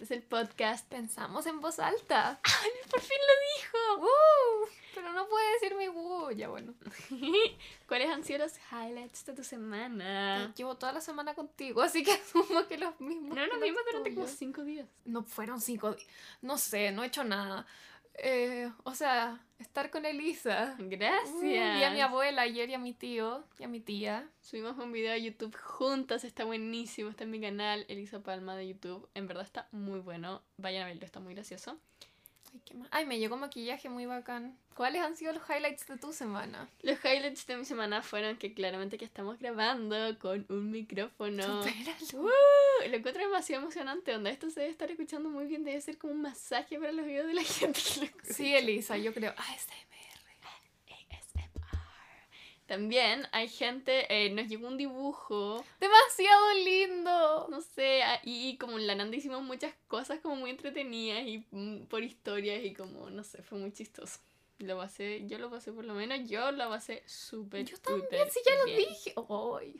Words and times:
Este 0.00 0.14
es 0.14 0.20
el 0.20 0.22
podcast. 0.22 0.88
Pensamos 0.88 1.44
en 1.46 1.60
voz 1.60 1.80
alta. 1.80 2.38
¡Ay, 2.44 2.70
por 2.88 3.00
fin 3.00 3.18
lo 3.18 3.34
dijo! 3.56 4.02
¡Woo! 4.02 4.68
Pero 4.94 5.12
no 5.12 5.26
puede 5.26 5.52
decir 5.54 5.74
mi 5.76 5.88
woo. 5.88 6.30
Ya 6.30 6.48
bueno. 6.48 6.72
¿Cuáles 7.88 8.08
han 8.08 8.22
sido 8.22 8.38
los 8.38 8.52
highlights 8.70 9.26
de 9.26 9.32
tu 9.32 9.42
semana? 9.42 10.54
Llevo 10.54 10.76
toda 10.76 10.92
la 10.92 11.00
semana 11.00 11.34
contigo, 11.34 11.82
así 11.82 12.04
que 12.04 12.12
asumo 12.12 12.68
que 12.68 12.78
los 12.78 13.00
mismos. 13.00 13.34
No, 13.34 13.44
los 13.44 13.58
durante 13.58 14.14
como 14.14 14.28
cinco 14.28 14.62
días. 14.62 14.86
No 15.04 15.24
fueron 15.24 15.60
cinco 15.60 15.92
días. 15.92 16.08
No 16.42 16.58
sé, 16.58 16.92
no 16.92 17.02
he 17.02 17.08
hecho 17.08 17.24
nada. 17.24 17.66
Eh, 18.18 18.70
o 18.84 18.94
sea, 18.94 19.44
estar 19.58 19.90
con 19.90 20.04
Elisa. 20.04 20.76
Gracias. 20.78 21.34
Uh, 21.34 21.42
vi 21.42 21.56
a 21.56 21.90
mi 21.90 22.00
abuela 22.00 22.42
ayer 22.42 22.68
y 22.70 22.74
a 22.74 22.78
mi 22.78 22.92
tío 22.92 23.44
y 23.58 23.64
a 23.64 23.68
mi 23.68 23.80
tía. 23.80 24.28
Subimos 24.40 24.76
un 24.78 24.92
video 24.92 25.12
a 25.12 25.18
YouTube 25.18 25.56
juntas, 25.56 26.24
está 26.24 26.44
buenísimo, 26.44 27.10
está 27.10 27.24
en 27.24 27.30
mi 27.30 27.40
canal, 27.40 27.84
Elisa 27.88 28.20
Palma 28.20 28.56
de 28.56 28.68
YouTube. 28.68 29.08
En 29.14 29.26
verdad 29.26 29.44
está 29.44 29.68
muy 29.72 30.00
bueno, 30.00 30.42
vayan 30.56 30.82
a 30.82 30.86
verlo, 30.86 31.04
está 31.04 31.20
muy 31.20 31.34
gracioso. 31.34 31.78
Ay, 32.68 32.74
¿qué 32.74 32.74
más? 32.74 32.88
Ay, 32.90 33.06
me 33.06 33.18
llegó 33.18 33.36
maquillaje 33.36 33.88
muy 33.88 34.06
bacán. 34.06 34.56
¿Cuáles 34.74 35.02
han 35.02 35.16
sido 35.16 35.32
los 35.32 35.42
highlights 35.48 35.86
de 35.86 35.96
tu 35.96 36.12
semana? 36.12 36.68
Los 36.82 36.98
highlights 37.04 37.46
de 37.46 37.56
mi 37.56 37.64
semana 37.64 38.02
fueron 38.02 38.36
que 38.36 38.54
claramente 38.54 38.96
que 38.96 39.04
estamos 39.04 39.38
grabando 39.38 39.96
con 40.18 40.46
un 40.48 40.70
micrófono. 40.70 41.64
Supéralo. 41.64 42.28
Uh, 42.28 42.88
lo 42.88 42.96
encuentro 42.96 43.24
demasiado 43.24 43.62
emocionante, 43.62 44.14
onda. 44.14 44.30
Esto 44.30 44.50
se 44.50 44.60
debe 44.60 44.72
estar 44.72 44.90
escuchando 44.90 45.30
muy 45.30 45.46
bien, 45.46 45.64
debe 45.64 45.80
ser 45.80 45.98
como 45.98 46.12
un 46.12 46.22
masaje 46.22 46.78
para 46.78 46.92
los 46.92 47.06
oídos 47.06 47.26
de 47.26 47.34
la 47.34 47.42
gente 47.44 47.80
que 47.80 48.00
lo. 48.00 48.34
Sí, 48.34 48.54
Elisa, 48.54 48.96
yo 48.96 49.12
creo. 49.12 49.32
ASMR. 49.32 49.48
ASMR. 49.54 49.87
También 52.68 53.26
hay 53.32 53.48
gente, 53.48 54.04
eh, 54.10 54.28
nos 54.28 54.46
llegó 54.46 54.68
un 54.68 54.76
dibujo, 54.76 55.64
Demasiado 55.80 56.54
lindo. 56.62 57.46
no 57.48 57.62
sé, 57.62 58.02
ah, 58.02 58.20
y, 58.22 58.58
como 58.58 58.78
en 58.78 58.86
la 58.86 58.94
Nanda 58.94 59.16
hicimos 59.16 59.42
muchas 59.42 59.72
cosas 59.86 60.20
como 60.20 60.36
muy 60.36 60.50
entretenidas 60.50 61.26
y 61.26 61.46
mm, 61.50 61.86
por 61.86 62.02
historias 62.02 62.62
y 62.62 62.74
como, 62.74 63.08
no 63.08 63.24
sé, 63.24 63.42
fue 63.42 63.58
muy 63.58 63.72
chistoso. 63.72 64.18
Lo 64.58 64.76
pasé, 64.76 65.26
yo 65.26 65.38
lo 65.38 65.48
pasé 65.48 65.72
por 65.72 65.86
lo 65.86 65.94
menos, 65.94 66.28
yo 66.28 66.52
lo 66.52 66.68
pasé 66.68 67.02
súper, 67.06 67.64
Yo 67.64 67.78
también, 67.78 68.30
si 68.30 68.40
ya 68.44 68.54
lo 68.56 68.64
dije. 68.66 69.14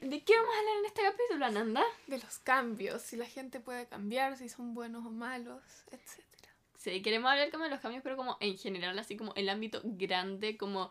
¿De 0.06 0.24
qué 0.24 0.34
vamos 0.36 0.54
a 0.54 0.58
hablar 0.58 0.76
en 0.78 0.84
este 0.86 1.02
capítulo, 1.02 1.44
Ananda? 1.44 1.84
De 2.06 2.18
los 2.18 2.38
cambios, 2.38 3.02
si 3.02 3.18
la 3.18 3.26
gente 3.26 3.60
puede 3.60 3.86
cambiar, 3.86 4.38
si 4.38 4.48
son 4.48 4.72
buenos 4.72 5.04
o 5.04 5.10
malos, 5.10 5.62
etc. 5.90 6.24
Sí, 6.78 7.02
queremos 7.02 7.30
hablar 7.30 7.50
como 7.50 7.64
de 7.64 7.70
los 7.70 7.80
cambios, 7.80 8.02
pero 8.02 8.16
como 8.16 8.38
en 8.40 8.56
general, 8.56 8.98
así 8.98 9.16
como 9.16 9.34
el 9.34 9.50
ámbito 9.50 9.82
grande, 9.84 10.56
como 10.56 10.90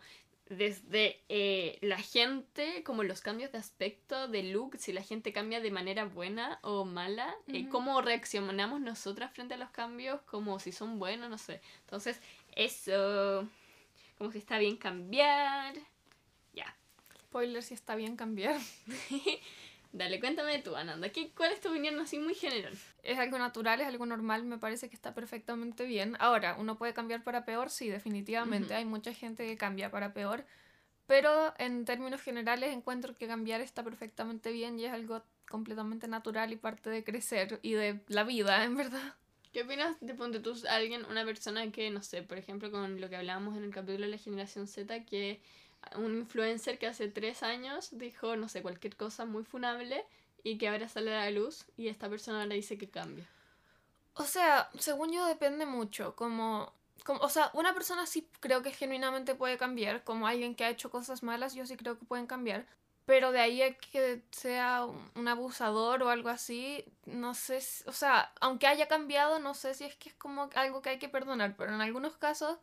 desde 0.50 1.22
eh, 1.30 1.78
la 1.81 1.98
gente, 1.98 2.84
como 2.84 3.03
los 3.03 3.22
cambios 3.22 3.52
de 3.52 3.58
aspecto, 3.58 4.28
de 4.28 4.44
look, 4.44 4.78
si 4.78 4.94
la 4.94 5.03
gente 5.03 5.34
cambia 5.34 5.59
de 5.59 5.72
manera 5.72 6.06
buena 6.06 6.59
o 6.62 6.86
mala, 6.86 7.36
eh, 7.48 7.64
Ujú. 7.64 7.70
cómo 7.70 8.02
reaccionamos 8.02 8.80
nosotras 8.80 9.31
frente 9.34 9.56
a 9.56 9.58
los 9.58 9.70
cambios, 9.72 10.22
como 10.22 10.59
si 10.59 10.72
son 10.72 11.00
buenos, 11.00 11.30
no 11.30 11.38
sé. 11.38 11.62
Entonces, 11.81 12.22
eso, 12.56 13.48
como 14.18 14.31
si 14.31 14.38
está 14.38 14.58
bien 14.58 14.78
cambiar. 14.78 15.75
Ya. 16.53 16.75
Spoiler 17.20 17.62
si 17.62 17.73
está 17.73 17.95
bien 17.95 18.16
cambiar. 18.16 18.59
Dale, 19.98 20.20
cuéntame 20.20 20.59
tú, 20.59 20.76
Ananda, 20.76 21.09
¿qué, 21.09 21.31
¿cuál 21.31 21.52
es 21.52 21.59
tu 21.59 21.70
opinión 21.70 22.00
así 22.00 22.20
muy 22.20 22.36
general? 22.36 22.72
Es 23.02 23.17
algo 23.17 23.40
natural, 23.40 23.81
es 23.81 23.88
algo 23.88 24.06
normal, 24.06 24.44
me 24.44 24.59
parece 24.59 24.90
que 24.90 24.95
está 24.95 25.16
perfectamente 25.16 25.86
bien. 25.86 26.16
Ahora, 26.20 26.56
uno 26.59 26.78
puede 26.78 26.94
cambiar 26.94 27.23
para 27.23 27.45
peor, 27.45 27.72
sí, 27.72 27.90
definitivamente. 27.90 28.68
Ujú. 28.68 28.75
Hay 28.75 28.86
mucha 28.86 29.12
gente 29.12 29.48
que 29.48 29.58
cambia 29.58 29.90
para 29.90 30.14
peor. 30.14 30.45
Pero 31.08 31.52
en 31.57 31.86
términos 31.86 32.22
generales 32.22 32.74
encuentro 32.74 33.16
que 33.16 33.25
cambiar 33.25 33.62
está 33.62 33.84
perfectamente 33.84 34.52
bien 34.52 34.78
y 34.80 34.86
es 34.86 34.94
algo 34.94 35.24
completamente 35.50 36.07
natural 36.07 36.52
y 36.52 36.57
parte 36.57 36.91
de 36.91 37.03
crecer 37.03 37.59
y 37.63 37.72
de 37.72 38.00
la 38.07 38.24
vida, 38.24 38.63
en 38.66 38.78
verdad. 38.78 39.16
¿Qué 39.52 39.63
opinas 39.63 39.97
de 40.00 40.13
ponte 40.13 40.40
tú 40.40 40.53
alguien, 40.69 41.06
una 41.06 41.25
persona 41.25 41.72
que, 41.72 41.90
no 41.90 42.03
sé, 42.03 42.22
por 42.22 42.38
ejemplo, 42.38 42.69
con 42.69 43.02
lo 43.02 43.09
que 43.09 43.16
hablábamos 43.16 43.57
en 43.57 43.63
el 43.63 43.72
capítulo 43.72 44.06
de 44.06 44.12
la 44.12 44.18
generación 44.19 44.68
Z, 44.68 45.06
que 45.06 45.41
un 45.95 46.15
influencer 46.17 46.79
que 46.79 46.88
hace 46.88 47.07
tres 47.07 47.43
años 47.43 47.89
dijo, 47.91 48.35
no 48.35 48.49
sé, 48.49 48.61
cualquier 48.61 48.95
cosa 48.95 49.25
muy 49.25 49.43
funable 49.43 50.05
y 50.43 50.57
que 50.57 50.67
ahora 50.69 50.88
sale 50.89 51.15
a 51.15 51.25
la 51.25 51.31
luz 51.31 51.65
y 51.77 51.88
esta 51.88 52.09
persona 52.09 52.41
ahora 52.43 52.55
dice 52.55 52.77
que 52.77 52.89
cambia? 52.89 53.27
O 54.13 54.23
sea, 54.23 54.69
según 54.79 55.11
yo 55.11 55.25
depende 55.25 55.65
mucho, 55.65 56.15
como, 56.15 56.73
como, 57.03 57.19
o 57.21 57.29
sea, 57.29 57.51
una 57.53 57.73
persona 57.73 58.05
sí 58.07 58.27
creo 58.39 58.63
que 58.63 58.71
genuinamente 58.71 59.35
puede 59.35 59.57
cambiar, 59.57 60.03
como 60.03 60.27
alguien 60.27 60.55
que 60.55 60.65
ha 60.65 60.69
hecho 60.69 60.89
cosas 60.89 61.21
malas, 61.23 61.53
yo 61.53 61.65
sí 61.65 61.77
creo 61.77 61.99
que 61.99 62.05
pueden 62.05 62.25
cambiar, 62.27 62.65
pero 63.05 63.31
de 63.31 63.39
ahí 63.39 63.61
a 63.61 63.75
que 63.77 64.23
sea 64.31 64.85
un 65.15 65.27
abusador 65.27 66.01
o 66.03 66.09
algo 66.09 66.29
así, 66.29 66.83
no 67.05 67.33
sé, 67.35 67.61
si- 67.61 67.83
o 67.88 67.94
sea, 67.94 68.33
aunque 68.41 68.67
haya 68.67 68.88
cambiado, 68.88 69.39
no 69.39 69.53
sé 69.53 69.73
si 69.75 69.83
es 69.85 69.95
que 69.95 70.09
es 70.09 70.15
como 70.15 70.49
algo 70.55 70.81
que 70.81 70.89
hay 70.89 70.99
que 70.99 71.09
perdonar, 71.09 71.55
pero 71.55 71.73
en 71.73 71.81
algunos 71.81 72.17
casos 72.17 72.57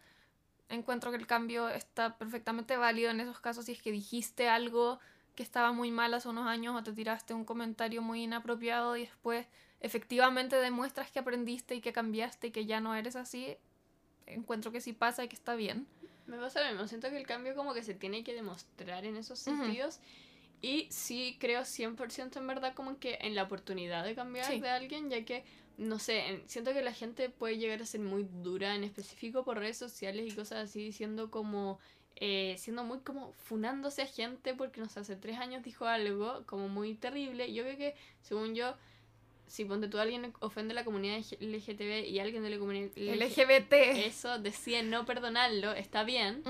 encuentro 0.69 1.11
que 1.11 1.17
el 1.17 1.27
cambio 1.27 1.69
está 1.69 2.17
perfectamente 2.19 2.77
válido 2.77 3.11
en 3.11 3.21
esos 3.21 3.41
casos 3.41 3.67
si 3.67 3.73
es 3.73 3.83
que 3.83 3.93
dijiste 3.93 4.49
algo 4.49 4.99
que 5.35 5.43
estaba 5.43 5.73
muy 5.73 5.91
mal 5.91 6.15
hace 6.15 6.29
unos 6.29 6.47
años 6.47 6.77
o 6.77 6.83
te 6.83 6.93
tiraste 6.93 7.35
un 7.35 7.45
comentario 7.45 8.03
muy 8.03 8.23
inapropiado 8.23 8.97
y 8.97 9.01
después 9.03 9.47
efectivamente 9.81 10.57
demuestras 10.57 11.11
que 11.11 11.19
aprendiste 11.19 11.75
y 11.75 11.81
que 11.81 11.93
cambiaste 11.93 12.49
y 12.49 12.51
que 12.51 12.67
ya 12.67 12.81
no 12.81 12.95
eres 12.95 13.17
así, 13.17 13.57
encuentro 14.27 14.73
que 14.73 14.81
sí 14.81 14.93
pasa 14.93 15.25
y 15.25 15.29
que 15.29 15.37
está 15.37 15.55
bien. 15.55 15.87
Me 16.27 16.39
pasa 16.39 16.63
lo 16.63 16.71
mismo, 16.71 16.89
siento 16.89 17.11
que 17.11 17.19
el 17.19 17.27
cambio 17.27 17.55
como 17.55 17.75
que 17.75 17.83
se 17.83 17.95
tiene 17.95 18.25
que 18.25 18.33
demostrar 18.33 19.05
en 19.05 19.17
esos 19.17 19.39
sentidos. 19.39 20.01
Y 20.63 20.87
sí 20.91 21.37
creo 21.39 21.61
100% 21.63 22.39
en 22.39 22.47
verdad 22.47 22.73
como 22.75 22.99
que 22.99 23.19
en 23.21 23.35
la 23.35 23.43
oportunidad 23.43 24.03
de 24.05 24.15
cambiar 24.15 24.51
Sí. 24.51 24.61
de 24.61 24.71
alguien, 24.71 25.11
ya 25.11 25.23
que, 25.27 25.45
no 25.79 25.99
sé, 25.99 26.27
en- 26.29 26.49
siento 26.49 26.73
que 26.73 26.83
la 26.83 26.93
gente 26.93 27.29
puede 27.31 27.59
llegar 27.59 27.83
a 27.83 27.87
ser 27.87 28.01
muy 28.01 28.27
dura, 28.43 28.75
en 28.75 28.85
específico 28.85 29.45
por 29.45 29.59
redes 29.59 29.77
sociales 29.77 30.33
y 30.33 30.37
cosas 30.37 30.69
así, 30.71 30.93
siendo 30.93 31.31
como, 31.31 31.79
eh, 32.17 32.55
siendo 32.59 32.85
muy 32.85 33.01
como 33.01 33.33
funándose 33.33 34.03
a 34.03 34.07
gente 34.07 34.55
porque, 34.55 34.81
no 34.81 34.89
sé, 34.89 35.01
hace 35.01 35.17
tres 35.17 35.39
años 35.39 35.63
dijo 35.65 35.87
algo 35.87 36.45
como 36.47 36.69
muy 36.69 36.95
terrible. 36.95 37.53
Yo 37.53 37.65
creo 37.65 37.77
que, 37.77 37.95
según 38.23 38.55
yo, 38.55 38.75
si 39.47 39.65
ponte 39.65 39.89
tú 39.89 39.99
alguien 39.99 40.33
ofende 40.41 40.73
a 40.73 40.75
la 40.77 40.85
comunidad 40.85 41.19
LGTB 41.41 42.07
y 42.09 42.19
alguien 42.19 42.43
de 42.43 42.51
la 42.51 42.59
comunidad 42.59 42.91
LGBT. 42.97 44.07
eso 44.07 44.39
decide 44.39 44.83
no 44.83 45.05
perdonarlo, 45.05 45.73
está 45.73 46.03
bien. 46.05 46.43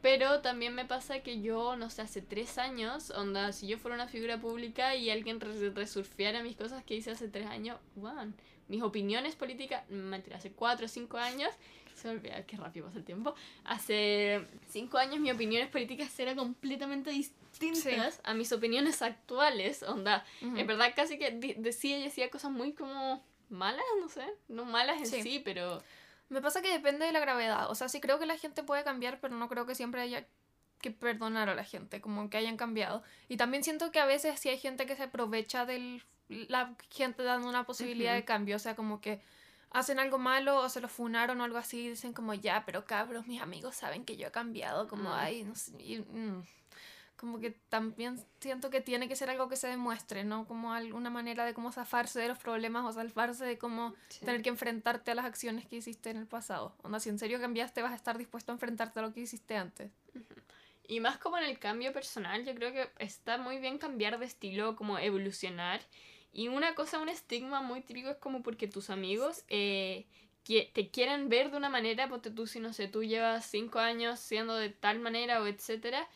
Pero 0.00 0.40
también 0.42 0.74
me 0.74 0.84
pasa 0.84 1.20
que 1.20 1.40
yo, 1.40 1.74
no 1.76 1.90
sé, 1.90 2.02
hace 2.02 2.22
tres 2.22 2.56
años, 2.58 3.10
onda, 3.10 3.52
si 3.52 3.66
yo 3.66 3.78
fuera 3.78 3.96
una 3.96 4.06
figura 4.06 4.40
pública 4.40 4.94
y 4.94 5.10
alguien 5.10 5.40
re- 5.40 5.70
resurfiara 5.70 6.42
mis 6.42 6.56
cosas 6.56 6.84
que 6.84 6.94
hice 6.94 7.10
hace 7.10 7.28
tres 7.28 7.46
años, 7.46 7.78
wow, 7.96 8.32
mis 8.68 8.82
opiniones 8.82 9.34
políticas, 9.34 9.82
mentira, 9.90 10.36
hace 10.36 10.52
cuatro 10.52 10.86
o 10.86 10.88
cinco 10.88 11.16
años, 11.18 11.50
se 11.96 12.06
me 12.06 12.14
olvida, 12.14 12.46
qué 12.46 12.56
rápido 12.56 12.86
pasa 12.86 12.98
el 12.98 13.04
tiempo, 13.04 13.34
hace 13.64 14.46
cinco 14.68 14.98
años 14.98 15.18
mis 15.18 15.32
opiniones 15.32 15.68
políticas 15.68 16.16
eran 16.20 16.36
completamente 16.36 17.10
distintas 17.10 18.20
a 18.22 18.34
mis 18.34 18.52
opiniones 18.52 19.02
actuales, 19.02 19.82
onda, 19.82 20.24
Ujú. 20.42 20.56
en 20.58 20.66
verdad 20.68 20.92
casi 20.94 21.18
que 21.18 21.32
decía 21.58 21.98
y 21.98 22.04
decía 22.04 22.30
cosas 22.30 22.52
muy 22.52 22.72
como 22.72 23.24
malas, 23.48 23.82
no 24.00 24.08
sé, 24.08 24.24
no 24.46 24.64
malas 24.64 24.98
en 24.98 25.06
Sí. 25.06 25.22
sí, 25.22 25.42
pero... 25.44 25.82
Me 26.28 26.40
pasa 26.42 26.60
que 26.62 26.70
depende 26.72 27.06
de 27.06 27.12
la 27.12 27.20
gravedad. 27.20 27.70
O 27.70 27.74
sea, 27.74 27.88
sí 27.88 28.00
creo 28.00 28.18
que 28.18 28.26
la 28.26 28.36
gente 28.36 28.62
puede 28.62 28.84
cambiar, 28.84 29.18
pero 29.20 29.34
no 29.36 29.48
creo 29.48 29.66
que 29.66 29.74
siempre 29.74 30.00
haya 30.02 30.26
que 30.80 30.90
perdonar 30.90 31.48
a 31.48 31.54
la 31.54 31.64
gente, 31.64 32.00
como 32.00 32.28
que 32.30 32.36
hayan 32.36 32.56
cambiado. 32.56 33.02
Y 33.28 33.36
también 33.36 33.64
siento 33.64 33.90
que 33.90 33.98
a 34.00 34.06
veces 34.06 34.38
sí 34.38 34.48
hay 34.48 34.58
gente 34.58 34.86
que 34.86 34.94
se 34.94 35.04
aprovecha 35.04 35.66
de 35.66 36.02
la 36.28 36.74
gente 36.90 37.22
dando 37.22 37.48
una 37.48 37.64
posibilidad 37.64 38.14
de 38.14 38.24
cambio. 38.24 38.56
O 38.56 38.58
sea, 38.60 38.76
como 38.76 39.00
que 39.00 39.20
hacen 39.70 39.98
algo 39.98 40.18
malo 40.18 40.58
o 40.60 40.68
se 40.68 40.80
lo 40.80 40.88
funaron 40.88 41.40
o 41.40 41.44
algo 41.44 41.58
así 41.58 41.80
y 41.86 41.88
dicen 41.90 42.12
como, 42.12 42.34
ya, 42.34 42.64
pero 42.64 42.84
cabros, 42.84 43.26
mis 43.26 43.40
amigos 43.42 43.74
saben 43.76 44.04
que 44.04 44.16
yo 44.16 44.28
he 44.28 44.30
cambiado. 44.30 44.86
Como, 44.88 45.10
Mm. 45.10 45.12
ay, 45.14 45.44
no 45.44 45.54
sé. 45.54 45.72
y, 45.82 45.98
mm. 45.98 46.44
Como 47.18 47.40
que 47.40 47.50
también 47.68 48.18
siento 48.40 48.70
que 48.70 48.80
tiene 48.80 49.08
que 49.08 49.16
ser 49.16 49.28
algo 49.28 49.48
que 49.48 49.56
se 49.56 49.66
demuestre, 49.66 50.22
¿no? 50.22 50.46
Como 50.46 50.72
alguna 50.72 51.10
manera 51.10 51.44
de 51.44 51.52
cómo 51.52 51.72
zafarse 51.72 52.20
de 52.20 52.28
los 52.28 52.38
problemas 52.38 52.84
o 52.86 52.92
salvarse 52.92 53.44
de 53.44 53.58
cómo 53.58 53.94
Sí. 54.08 54.24
tener 54.24 54.40
que 54.40 54.48
enfrentarte 54.50 55.10
a 55.10 55.14
las 55.16 55.24
acciones 55.24 55.66
que 55.66 55.76
hiciste 55.76 56.10
en 56.10 56.16
el 56.16 56.26
pasado. 56.26 56.74
Onda, 56.82 57.00
si 57.00 57.08
en 57.08 57.18
serio 57.18 57.40
cambiaste, 57.40 57.82
vas 57.82 57.92
a 57.92 57.96
estar 57.96 58.16
dispuesto 58.18 58.52
a 58.52 58.54
enfrentarte 58.54 59.00
a 59.00 59.02
lo 59.02 59.12
que 59.12 59.20
hiciste 59.20 59.56
antes. 59.56 59.90
Y 60.86 61.00
más 61.00 61.18
como 61.18 61.36
en 61.36 61.44
el 61.44 61.58
cambio 61.58 61.92
personal, 61.92 62.44
yo 62.46 62.54
creo 62.54 62.72
que 62.72 62.88
está 62.98 63.36
muy 63.36 63.58
bien 63.58 63.78
cambiar 63.78 64.18
de 64.18 64.24
estilo, 64.24 64.76
como 64.76 64.98
evolucionar. 64.98 65.80
Y 66.32 66.48
una 66.48 66.74
cosa, 66.74 66.98
un 67.00 67.08
estigma 67.08 67.60
muy 67.62 67.80
típico 67.82 68.10
es 68.10 68.16
como 68.16 68.42
porque 68.42 68.68
tus 68.68 68.90
amigos 68.90 69.44
eh, 69.48 70.06
te 70.44 70.88
quieren 70.90 71.28
ver 71.28 71.50
de 71.50 71.56
una 71.56 71.68
manera, 71.68 72.08
porque 72.08 72.30
tú, 72.30 72.46
si 72.46 72.58
no 72.60 72.72
sé, 72.72 72.88
tú 72.88 73.02
llevas 73.02 73.44
cinco 73.44 73.80
años 73.80 74.18
siendo 74.20 74.54
de 74.56 74.70
tal 74.70 74.98
manera 74.98 75.42
o 75.42 75.46
etcétera, 75.46 76.08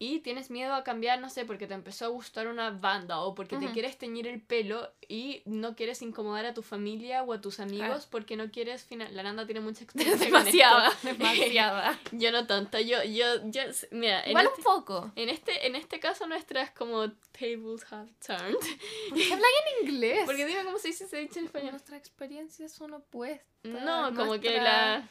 y 0.00 0.20
tienes 0.20 0.48
miedo 0.48 0.74
a 0.74 0.84
cambiar, 0.84 1.20
no 1.20 1.28
sé, 1.28 1.44
porque 1.44 1.66
te 1.66 1.74
empezó 1.74 2.04
a 2.04 2.08
gustar 2.08 2.46
una 2.46 2.70
banda 2.70 3.18
o 3.20 3.34
porque 3.34 3.56
te 3.56 3.66
quieres 3.72 3.98
teñir 3.98 4.28
el 4.28 4.40
pelo 4.40 4.92
y 5.08 5.42
no 5.44 5.74
quieres 5.74 6.02
incomodar 6.02 6.46
a 6.46 6.54
tu 6.54 6.62
familia 6.62 7.24
o 7.24 7.32
a 7.32 7.40
tus 7.40 7.58
amigos 7.58 8.06
porque 8.06 8.36
no 8.36 8.50
quieres... 8.52 8.84
Final... 8.84 9.14
La 9.16 9.24
Nanda 9.24 9.44
tiene 9.44 9.60
mucha 9.60 9.82
experiencia 9.84 10.30
con 10.30 10.44
demasiada, 10.44 10.88
esto. 10.88 11.08
demasiada. 11.08 11.98
Yo 12.12 12.30
no 12.30 12.46
tanto, 12.46 12.78
yo, 12.78 13.02
yo, 13.02 13.26
yo, 13.50 13.62
mira, 13.90 14.22
en 14.22 14.30
Igual 14.30 14.46
este, 14.46 14.58
un 14.58 14.64
poco. 14.64 15.12
en 15.16 15.28
este, 15.30 15.66
en 15.66 15.74
este 15.74 15.98
caso 15.98 16.26
nuestras 16.26 16.70
como 16.70 17.10
tables 17.32 17.84
have 17.90 18.08
turned. 18.24 18.54
¿Por 19.08 19.18
qué 19.18 19.32
hablan 19.32 19.50
en 19.80 19.88
inglés? 19.88 20.22
Porque 20.26 20.46
dime 20.46 20.62
cómo 20.64 20.78
se 20.78 20.88
dice 20.88 21.04
ese 21.04 21.16
dicho 21.16 21.40
en 21.40 21.46
español. 21.46 21.72
nuestras 21.72 21.98
experiencias 21.98 22.70
son 22.72 22.94
opuestas. 22.94 23.44
No, 23.64 24.14
como 24.14 24.38
que 24.38 24.58
la... 24.58 25.08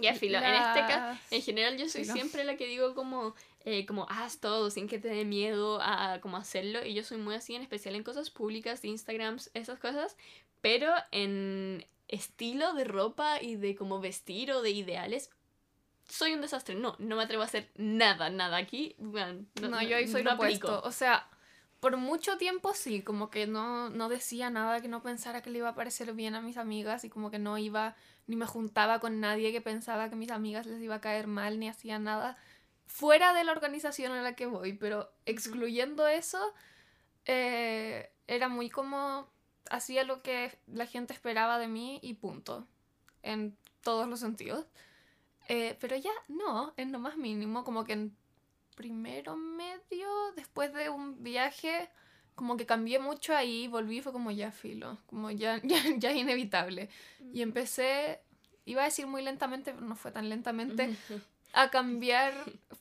Ya, 0.00 0.14
filo, 0.14 0.38
en 0.38 0.54
este 0.54 0.80
caso, 0.80 1.20
en 1.30 1.42
general 1.42 1.76
yo 1.76 1.86
soy 1.86 2.04
Filo. 2.04 2.14
siempre 2.14 2.44
la 2.44 2.56
que 2.56 2.66
digo 2.66 2.94
como, 2.94 3.34
eh, 3.64 3.86
como 3.86 4.06
haz 4.10 4.38
todo 4.38 4.70
sin 4.70 4.88
que 4.88 4.98
te 4.98 5.08
dé 5.08 5.24
miedo 5.24 5.78
a, 5.82 6.20
como 6.20 6.36
hacerlo 6.36 6.84
y 6.84 6.94
yo 6.94 7.02
soy 7.04 7.18
muy 7.18 7.34
así, 7.34 7.54
en 7.54 7.62
especial 7.62 7.94
en 7.94 8.02
cosas 8.02 8.30
públicas, 8.30 8.82
de 8.82 8.88
Instagrams, 8.88 9.50
esas 9.54 9.78
cosas, 9.78 10.16
pero 10.60 10.92
en 11.10 11.86
estilo 12.08 12.74
de 12.74 12.84
ropa 12.84 13.40
y 13.40 13.56
de 13.56 13.74
como 13.74 14.00
vestir 14.00 14.52
o 14.52 14.62
de 14.62 14.70
ideales, 14.70 15.30
soy 16.08 16.34
un 16.34 16.40
desastre. 16.42 16.74
No, 16.74 16.94
no 16.98 17.16
me 17.16 17.22
atrevo 17.22 17.42
a 17.42 17.46
hacer 17.46 17.70
nada, 17.76 18.28
nada 18.28 18.58
aquí. 18.58 18.94
bueno, 18.98 19.46
No, 19.60 19.82
yo 19.82 19.96
ahí 19.96 20.06
soy 20.08 20.22
no 20.22 20.30
lo 20.30 20.36
opuesto. 20.36 20.68
aplico. 20.68 20.88
O 20.88 20.92
sea, 20.92 21.26
por 21.80 21.96
mucho 21.96 22.36
tiempo 22.36 22.74
sí, 22.74 23.02
como 23.02 23.30
que 23.30 23.46
no, 23.46 23.88
no 23.90 24.08
decía 24.08 24.50
nada 24.50 24.80
que 24.80 24.88
no 24.88 25.02
pensara 25.02 25.42
que 25.42 25.50
le 25.50 25.58
iba 25.58 25.70
a 25.70 25.74
parecer 25.74 26.12
bien 26.12 26.34
a 26.34 26.42
mis 26.42 26.58
amigas 26.58 27.04
y 27.04 27.08
como 27.08 27.30
que 27.30 27.38
no 27.38 27.56
iba, 27.58 27.96
ni 28.26 28.36
me 28.36 28.46
juntaba 28.46 29.00
con 29.00 29.20
nadie 29.20 29.52
que 29.52 29.60
pensaba 29.60 30.08
que 30.08 30.14
a 30.14 30.18
mis 30.18 30.30
amigas 30.30 30.66
les 30.66 30.82
iba 30.82 30.96
a 30.96 31.00
caer 31.00 31.26
mal, 31.26 31.58
ni 31.58 31.68
hacía 31.68 31.98
nada 31.98 32.36
fuera 32.86 33.32
de 33.32 33.44
la 33.44 33.52
organización 33.52 34.12
a 34.12 34.22
la 34.22 34.34
que 34.34 34.46
voy, 34.46 34.72
pero 34.74 35.12
excluyendo 35.26 36.06
eso, 36.08 36.52
eh, 37.24 38.12
era 38.26 38.48
muy 38.48 38.70
como, 38.70 39.30
hacía 39.70 40.04
lo 40.04 40.22
que 40.22 40.58
la 40.66 40.86
gente 40.86 41.12
esperaba 41.12 41.58
de 41.58 41.68
mí 41.68 41.98
y 42.02 42.14
punto, 42.14 42.66
en 43.22 43.56
todos 43.82 44.08
los 44.08 44.20
sentidos. 44.20 44.66
Eh, 45.48 45.76
pero 45.80 45.96
ya 45.96 46.12
no, 46.28 46.72
en 46.76 46.92
lo 46.92 46.98
más 46.98 47.16
mínimo, 47.16 47.64
como 47.64 47.84
que 47.84 47.94
en 47.94 48.16
primero 48.74 49.36
medio, 49.36 50.08
después 50.36 50.72
de 50.72 50.88
un 50.88 51.22
viaje, 51.22 51.90
como 52.34 52.56
que 52.56 52.66
cambié 52.66 52.98
mucho 52.98 53.34
ahí, 53.34 53.68
volví, 53.68 54.00
fue 54.00 54.12
como 54.12 54.30
ya 54.30 54.52
filo, 54.52 54.98
como 55.06 55.30
ya, 55.30 55.60
ya, 55.64 55.82
ya 55.96 56.10
es 56.10 56.16
inevitable. 56.16 56.88
Y 57.32 57.42
empecé, 57.42 58.20
iba 58.64 58.82
a 58.82 58.86
decir 58.86 59.06
muy 59.06 59.22
lentamente, 59.22 59.72
pero 59.72 59.86
no 59.86 59.96
fue 59.96 60.12
tan 60.12 60.28
lentamente, 60.28 60.96
a 61.52 61.70
cambiar, 61.70 62.32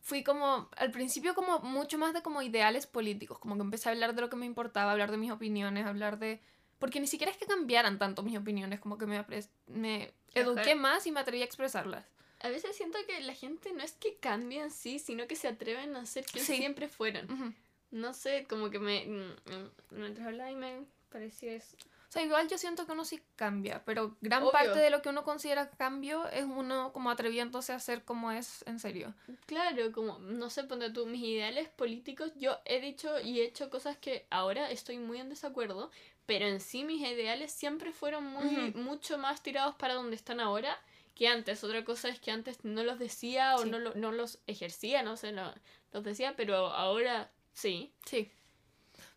fui 0.02 0.24
como, 0.24 0.70
al 0.78 0.92
principio 0.92 1.36
como 1.36 1.60
mucho 1.60 1.98
más 1.98 2.14
de 2.14 2.22
como 2.22 2.42
ideales 2.42 2.88
políticos, 2.88 3.38
como 3.40 3.56
que 3.56 3.62
empecé 3.62 3.90
a 3.90 3.92
hablar 3.92 4.16
de 4.16 4.22
lo 4.22 4.30
que 4.30 4.36
me 4.38 4.46
importaba, 4.46 4.92
hablar 4.92 5.12
de 5.12 5.18
mis 5.18 5.32
opiniones, 5.32 5.86
hablar 5.86 6.20
de... 6.20 6.40
Porque 6.80 7.00
ni 7.00 7.06
siquiera 7.08 7.32
es 7.32 7.38
que 7.38 7.46
cambiaran 7.46 8.00
tanto 8.00 8.24
mis 8.24 8.38
opiniones, 8.38 8.80
como 8.80 8.98
que 8.98 9.06
me, 9.06 9.24
me 9.68 10.12
eduqué 10.34 10.74
más 10.76 11.06
y 11.06 11.12
me 11.12 11.20
atreví 11.20 11.42
a 11.44 11.46
expresarlas. 11.46 12.06
A 12.40 12.50
veces 12.50 12.76
siento 12.76 12.98
que 13.06 13.22
la 13.22 13.36
gente 13.36 13.72
no 13.74 13.84
es 13.84 13.92
que 13.92 14.16
cambie 14.16 14.62
en 14.62 14.72
sí, 14.72 14.98
sino 14.98 15.28
que 15.28 15.36
se 15.36 15.48
atreven 15.48 15.96
a 15.96 16.06
ser 16.08 16.26
quien 16.26 16.44
Sí. 16.44 16.56
siempre 16.58 16.88
fueron. 16.88 17.56
No 17.92 18.14
sé, 18.16 18.48
como 18.50 18.72
que 18.72 18.80
me. 18.80 19.06
mm, 19.06 19.52
mm, 19.54 19.70
Mientras 20.00 20.26
hablaba 20.28 20.50
y 20.50 20.56
me 20.56 20.86
pareció 21.12 21.52
eso. 21.52 21.78
O 22.12 22.14
sea, 22.14 22.24
igual 22.24 22.50
yo 22.50 22.58
siento 22.58 22.86
que 22.86 22.92
uno 22.92 23.06
sí 23.06 23.22
cambia, 23.38 23.86
pero 23.86 24.18
gran 24.20 24.44
Obvio. 24.44 24.52
parte 24.52 24.78
de 24.80 24.90
lo 24.90 25.02
que 25.02 25.08
uno 25.08 25.24
considera 25.24 25.70
cambio 25.70 26.28
es 26.28 26.44
uno 26.44 26.92
como 26.92 27.10
atreviéndose 27.10 27.72
a 27.72 27.80
ser 27.80 28.04
como 28.04 28.34
es 28.34 28.66
en 28.68 28.80
serio. 28.82 29.14
Claro, 29.46 29.94
como, 29.94 30.20
no 30.20 30.50
sé, 30.50 30.66
ponte 30.66 30.90
tú, 30.90 31.06
mis 31.06 31.24
ideales 31.24 31.70
políticos, 31.70 32.34
yo 32.36 32.58
he 32.66 32.82
dicho 32.82 33.18
y 33.22 33.40
he 33.40 33.46
hecho 33.46 33.70
cosas 33.70 33.96
que 33.96 34.28
ahora 34.30 34.70
estoy 34.72 34.98
muy 34.98 35.22
en 35.22 35.30
desacuerdo, 35.30 35.90
pero 36.26 36.48
en 36.48 36.60
sí 36.60 36.84
mis 36.84 37.00
ideales 37.00 37.54
siempre 37.54 37.94
fueron 37.94 38.26
muy, 38.26 38.74
mucho 38.74 39.18
más 39.18 39.42
tirados 39.42 39.76
para 39.76 39.94
donde 39.94 40.18
están 40.18 40.42
ahora 40.42 40.78
que 41.16 41.30
antes. 41.30 41.64
Otra 41.64 41.86
cosa 41.86 42.10
es 42.10 42.20
que 42.20 42.32
antes 42.32 42.66
no 42.66 42.84
los 42.84 43.00
decía 43.00 43.56
o 43.56 43.60
Sí. 43.64 43.70
no, 43.70 43.80
lo- 43.80 43.94
no 43.96 44.12
los 44.12 44.38
ejercía, 44.48 45.02
no 45.02 45.16
sé, 45.16 45.32
no, 45.32 45.54
los 45.94 46.04
decía, 46.04 46.36
pero 46.36 46.58
ahora 46.68 47.32
sí. 47.54 47.94
Sí. 48.06 48.30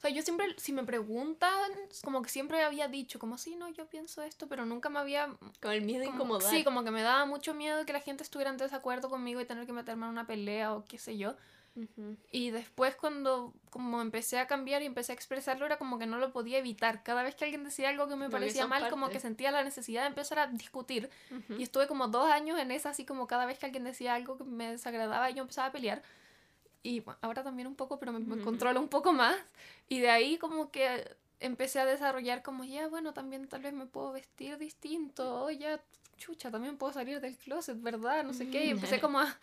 Sea, 0.05 0.15
yo 0.15 0.21
siempre, 0.21 0.55
si 0.59 0.73
me 0.75 0.85
preguntan, 0.85 1.51
como 2.05 2.21
que 2.21 2.29
siempre 2.29 2.63
había 2.63 2.89
dicho, 2.89 3.19
como, 3.19 3.39
sí, 3.39 3.57
no, 3.57 3.71
yo 3.71 3.87
pienso 3.87 4.23
esto, 4.23 4.47
pero 4.49 4.67
nunca 4.67 4.91
me 4.91 4.99
había... 4.99 5.35
Con 5.63 5.73
el 5.73 5.81
miedo 5.81 6.01
de 6.01 6.07
como- 6.09 6.17
incomodar. 6.25 6.51
sí, 6.51 6.63
como 6.63 6.85
que 6.85 6.91
me 6.91 7.01
daba 7.01 7.25
mucho 7.25 7.55
miedo 7.55 7.87
que 7.87 7.95
la 7.95 8.01
gente 8.01 8.23
estuviera 8.23 8.51
en 8.51 8.59
desacuerdo 8.59 9.09
conmigo 9.09 9.41
y 9.41 9.47
tener 9.47 9.65
que 9.65 9.73
meterme 9.73 10.05
en 10.05 10.11
una 10.13 10.27
pelea 10.27 10.75
o 10.75 10.85
qué 10.85 10.99
sé 10.99 11.17
yo. 11.17 11.37
Ujú. 11.75 12.17
Y 12.31 12.51
después 12.51 12.95
cuando 12.97 13.55
como 13.71 14.03
empecé 14.03 14.39
a 14.39 14.47
cambiar 14.47 14.83
y 14.83 14.87
empecé 14.87 15.13
a 15.13 15.15
expresarlo, 15.15 15.65
era 15.65 15.79
como 15.79 15.99
que 15.99 16.05
no 16.07 16.19
lo 16.19 16.33
podía 16.33 16.59
evitar. 16.59 17.03
Cada 17.03 17.23
vez 17.23 17.35
que 17.35 17.45
alguien 17.47 17.65
decía 17.65 17.89
algo 17.89 18.07
que 18.07 18.15
me 18.15 18.27
Como 18.27 18.33
parecía 18.39 18.67
mal, 18.67 18.89
como 18.91 19.07
parte. 19.07 19.15
que 19.15 19.21
sentía 19.21 19.51
la 19.53 19.65
necesidad 19.65 20.03
de 20.03 20.09
empezar 20.09 20.39
a 20.39 20.47
discutir. 20.49 21.09
Ujú. 21.31 21.55
Y 21.59 21.63
estuve 21.63 21.87
como 21.89 22.09
dos 22.09 22.31
años 22.31 22.59
en 22.61 22.71
esa, 22.73 22.91
así 22.91 23.05
como 23.07 23.27
cada 23.27 23.47
vez 23.47 23.59
que 23.59 23.65
alguien 23.67 23.83
decía 23.85 24.15
algo 24.15 24.37
que 24.37 24.45
me 24.45 24.71
desagradaba, 24.71 25.31
yo 25.31 25.41
empezaba 25.43 25.69
a 25.69 25.73
pelear. 25.73 26.03
Y 26.85 27.03
ahora 27.23 27.43
también 27.43 27.67
un 27.67 27.75
poco, 27.75 27.99
pero 27.99 28.13
me, 28.13 28.21
me 28.21 28.41
controlo 28.43 28.79
un 28.79 28.89
poco 28.89 29.13
más. 29.13 29.37
Y 29.89 29.99
de 30.01 30.11
ahí 30.11 30.37
como 30.39 30.71
que 30.71 31.17
empecé 31.41 31.81
a 31.81 31.87
desarrollar 31.87 32.43
como, 32.43 32.63
ya, 32.63 32.87
bueno, 32.89 33.13
también 33.15 33.49
tal 33.49 33.63
vez 33.63 33.73
me 33.73 33.87
puedo 33.87 34.13
vestir 34.13 34.59
distinto. 34.59 35.45
O 35.45 35.51
ya, 35.51 35.81
chucha, 36.19 36.51
también 36.51 36.77
puedo 36.77 36.93
salir 36.93 37.21
del 37.21 37.37
closet, 37.39 37.81
¿verdad? 37.81 38.23
No 38.23 38.35
sé 38.35 38.51
qué. 38.51 38.67
Y 38.67 38.71
empecé 38.71 39.01
como 39.01 39.19
a, 39.19 39.35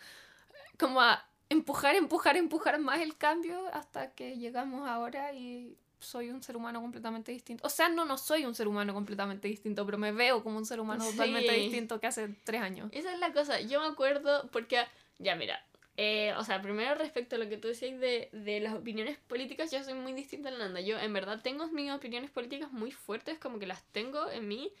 como 0.78 1.00
a 1.00 1.26
empujar, 1.48 1.96
empujar, 1.96 2.36
empujar 2.36 2.78
más 2.78 3.00
el 3.00 3.16
cambio 3.16 3.66
hasta 3.72 4.12
que 4.12 4.38
llegamos 4.38 4.88
ahora 4.88 5.32
y 5.32 5.76
soy 5.98 6.30
un 6.30 6.42
ser 6.42 6.56
humano 6.56 6.80
completamente 6.80 7.32
distinto. 7.32 7.66
O 7.66 7.70
sea, 7.70 7.88
no, 7.88 8.04
no 8.04 8.18
soy 8.18 8.44
un 8.46 8.54
ser 8.54 8.68
humano 8.68 8.94
completamente 8.94 9.48
distinto, 9.48 9.84
pero 9.84 9.98
me 9.98 10.12
veo 10.12 10.42
como 10.44 10.58
un 10.58 10.64
ser 10.66 10.80
humano 10.80 11.04
totalmente 11.04 11.52
Sí. 11.52 11.60
distinto 11.62 12.00
que 12.00 12.06
hace 12.06 12.28
tres 12.44 12.62
años. 12.62 12.88
Esa 12.92 13.12
es 13.12 13.18
la 13.18 13.32
cosa, 13.32 13.60
yo 13.60 13.80
me 13.80 13.86
acuerdo 13.86 14.48
porque, 14.52 14.84
ya 15.18 15.34
mira, 15.36 15.64
eh, 15.96 16.32
o 16.38 16.44
sea, 16.44 16.62
primero 16.62 16.94
respecto 16.94 17.36
a 17.36 17.38
lo 17.38 17.48
que 17.48 17.58
tú 17.58 17.68
decías 17.68 17.98
de, 18.00 18.28
de 18.32 18.60
las 18.60 18.74
opiniones 18.74 19.18
políticas, 19.18 19.70
yo 19.70 19.82
soy 19.84 19.94
muy 19.94 20.12
distinta 20.14 20.48
a 20.48 20.52
la 20.52 20.58
Nanda. 20.58 20.80
Yo 20.80 20.98
en 20.98 21.12
verdad 21.12 21.40
tengo 21.42 21.66
mis 21.68 21.90
opiniones 21.92 22.30
políticas 22.30 22.72
muy 22.72 22.90
fuertes, 22.92 23.38
como 23.38 23.58
que 23.58 23.66
las 23.66 23.82
tengo 23.92 24.30
en 24.30 24.48
mí, 24.48 24.72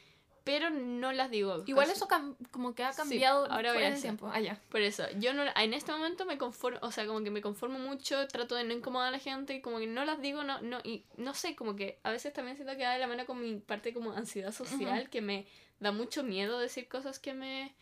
pero 0.44 0.70
no 0.70 1.12
las 1.12 1.30
digo. 1.30 1.62
Igual 1.66 1.86
casi- 1.86 1.98
eso 1.98 2.08
como 2.50 2.74
que 2.74 2.82
ha 2.82 2.92
Sí, 2.92 2.98
cambiado 3.00 3.44
ahora 3.52 3.72
voy 3.72 3.82
fuera 3.82 3.86
a 3.86 3.90
del 3.90 3.92
eso. 3.98 4.02
tiempo. 4.02 4.30
Ah, 4.32 4.40
ya. 4.40 4.58
Por 4.70 4.80
eso, 4.80 5.04
yo 5.20 5.34
no, 5.34 5.44
en 5.54 5.74
este 5.74 5.92
momento 5.92 6.24
me 6.24 6.36
conformo, 6.38 6.78
o 6.82 6.90
sea, 6.90 7.06
como 7.06 7.22
que 7.22 7.30
me 7.30 7.42
conformo 7.42 7.78
mucho, 7.78 8.26
trato 8.28 8.54
de 8.56 8.64
no 8.64 8.72
incomodar 8.72 9.08
a 9.08 9.10
la 9.12 9.18
gente 9.20 9.54
y 9.54 9.60
como 9.60 9.78
que 9.78 9.86
no 9.86 10.04
las 10.04 10.20
digo, 10.20 10.42
no, 10.44 10.60
no, 10.62 10.80
y 10.82 11.04
no 11.16 11.34
sé, 11.34 11.54
como 11.54 11.76
que 11.76 12.00
a 12.02 12.10
veces 12.10 12.32
también 12.32 12.56
siento 12.56 12.76
que 12.76 12.82
va 12.84 12.92
de 12.94 12.98
la 12.98 13.06
mano 13.06 13.24
con 13.26 13.40
mi 13.40 13.60
parte 13.60 13.92
como 13.94 14.12
ansiedad 14.12 14.50
social, 14.52 15.10
que 15.10 15.20
me 15.20 15.46
da 15.78 15.92
mucho 15.92 16.24
miedo 16.24 16.58
decir 16.58 16.88
cosas 16.88 17.18
que 17.20 17.34
me 17.34 17.74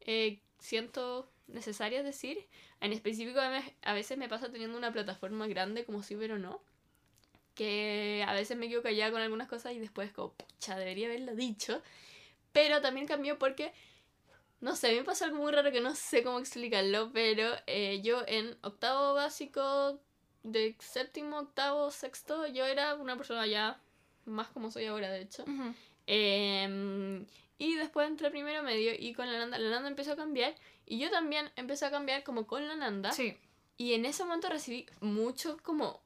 eh, 0.00 0.40
siento 0.58 1.30
necesarias 1.48 2.04
decir. 2.04 2.46
En 2.80 2.92
específico, 2.92 3.40
a 3.40 3.48
ve- 3.50 3.74
a 3.82 3.92
veces 3.94 4.16
me 4.18 4.28
pasa 4.28 4.50
teniendo 4.50 4.78
una 4.78 4.92
plataforma 4.92 5.46
grande 5.46 5.84
como 5.84 6.02
sí, 6.02 6.16
pero 6.16 6.38
no. 6.38 6.62
Que 7.54 8.24
a 8.26 8.32
veces 8.34 8.56
me 8.56 8.68
quedo 8.68 8.82
callada 8.82 9.10
con 9.10 9.20
algunas 9.20 9.48
cosas 9.48 9.72
y 9.72 9.80
después 9.80 10.12
como, 10.12 10.32
pucha, 10.34 10.76
debería 10.76 11.08
haberlo 11.08 11.34
dicho. 11.34 11.82
Pero 12.52 12.80
también 12.80 13.06
cambió 13.06 13.38
porque 13.38 13.72
no 14.60 14.74
sé, 14.74 14.88
a 14.88 14.90
mí 14.90 14.96
me 14.96 15.04
pasó 15.04 15.24
algo 15.24 15.38
muy 15.38 15.52
raro 15.52 15.70
que 15.70 15.80
no 15.80 15.94
sé 15.94 16.22
cómo 16.22 16.38
explicarlo, 16.40 17.10
pero 17.12 17.48
eh, 17.66 18.00
yo 18.02 18.24
en 18.26 18.56
octavo 18.62 19.14
básico, 19.14 20.00
de 20.42 20.74
séptimo, 20.80 21.38
octavo, 21.38 21.90
sexto, 21.90 22.46
yo 22.46 22.64
era 22.64 22.94
una 22.96 23.16
persona 23.16 23.46
ya 23.46 23.80
más 24.24 24.48
como 24.48 24.70
soy 24.70 24.86
ahora, 24.86 25.10
de 25.10 25.20
hecho. 25.22 25.44
Y 27.58 27.74
después 27.74 28.08
entré 28.08 28.30
primero 28.30 28.62
medio 28.62 28.92
y 28.96 29.12
con 29.14 29.30
la 29.30 29.38
Nanda, 29.38 29.58
la 29.58 29.70
Nanda 29.70 29.88
empezó 29.88 30.12
a 30.12 30.16
cambiar 30.16 30.54
y 30.86 30.98
yo 30.98 31.10
también 31.10 31.50
empecé 31.56 31.86
a 31.86 31.90
cambiar 31.90 32.22
como 32.22 32.46
con 32.46 32.66
la 32.68 32.76
Nanda. 32.76 33.12
Sí. 33.12 33.36
Y 33.76 33.94
en 33.94 34.04
ese 34.06 34.24
momento 34.24 34.48
recibí 34.48 34.86
mucho 35.00 35.58
como 35.62 36.00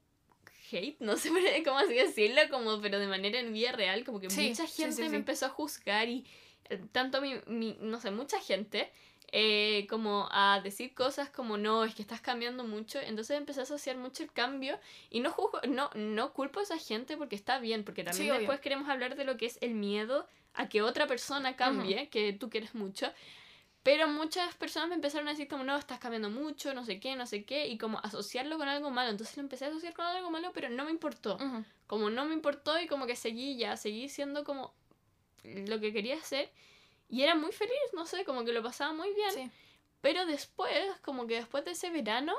hate, 0.70 0.96
no 1.00 1.16
sé 1.18 1.30
cómo 1.64 1.78
así 1.78 1.94
decirlo, 1.94 2.40
como 2.50 2.80
pero 2.80 2.98
de 2.98 3.06
manera 3.06 3.38
en 3.38 3.52
vida 3.52 3.72
real, 3.72 4.04
como 4.04 4.20
que 4.20 4.30
Sí, 4.30 4.48
mucha 4.48 4.66
gente 4.66 4.96
sí, 4.96 5.02
me 5.02 5.10
sí. 5.10 5.16
empezó 5.16 5.46
a 5.46 5.50
juzgar 5.50 6.08
y 6.08 6.24
eh, 6.70 6.80
tanto 6.92 7.20
mi, 7.20 7.34
mi- 7.46 7.76
no 7.80 8.00
sé, 8.00 8.10
mucha 8.10 8.40
gente 8.40 8.90
eh, 9.34 9.86
como 9.88 10.28
a 10.30 10.60
decir 10.62 10.94
cosas 10.94 11.30
como 11.30 11.56
no, 11.56 11.84
es 11.84 11.94
que 11.94 12.02
estás 12.02 12.20
cambiando 12.20 12.64
mucho, 12.64 13.00
entonces 13.00 13.36
empecé 13.38 13.60
a 13.60 13.62
asociar 13.62 13.96
mucho 13.96 14.22
el 14.22 14.30
cambio 14.32 14.78
y 15.10 15.20
no 15.20 15.30
juzgo, 15.30 15.60
no, 15.68 15.90
no 15.94 16.32
culpo 16.34 16.60
a 16.60 16.64
esa 16.64 16.76
gente 16.78 17.16
porque 17.16 17.36
está 17.36 17.58
bien, 17.58 17.82
porque 17.84 18.04
también 18.04 18.24
Sí, 18.26 18.30
obvio. 18.30 18.40
después 18.40 18.60
queremos 18.60 18.88
hablar 18.90 19.16
de 19.16 19.24
lo 19.24 19.36
que 19.38 19.46
es 19.46 19.56
el 19.62 19.74
miedo 19.74 20.26
a 20.54 20.68
que 20.68 20.82
otra 20.82 21.06
persona 21.06 21.56
cambie, 21.56 22.08
que 22.08 22.32
tú 22.32 22.50
quieres 22.50 22.74
mucho. 22.74 23.12
Pero 23.82 24.06
muchas 24.06 24.54
personas 24.54 24.88
me 24.88 24.94
empezaron 24.94 25.26
a 25.26 25.32
decir 25.32 25.48
como, 25.48 25.64
no, 25.64 25.76
estás 25.76 25.98
cambiando 25.98 26.30
mucho, 26.30 26.72
no 26.72 26.84
sé 26.84 27.00
qué, 27.00 27.16
no 27.16 27.26
sé 27.26 27.44
qué, 27.44 27.66
y 27.66 27.78
como 27.78 27.98
asociarlo 27.98 28.56
con 28.56 28.68
algo 28.68 28.90
malo. 28.90 29.10
Entonces 29.10 29.36
lo 29.36 29.42
empecé 29.42 29.64
a 29.64 29.68
asociar 29.68 29.92
con 29.92 30.06
algo 30.06 30.30
malo, 30.30 30.52
pero 30.54 30.68
no 30.68 30.84
me 30.84 30.92
importó. 30.92 31.38
Como 31.86 32.08
no 32.08 32.24
me 32.24 32.34
importó 32.34 32.78
y 32.78 32.86
como 32.86 33.06
que 33.06 33.16
seguí 33.16 33.56
ya, 33.56 33.76
seguí 33.76 34.08
siendo 34.08 34.44
como 34.44 34.72
lo 35.42 35.80
que 35.80 35.92
quería 35.92 36.16
hacer. 36.16 36.50
Y 37.08 37.22
era 37.22 37.34
muy 37.34 37.50
feliz, 37.52 37.74
no 37.92 38.06
sé, 38.06 38.24
como 38.24 38.44
que 38.44 38.52
lo 38.52 38.62
pasaba 38.62 38.92
muy 38.92 39.12
bien. 39.14 39.32
Sí. 39.32 39.50
Pero 40.00 40.26
después, 40.26 40.74
como 41.02 41.26
que 41.26 41.34
después 41.34 41.64
de 41.64 41.72
ese 41.72 41.90
verano, 41.90 42.34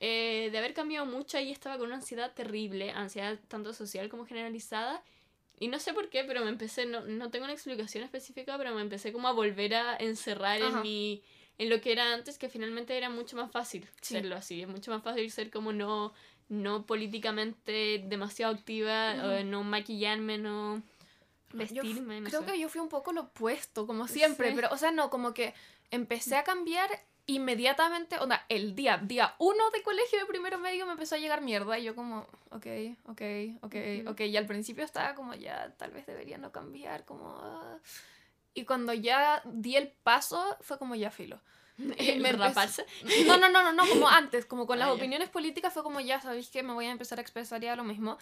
eh, 0.00 0.48
de 0.52 0.58
haber 0.58 0.74
cambiado 0.74 1.06
mucho, 1.06 1.38
ahí 1.38 1.50
estaba 1.50 1.76
con 1.76 1.86
una 1.86 1.96
ansiedad 1.96 2.32
terrible, 2.34 2.90
ansiedad 2.90 3.38
tanto 3.48 3.72
social 3.72 4.08
como 4.08 4.26
generalizada. 4.26 5.02
Y 5.60 5.68
no 5.68 5.78
sé 5.80 5.92
por 5.92 6.08
qué, 6.08 6.24
pero 6.24 6.42
me 6.44 6.50
empecé, 6.50 6.86
no, 6.86 7.00
no 7.02 7.30
tengo 7.30 7.44
una 7.44 7.52
explicación 7.54 8.04
específica, 8.04 8.56
pero 8.58 8.74
me 8.74 8.80
empecé 8.80 9.12
como 9.12 9.28
a 9.28 9.32
volver 9.32 9.74
a 9.74 9.96
encerrar 9.96 10.60
en 10.60 10.82
mi 10.82 11.22
en 11.58 11.70
lo 11.70 11.80
que 11.80 11.90
era 11.90 12.14
antes, 12.14 12.38
que 12.38 12.48
finalmente 12.48 12.96
era 12.96 13.10
mucho 13.10 13.34
más 13.36 13.50
fácil 13.50 13.84
Sí. 14.00 14.14
serlo 14.14 14.36
así. 14.36 14.62
Es 14.62 14.68
mucho 14.68 14.92
más 14.92 15.02
fácil 15.02 15.28
ser 15.32 15.50
como 15.50 15.72
no, 15.72 16.12
no 16.48 16.86
políticamente 16.86 18.04
demasiado 18.06 18.54
activa, 18.54 19.14
o 19.24 19.42
no 19.44 19.64
maquillarme, 19.64 20.38
no 20.38 20.80
Yo 21.52 21.58
vestirme, 21.58 22.20
no 22.20 22.28
creo 22.28 22.40
sé. 22.42 22.46
que 22.52 22.58
yo 22.60 22.68
fui 22.68 22.80
un 22.80 22.88
poco 22.88 23.12
lo 23.12 23.22
opuesto, 23.22 23.86
como 23.88 24.06
siempre, 24.06 24.50
Sí. 24.50 24.54
pero, 24.54 24.68
o 24.72 24.76
sea, 24.76 24.92
no, 24.92 25.10
como 25.10 25.34
que 25.34 25.52
empecé 25.90 26.36
a 26.36 26.44
cambiar 26.44 26.88
inmediatamente, 27.28 28.18
o 28.18 28.26
sea, 28.26 28.44
el 28.48 28.74
día, 28.74 28.96
día 28.96 29.34
uno 29.38 29.70
de 29.70 29.82
colegio 29.82 30.18
de 30.18 30.26
primero 30.26 30.58
medio 30.58 30.86
me 30.86 30.92
empezó 30.92 31.14
a 31.14 31.18
llegar 31.18 31.42
mierda 31.42 31.78
y 31.78 31.84
yo 31.84 31.94
como, 31.94 32.26
ok, 32.50 32.66
ok, 33.06 33.22
ok, 33.62 33.74
ok, 34.08 34.20
y 34.22 34.36
al 34.36 34.46
principio 34.46 34.82
estaba 34.84 35.14
como 35.14 35.34
ya, 35.34 35.72
tal 35.76 35.90
vez 35.92 36.06
debería 36.06 36.38
no 36.38 36.50
cambiar, 36.50 37.04
como... 37.04 37.38
ah. 37.40 37.78
Y 38.54 38.64
cuando 38.64 38.92
ya 38.94 39.42
di 39.44 39.76
el 39.76 39.88
paso, 39.88 40.56
fue 40.62 40.78
como 40.78 40.94
ya 40.96 41.10
filo. 41.10 41.40
El 41.98 42.18
me 42.20 42.32
raparse. 42.32 42.84
No, 43.26 43.36
no, 43.36 43.48
no, 43.48 43.62
no, 43.62 43.72
no, 43.72 43.86
como 43.88 44.08
antes, 44.08 44.46
como 44.46 44.66
con 44.66 44.78
las 44.80 44.88
Ah, 44.88 44.92
ya. 44.92 44.96
opiniones 44.96 45.28
políticas 45.28 45.72
fue 45.72 45.84
como 45.84 46.00
ya, 46.00 46.20
sabéis 46.20 46.48
que 46.50 46.64
me 46.64 46.72
voy 46.72 46.86
a 46.86 46.90
empezar 46.90 47.18
a 47.18 47.22
expresar 47.22 47.60
ya 47.60 47.76
lo 47.76 47.84
mismo. 47.84 48.18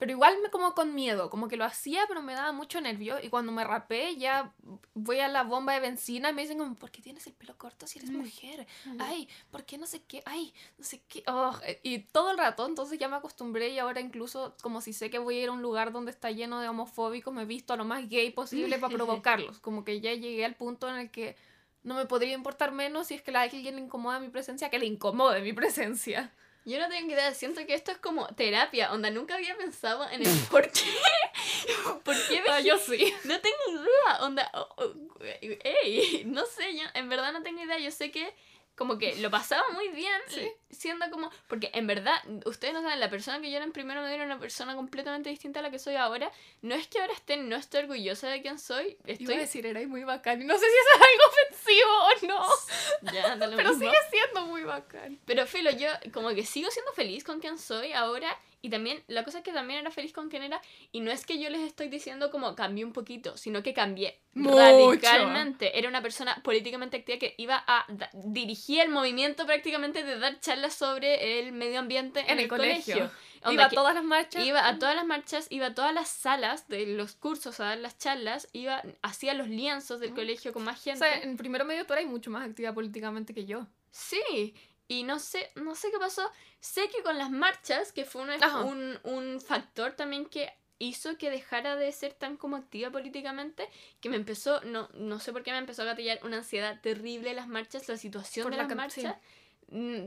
Pero 0.00 0.12
igual 0.12 0.34
me 0.42 0.48
como 0.48 0.74
con 0.74 0.94
miedo, 0.94 1.28
como 1.28 1.46
que 1.46 1.58
lo 1.58 1.64
hacía, 1.66 2.04
pero 2.08 2.22
me 2.22 2.32
daba 2.32 2.52
mucho 2.52 2.80
nervio. 2.80 3.18
Y 3.22 3.28
cuando 3.28 3.52
me 3.52 3.62
rapé, 3.64 4.16
ya 4.16 4.50
voy 4.94 5.20
a 5.20 5.28
la 5.28 5.42
bomba 5.42 5.74
de 5.74 5.80
benzina 5.80 6.30
y 6.30 6.32
me 6.32 6.40
dicen 6.40 6.56
como, 6.56 6.74
¿por 6.74 6.90
qué 6.90 7.02
tienes 7.02 7.26
el 7.26 7.34
pelo 7.34 7.58
corto 7.58 7.86
si 7.86 7.98
eres 7.98 8.10
Mm. 8.10 8.16
mujer? 8.16 8.66
Ay, 8.98 9.28
¿por 9.50 9.64
qué 9.64 9.76
no 9.76 9.86
sé 9.86 10.02
qué? 10.02 10.22
Ay, 10.24 10.54
no 10.78 10.84
sé 10.86 11.02
qué. 11.06 11.22
Oh, 11.26 11.54
eh, 11.66 11.80
y 11.82 11.98
todo 11.98 12.30
el 12.30 12.38
rato, 12.38 12.66
entonces 12.66 12.98
ya 12.98 13.08
me 13.08 13.16
acostumbré 13.16 13.68
y 13.68 13.78
ahora 13.78 14.00
incluso 14.00 14.56
como 14.62 14.80
si 14.80 14.94
sé 14.94 15.10
que 15.10 15.18
voy 15.18 15.36
a 15.38 15.42
ir 15.42 15.48
a 15.50 15.52
un 15.52 15.60
lugar 15.60 15.92
donde 15.92 16.10
está 16.12 16.30
lleno 16.30 16.60
de 16.60 16.68
homofóbicos, 16.70 17.34
me 17.34 17.42
he 17.42 17.44
visto 17.44 17.74
a 17.74 17.76
lo 17.76 17.84
más 17.84 18.08
gay 18.08 18.30
posible 18.30 18.78
para 18.78 18.94
provocarlos. 18.96 19.58
Como 19.60 19.84
que 19.84 20.00
ya 20.00 20.14
llegué 20.14 20.46
al 20.46 20.54
punto 20.54 20.88
en 20.88 20.96
el 20.96 21.10
que 21.10 21.36
no 21.82 21.94
me 21.94 22.06
podría 22.06 22.32
importar 22.32 22.72
menos 22.72 23.08
si 23.08 23.14
es 23.16 23.22
que 23.22 23.36
a 23.36 23.42
alguien 23.42 23.76
le 23.76 23.82
incomoda 23.82 24.18
mi 24.18 24.30
presencia, 24.30 24.70
que 24.70 24.78
le 24.78 24.86
incomode 24.86 25.42
mi 25.42 25.52
presencia. 25.52 26.32
Yo 26.64 26.78
no 26.78 26.88
tengo 26.88 27.12
idea, 27.12 27.32
siento 27.32 27.64
que 27.66 27.74
esto 27.74 27.90
es 27.90 27.98
como 27.98 28.26
terapia, 28.34 28.92
onda, 28.92 29.10
nunca 29.10 29.34
había 29.34 29.56
pensado 29.56 30.08
en 30.10 30.26
el 30.26 30.38
por 30.50 30.70
qué. 30.70 30.80
¿Por 32.04 32.14
qué 32.28 32.42
Ah, 32.48 32.58
me 32.58 32.64
yo 32.64 32.76
sí. 32.78 33.14
No 33.24 33.40
tengo 33.40 33.56
idea, 33.82 34.18
onda, 34.20 34.50
oh, 34.54 34.68
oh, 34.76 34.94
ey, 35.22 36.22
no 36.26 36.44
sé, 36.44 36.76
yo 36.76 36.82
en 36.94 37.08
verdad 37.08 37.32
no 37.32 37.42
tengo 37.42 37.62
idea, 37.62 37.78
yo 37.78 37.90
sé 37.90 38.10
que 38.10 38.34
como 38.80 38.96
que 38.96 39.14
lo 39.16 39.30
pasaba 39.30 39.62
muy 39.74 39.88
bien 39.88 40.18
Sí. 40.28 40.50
siendo 40.70 41.10
como, 41.10 41.30
porque 41.48 41.70
en 41.74 41.86
verdad, 41.86 42.14
ustedes 42.46 42.72
no 42.72 42.80
saben, 42.80 42.98
la 42.98 43.10
persona 43.10 43.38
que 43.38 43.50
yo 43.50 43.56
era 43.56 43.66
en 43.66 43.72
primero 43.72 44.00
medio 44.00 44.14
era 44.14 44.24
una 44.24 44.38
persona 44.40 44.74
completamente 44.74 45.28
distinta 45.28 45.60
a 45.60 45.62
la 45.62 45.70
que 45.70 45.78
soy 45.78 45.96
ahora, 45.96 46.32
no 46.62 46.74
es 46.74 46.88
que 46.88 46.98
ahora 46.98 47.12
esté, 47.12 47.36
no 47.36 47.56
estoy 47.56 47.80
orgullosa 47.82 48.28
de 48.28 48.40
quién 48.40 48.58
soy, 48.58 48.96
Iba 49.04 49.10
a 49.10 49.12
estoy... 49.12 49.36
decir, 49.36 49.66
erais 49.66 49.86
muy 49.86 50.02
bacán. 50.04 50.46
No 50.46 50.54
sé 50.54 50.64
si 50.64 50.72
eso 50.72 50.94
es 50.94 51.08
algo 51.10 51.28
ofensivo 51.28 51.90
o 51.92 52.26
no. 52.40 53.12
Ya, 53.12 53.36
Pero 53.38 53.70
mismo. 53.70 53.74
sigue 53.90 53.98
siendo 54.10 54.46
muy 54.46 54.62
bacán. 54.64 55.18
Pero 55.26 55.46
Filo, 55.46 55.70
yo 55.72 55.88
como 56.14 56.30
que 56.30 56.46
sigo 56.46 56.70
siendo 56.70 56.92
feliz 56.94 57.22
con 57.22 57.40
quien 57.40 57.58
soy 57.58 57.92
ahora. 57.92 58.34
Y 58.62 58.68
también, 58.70 59.02
la 59.06 59.24
cosa 59.24 59.38
es 59.38 59.44
que 59.44 59.52
también 59.52 59.80
era 59.80 59.90
feliz 59.90 60.12
con 60.12 60.28
quien 60.28 60.42
era. 60.42 60.60
Y 60.92 61.00
no 61.00 61.10
es 61.10 61.24
que 61.24 61.38
yo 61.40 61.48
les 61.50 61.62
estoy 61.62 61.88
diciendo 61.88 62.30
como 62.30 62.54
cambié 62.54 62.84
un 62.84 62.92
poquito, 62.92 63.36
sino 63.36 63.62
que 63.62 63.72
cambié 63.72 64.20
Mucho. 64.34 64.56
radicalmente. 64.58 65.78
Era 65.78 65.88
una 65.88 66.02
persona 66.02 66.40
políticamente 66.42 66.98
activa 66.98 67.18
que 67.18 67.34
iba 67.38 67.62
a 67.66 67.86
dirigía 68.12 68.82
el 68.82 68.90
movimiento 68.90 69.46
prácticamente 69.46 70.04
de 70.04 70.18
dar 70.18 70.38
charlas 70.40 70.74
sobre 70.74 71.38
el 71.40 71.52
medio 71.52 71.78
ambiente 71.78 72.20
en, 72.20 72.30
En 72.30 72.38
el 72.40 72.48
colegio. 72.48 73.10
Onda 73.42 73.54
Iba 73.54 73.64
a 73.64 73.70
todas 73.70 73.94
las 73.94 74.04
marchas. 74.04 74.44
Iba 74.44 74.68
a 74.68 74.78
todas 74.78 74.94
las 74.94 75.06
marchas, 75.06 75.46
iba 75.48 75.66
a 75.68 75.74
todas 75.74 75.94
las 75.94 76.08
salas 76.10 76.68
de 76.68 76.84
los 76.86 77.14
cursos 77.14 77.58
a 77.60 77.64
dar 77.64 77.78
las 77.78 77.96
charlas, 77.96 78.48
iba, 78.52 78.82
hacía 79.00 79.32
los 79.32 79.48
lienzos 79.48 79.98
del 80.00 80.12
Mm. 80.12 80.14
colegio 80.16 80.52
con 80.52 80.62
más 80.64 80.78
O 80.80 80.82
gente. 80.82 80.98
sea, 80.98 81.18
en 81.22 81.38
primero 81.38 81.64
medio 81.64 81.86
tú 81.86 81.94
eras 81.94 82.04
mucho 82.04 82.30
más 82.30 82.46
activa 82.46 82.74
políticamente 82.74 83.32
que 83.32 83.46
yo. 83.46 83.66
Sí, 83.90 84.54
y 84.90 85.04
no 85.04 85.20
sé, 85.20 85.52
no 85.54 85.76
sé 85.76 85.88
qué 85.92 85.98
pasó. 85.98 86.28
Sé 86.58 86.88
que 86.88 87.00
con 87.04 87.16
las 87.16 87.30
marchas, 87.30 87.92
que 87.92 88.04
fue 88.04 88.22
una- 88.22 88.34
Ajá. 88.34 88.62
un, 88.62 88.98
un 89.04 89.40
factor 89.40 89.92
también 89.92 90.26
que 90.26 90.52
hizo 90.80 91.16
que 91.16 91.30
dejara 91.30 91.76
de 91.76 91.92
ser 91.92 92.12
tan 92.12 92.36
como 92.36 92.56
activa 92.56 92.90
políticamente, 92.90 93.68
que 94.00 94.08
me 94.08 94.16
empezó, 94.16 94.60
no, 94.62 94.88
no 94.94 95.20
sé 95.20 95.32
por 95.32 95.44
qué 95.44 95.52
me 95.52 95.58
empezó 95.58 95.82
a 95.82 95.84
gatillar 95.84 96.18
una 96.24 96.38
ansiedad 96.38 96.80
terrible 96.80 97.34
las 97.34 97.46
marchas, 97.46 97.88
la 97.88 97.96
situación 97.98 98.42
Por 98.44 98.50
de 98.50 98.56
la 98.56 98.64
las 98.64 98.74
marchas, 98.76 99.16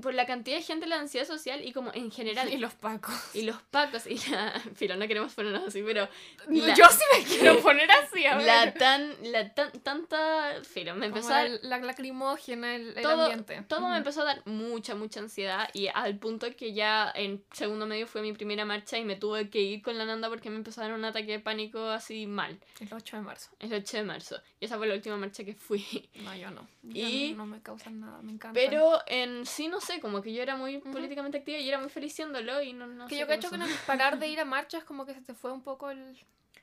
por 0.02 0.14
la 0.14 0.26
cantidad 0.26 0.58
de 0.58 0.64
gente, 0.64 0.86
la 0.88 1.00
ansiedad 1.00 1.26
social 1.26 1.64
y 1.66 1.72
como 1.72 1.92
en 1.94 2.12
general. 2.12 2.52
Y 2.52 2.58
los 2.58 2.74
pacos. 2.74 3.16
y 3.34 3.44
los 3.44 3.62
pacos 3.64 4.06
y 4.08 4.18
la... 4.30 4.62
Filo, 4.76 4.96
no 4.98 5.08
queremos 5.08 5.34
ponernos 5.34 5.68
así, 5.68 5.82
pero... 5.84 6.08
la- 6.50 6.74
Yo 6.76 6.86
sí 6.90 7.04
me 7.18 7.24
quiero 7.24 7.60
poner 7.62 7.90
así, 7.92 8.26
a 8.26 8.36
ver. 8.38 8.46
La 8.46 8.74
tan... 8.74 9.16
La 9.32 9.54
tan... 9.54 9.72
Tanta... 9.82 10.62
Filo, 10.64 10.94
me 10.96 11.08
Como 11.10 11.18
empezó 11.18 11.34
a... 11.34 11.44
el- 11.46 11.60
la 11.64 11.78
lacrimógena, 11.80 12.76
el, 12.76 12.90
el 12.98 13.04
todo, 13.04 13.24
ambiente. 13.24 13.64
todo 13.68 13.82
me 13.82 13.88
Ujú. 13.88 13.96
empezó 13.96 14.22
a 14.22 14.26
dar 14.26 14.42
mucha, 14.46 14.96
mucha 14.96 15.20
ansiedad 15.22 15.70
y 15.74 15.88
al 15.88 16.18
punto 16.18 16.48
que 16.56 16.74
ya 16.74 17.12
en 17.16 17.44
segundo 17.54 17.86
medio 17.86 18.06
fue 18.08 18.22
mi 18.22 18.34
primera 18.34 18.66
marcha 18.66 18.98
y 18.98 19.06
me 19.06 19.16
tuve 19.16 19.50
que 19.50 19.62
ir 19.62 19.82
con 19.82 19.98
la 19.98 20.06
Nanda 20.06 20.28
porque 20.30 20.50
me 20.50 20.58
empezó 20.58 20.82
a 20.82 20.88
dar 20.88 20.94
un 20.94 21.06
ataque 21.06 21.32
de 21.32 21.40
pánico 21.40 21.88
así 21.90 22.28
mal, 22.28 22.60
El 22.80 22.94
8 22.94 23.18
de 23.18 23.22
marzo. 23.24 23.50
el 23.60 23.74
8 23.74 23.98
de 23.98 24.04
marzo. 24.04 24.42
Y 24.60 24.66
esa 24.66 24.78
fue 24.78 24.88
la 24.88 24.96
última 24.96 25.16
marcha 25.18 25.44
que 25.44 25.54
fui. 25.56 26.10
No, 26.16 26.36
yo 26.36 26.52
no. 26.52 26.68
Y- 26.84 27.02
Y 27.30 27.34
no, 27.34 27.46
me 27.46 27.62
causan 27.62 28.00
nada, 28.00 28.22
me 28.22 28.32
encanta. 28.34 28.54
Pero 28.54 29.00
en 29.08 29.46
sí, 29.54 29.68
no 29.68 29.80
sé, 29.80 30.00
como 30.00 30.22
que 30.22 30.34
yo 30.34 30.42
era 30.42 30.56
muy 30.56 30.78
Ujú. 30.78 30.92
políticamente 30.92 31.38
activa 31.38 31.58
y 31.58 31.68
era 31.70 31.80
muy 31.80 31.90
feliz 31.90 32.14
siéndolo 32.14 32.62
y 32.62 32.74
no, 32.74 32.88
no 32.88 33.08
que 33.08 33.16
sé 33.16 33.22
yo 33.22 33.28
cacho 33.28 33.50
que 33.50 33.58
no 33.58 33.66
parar 33.86 34.20
de 34.20 34.28
ir 34.30 34.40
a 34.40 34.46
marchas 34.46 34.84
como 34.84 35.06
que 35.06 35.14
se 35.14 35.22
te 35.22 35.34
fue 35.34 35.52
un 35.52 35.62
poco 35.62 35.90
el... 35.90 36.18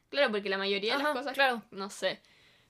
Claro, 0.08 0.30
porque 0.32 0.48
la 0.48 0.58
mayoría 0.58 0.92
de 0.94 0.98
las 0.98 1.06
Ajá, 1.08 1.18
cosas, 1.18 1.34
claro. 1.34 1.62
no 1.70 1.88
sé. 1.88 2.20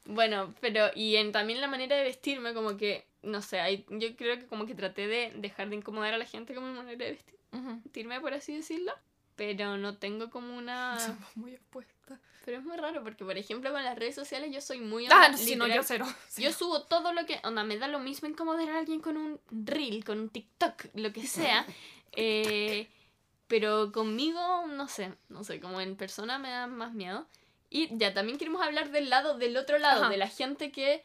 Bueno, 0.05 0.55
pero 0.61 0.91
y 0.95 1.17
en 1.17 1.33
también 1.33 1.61
la 1.61 1.69
manera 1.69 1.97
de 1.97 2.05
vestirme, 2.05 2.55
como 2.55 2.77
que, 2.77 3.07
no 3.23 3.43
sé, 3.43 3.61
ahí 3.61 3.85
yo 3.89 4.15
creo 4.17 4.39
que 4.39 4.47
como 4.47 4.67
que 4.67 4.75
traté 4.75 5.07
de 5.07 5.33
dejar 5.37 5.69
de 5.69 5.77
incomodar 5.77 6.15
a 6.15 6.19
la 6.19 6.25
gente 6.27 6.55
con 6.55 6.65
mi 6.71 6.77
manera 6.77 6.97
de 6.97 7.11
vestir. 7.13 7.39
Ujú. 7.53 7.81
vestirme, 7.85 8.21
por 8.21 8.35
así 8.35 8.55
decirlo. 8.55 8.93
Pero 9.37 9.77
no 9.79 9.97
tengo 9.97 10.31
como 10.31 10.57
una... 10.57 10.99
Somos 11.07 11.37
muy 11.37 11.55
Pero 12.45 12.59
es 12.59 12.65
muy 12.65 12.77
raro 12.77 13.03
porque, 13.03 13.25
por 13.25 13.37
ejemplo, 13.37 13.71
con 13.71 13.85
las 13.85 13.99
redes 13.99 14.15
sociales 14.15 14.51
yo 14.53 14.61
soy 14.61 14.81
muy... 14.81 15.07
Ah, 15.07 15.31
onda, 15.31 15.57
no, 15.57 15.67
yo 15.69 15.83
cero. 15.83 16.07
Yo 16.37 16.53
subo 16.53 16.83
todo 16.83 17.13
lo 17.13 17.27
que... 17.27 17.39
Onda, 17.45 17.65
me 17.65 17.77
da 17.77 17.87
lo 17.87 17.99
mismo 17.99 18.29
incomodar 18.29 18.69
a 18.71 18.79
alguien 18.79 19.01
con 19.01 19.17
un 19.17 19.41
reel, 19.51 20.05
con 20.05 20.19
un 20.19 20.31
TikTok, 20.31 20.87
lo 20.95 21.13
que 21.13 21.27
sea. 21.27 21.67
Eh, 22.13 22.91
pero 23.47 23.93
conmigo, 23.93 24.67
no 24.67 24.89
sé, 24.89 25.13
no 25.29 25.45
sé, 25.45 25.61
como 25.61 25.81
en 25.81 25.95
persona 25.95 26.41
me 26.41 26.51
da 26.51 26.67
más 26.67 26.93
miedo. 26.93 27.25
Y 27.69 27.97
ya, 27.97 28.13
también 28.13 28.37
queremos 28.37 28.61
hablar 28.61 28.91
del 28.91 29.09
lado, 29.11 29.39
del 29.39 29.57
otro 29.57 29.79
lado, 29.79 30.01
Ajá. 30.03 30.11
de 30.11 30.17
la 30.17 30.27
gente 30.27 30.73
que... 30.73 31.05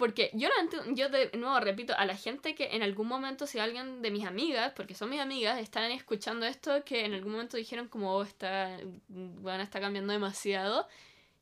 Porque 0.00 0.30
yo 0.34 0.48
no 0.48 0.94
yo 0.96 1.08
de 1.08 1.30
nuevo 1.36 1.60
repito, 1.60 1.94
a 1.96 2.04
la 2.06 2.16
gente 2.16 2.56
que 2.56 2.74
en 2.74 2.82
algún 2.82 3.06
momento, 3.06 3.46
si 3.46 3.60
alguien 3.60 4.02
de 4.02 4.10
mis 4.10 4.26
amigas, 4.26 4.72
porque 4.74 4.94
son 4.96 5.10
mis 5.10 5.20
amigas, 5.20 5.60
están 5.60 5.92
escuchando 5.92 6.44
esto, 6.46 6.82
que 6.84 7.04
en 7.04 7.14
algún 7.14 7.30
momento 7.32 7.56
dijeron 7.56 7.86
como, 7.86 8.12
oh, 8.16 8.22
está, 8.24 8.76
bueno, 9.08 9.62
está 9.62 9.78
cambiando 9.80 10.12
demasiado, 10.12 10.88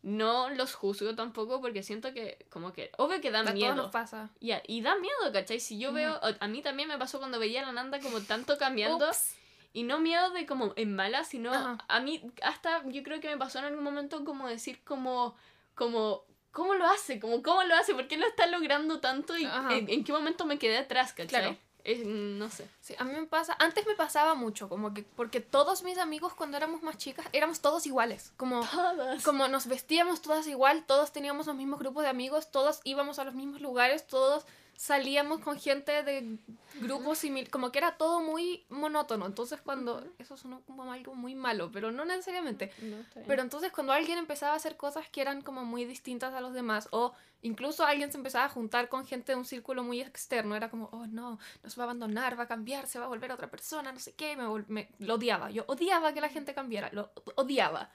no 0.03 0.49
los 0.51 0.75
juzgo 0.75 1.15
tampoco 1.15 1.61
porque 1.61 1.83
siento 1.83 2.13
que, 2.13 2.45
como 2.51 2.73
que, 2.73 2.91
obvio 2.99 3.21
que 3.21 3.31
da 3.31 3.41
A 3.41 3.43
todos 3.45 3.55
miedo. 3.55 3.75
nos 3.75 3.91
pasa. 3.91 4.31
Y, 4.41 4.81
da 4.83 4.95
miedo, 4.97 5.33
¿cachai? 5.33 5.59
Si 5.61 5.79
yo 5.79 5.93
veo, 5.93 6.13
a- 6.23 6.37
a 6.41 6.49
mí 6.49 6.63
también 6.63 6.89
me 6.89 6.99
pasó 6.99 7.19
cuando 7.19 7.39
veía 7.39 7.63
a 7.63 7.67
la 7.67 7.73
Nanda 7.73 7.99
como 8.01 8.21
tanto 8.21 8.59
cambiando, 8.59 9.09
Ups. 9.09 9.35
y 9.73 9.83
no 9.83 9.99
miedo 9.99 10.31
de 10.31 10.47
como 10.47 10.73
en 10.77 10.95
mala, 10.95 11.25
sino 11.25 11.53
Ajá. 11.53 11.79
a 11.89 12.01
mí 12.01 12.23
hasta 12.43 12.83
yo 12.89 13.03
creo 13.03 13.21
que 13.21 13.29
me 13.29 13.37
pasó 13.39 13.59
en 13.59 13.67
algún 13.67 13.83
momento 13.85 14.25
como 14.25 14.47
decir 14.49 14.83
como, 14.85 15.35
como, 15.75 16.25
¿cómo 16.59 16.75
lo 16.75 16.85
hace? 16.87 17.19
Como, 17.21 17.43
¿cómo 17.43 17.63
lo 17.63 17.75
hace? 17.77 17.95
¿Por 17.95 18.09
qué 18.09 18.17
lo 18.19 18.27
está 18.27 18.47
logrando 18.47 19.01
tanto? 19.01 19.37
¿Y 19.39 19.45
en, 19.45 19.89
en 19.89 20.05
qué 20.05 20.13
momento 20.13 20.45
me 20.45 20.59
quedé 20.59 20.77
atrás, 20.79 21.13
cachai? 21.13 21.29
Claro. 21.29 21.57
Es- 21.85 22.05
no 22.05 22.51
sé. 22.51 22.69
Sí, 22.83 22.95
a 22.99 23.05
mí 23.05 23.15
me 23.15 23.25
pasa, 23.27 23.57
antes 23.61 23.87
me 23.87 23.95
pasaba 23.95 24.35
mucho, 24.35 24.69
como 24.69 24.93
que, 24.93 25.05
porque 25.05 25.41
todos 25.41 25.83
mis 25.85 25.97
amigos 25.97 26.35
cuando 26.35 26.57
éramos 26.59 26.83
más 26.83 26.99
chicas 26.99 27.25
éramos 27.33 27.61
todos 27.61 27.87
iguales, 27.87 28.33
como, 28.37 28.61
Todas. 28.67 29.23
como 29.25 29.49
nos 29.49 29.67
vestíamos 29.69 30.21
todas 30.21 30.47
igual, 30.49 30.85
todos 30.85 31.13
teníamos 31.13 31.47
los 31.47 31.57
mismos 31.57 31.79
grupos 31.79 32.03
de 32.03 32.11
amigos, 32.11 32.51
todos 32.51 32.81
íbamos 32.85 33.19
a 33.21 33.25
los 33.25 33.35
mismos 33.35 33.61
lugares, 33.63 34.07
todos 34.07 34.45
salíamos 34.79 35.41
con 35.41 35.59
gente 35.59 36.05
de 36.05 36.39
grupos 36.81 37.19
similares, 37.19 37.51
como 37.51 37.73
que 37.73 37.79
era 37.79 37.97
todo 37.97 38.21
muy 38.21 38.65
monótono, 38.69 39.27
entonces 39.27 39.61
cuando, 39.61 40.05
eso 40.21 40.37
sonó 40.37 40.61
como 40.63 40.93
algo 40.93 41.17
muy 41.17 41.35
malo, 41.35 41.71
pero 41.73 41.91
no 41.91 42.05
necesariamente, 42.05 42.71
No, 42.83 43.05
pero 43.27 43.43
entonces 43.43 43.73
cuando 43.73 43.93
alguien 43.93 44.19
empezaba 44.19 44.53
a 44.53 44.57
hacer 44.57 44.77
cosas 44.77 45.09
que 45.11 45.21
eran 45.21 45.43
como 45.43 45.65
muy 45.65 45.85
distintas 45.85 46.33
a 46.33 46.41
los 46.41 46.55
demás, 46.55 46.87
o 46.93 47.13
incluso 47.43 47.85
alguien 47.85 48.13
se 48.13 48.19
empezaba 48.19 48.45
a 48.45 48.49
juntar 48.49 48.89
con 48.89 49.05
gente 49.05 49.33
de 49.33 49.37
un 49.39 49.45
círculo 49.45 49.83
muy 49.83 50.01
externo, 50.01 50.55
era 50.55 50.71
como, 50.71 50.89
oh 50.93 51.09
no, 51.09 51.41
nos 51.65 51.77
va 51.77 51.83
a 51.83 51.87
abandonar, 51.87 52.39
va 52.39 52.45
a 52.45 52.49
cambiar, 52.49 52.87
se 52.87 53.01
va 53.01 53.07
a 53.07 53.09
volver 53.09 53.33
otra 53.33 53.51
persona, 53.51 53.91
no 53.91 53.99
sé 53.99 54.15
qué, 54.15 54.37
me, 54.37 54.45
me- 54.69 54.89
lo 55.01 55.15
odiaba, 55.15 55.51
yo 55.51 55.65
odiaba 55.67 56.13
que 56.13 56.21
la 56.21 56.29
gente 56.29 56.55
cambiara, 56.55 56.89
lo 56.93 57.11
odiaba. 57.35 57.91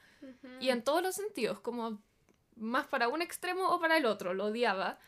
Y 0.60 0.68
en 0.70 0.84
todos 0.84 1.02
los 1.02 1.16
sentidos, 1.16 1.62
como 1.62 2.02
más 2.58 2.88
para 2.88 3.08
un 3.08 3.22
extremo 3.22 3.70
o 3.70 3.80
para 3.80 3.96
el 3.96 4.06
otro, 4.06 4.34
lo 4.34 4.46
odiaba. 4.48 5.00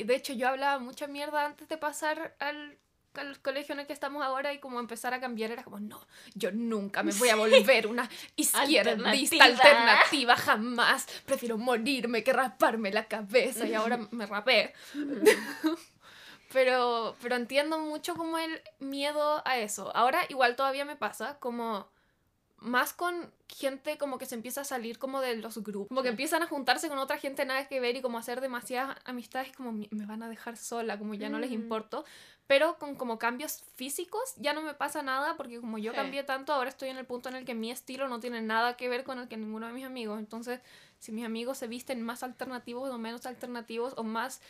Y 0.00 0.04
de 0.04 0.14
hecho 0.16 0.32
yo 0.32 0.48
hablaba 0.48 0.78
mucha 0.78 1.06
mierda 1.06 1.44
antes 1.46 1.68
de 1.68 1.76
pasar 1.76 2.34
al, 2.38 2.78
al 3.14 3.40
colegio 3.40 3.72
en 3.74 3.80
el 3.80 3.86
que 3.86 3.92
estamos 3.92 4.22
ahora 4.22 4.52
y 4.52 4.58
como 4.58 4.80
empezar 4.80 5.14
a 5.14 5.20
cambiar 5.20 5.50
era 5.50 5.62
como, 5.64 5.80
no, 5.80 6.06
yo 6.34 6.50
nunca 6.52 7.02
me 7.02 7.12
voy 7.12 7.28
a 7.28 7.36
volver 7.36 7.86
una 7.86 8.08
izquierdista 8.36 9.44
Alternativa. 9.44 9.44
alternativa, 9.44 10.36
jamás. 10.36 11.06
Prefiero 11.24 11.58
morirme 11.58 12.22
que 12.24 12.32
raparme 12.32 12.90
la 12.92 13.06
cabeza 13.06 13.66
y 13.66 13.74
ahora 13.74 13.98
me 14.10 14.26
rapé. 14.26 14.72
Pero, 16.52 17.16
pero 17.20 17.34
entiendo 17.34 17.80
mucho 17.80 18.14
como 18.14 18.38
el 18.38 18.62
miedo 18.78 19.42
a 19.44 19.58
eso. 19.58 19.90
Ahora 19.96 20.20
igual 20.28 20.54
todavía 20.54 20.84
me 20.84 20.94
pasa, 20.94 21.36
como 21.40 21.88
más 22.64 22.92
con 22.94 23.30
gente 23.48 23.98
como 23.98 24.16
que 24.18 24.26
se 24.26 24.34
empieza 24.34 24.62
a 24.62 24.64
salir 24.64 24.98
como 24.98 25.20
de 25.20 25.36
los 25.36 25.58
grupos, 25.62 25.88
como 25.88 26.02
que 26.02 26.08
empiezan 26.08 26.42
a 26.42 26.46
juntarse 26.46 26.88
con 26.88 26.98
otra 26.98 27.18
gente 27.18 27.44
nada 27.44 27.68
que 27.68 27.78
ver 27.78 27.94
y 27.96 28.00
como 28.02 28.16
hacer 28.18 28.40
demasiadas 28.40 28.96
amistades, 29.04 29.52
como 29.54 29.70
"Mi- 29.70 29.88
me 29.92 30.06
van 30.06 30.22
a 30.22 30.28
dejar 30.28 30.56
sola, 30.56 30.98
como 30.98 31.14
ya 31.14 31.28
no 31.28 31.38
les 31.38 31.50
Mm. 31.50 31.54
importo. 31.54 32.04
Pero 32.46 32.76
con 32.78 32.94
como 32.96 33.18
cambios 33.18 33.62
físicos 33.74 34.34
ya 34.36 34.52
no 34.52 34.60
me 34.62 34.74
pasa 34.74 35.02
nada 35.02 35.36
porque 35.36 35.60
como 35.60 35.78
yo 35.78 35.92
Sí. 35.92 35.96
cambié 35.96 36.24
tanto, 36.24 36.52
ahora 36.52 36.68
estoy 36.70 36.88
en 36.88 36.96
el 36.98 37.06
punto 37.06 37.28
en 37.28 37.36
el 37.36 37.44
que 37.44 37.54
mi 37.54 37.70
estilo 37.70 38.08
no 38.08 38.18
tiene 38.20 38.42
nada 38.42 38.76
que 38.76 38.88
ver 38.88 39.04
con 39.04 39.18
el 39.18 39.28
que 39.28 39.36
ninguno 39.36 39.66
de 39.66 39.72
mis 39.72 39.84
amigos. 39.84 40.18
Entonces, 40.18 40.60
si 40.98 41.12
mis 41.12 41.24
amigos 41.24 41.58
se 41.58 41.68
visten 41.68 42.02
más 42.02 42.22
alternativos 42.22 42.90
o 42.90 42.98
menos 42.98 43.24
alternativos 43.26 43.94
o 43.96 44.02
más 44.04 44.40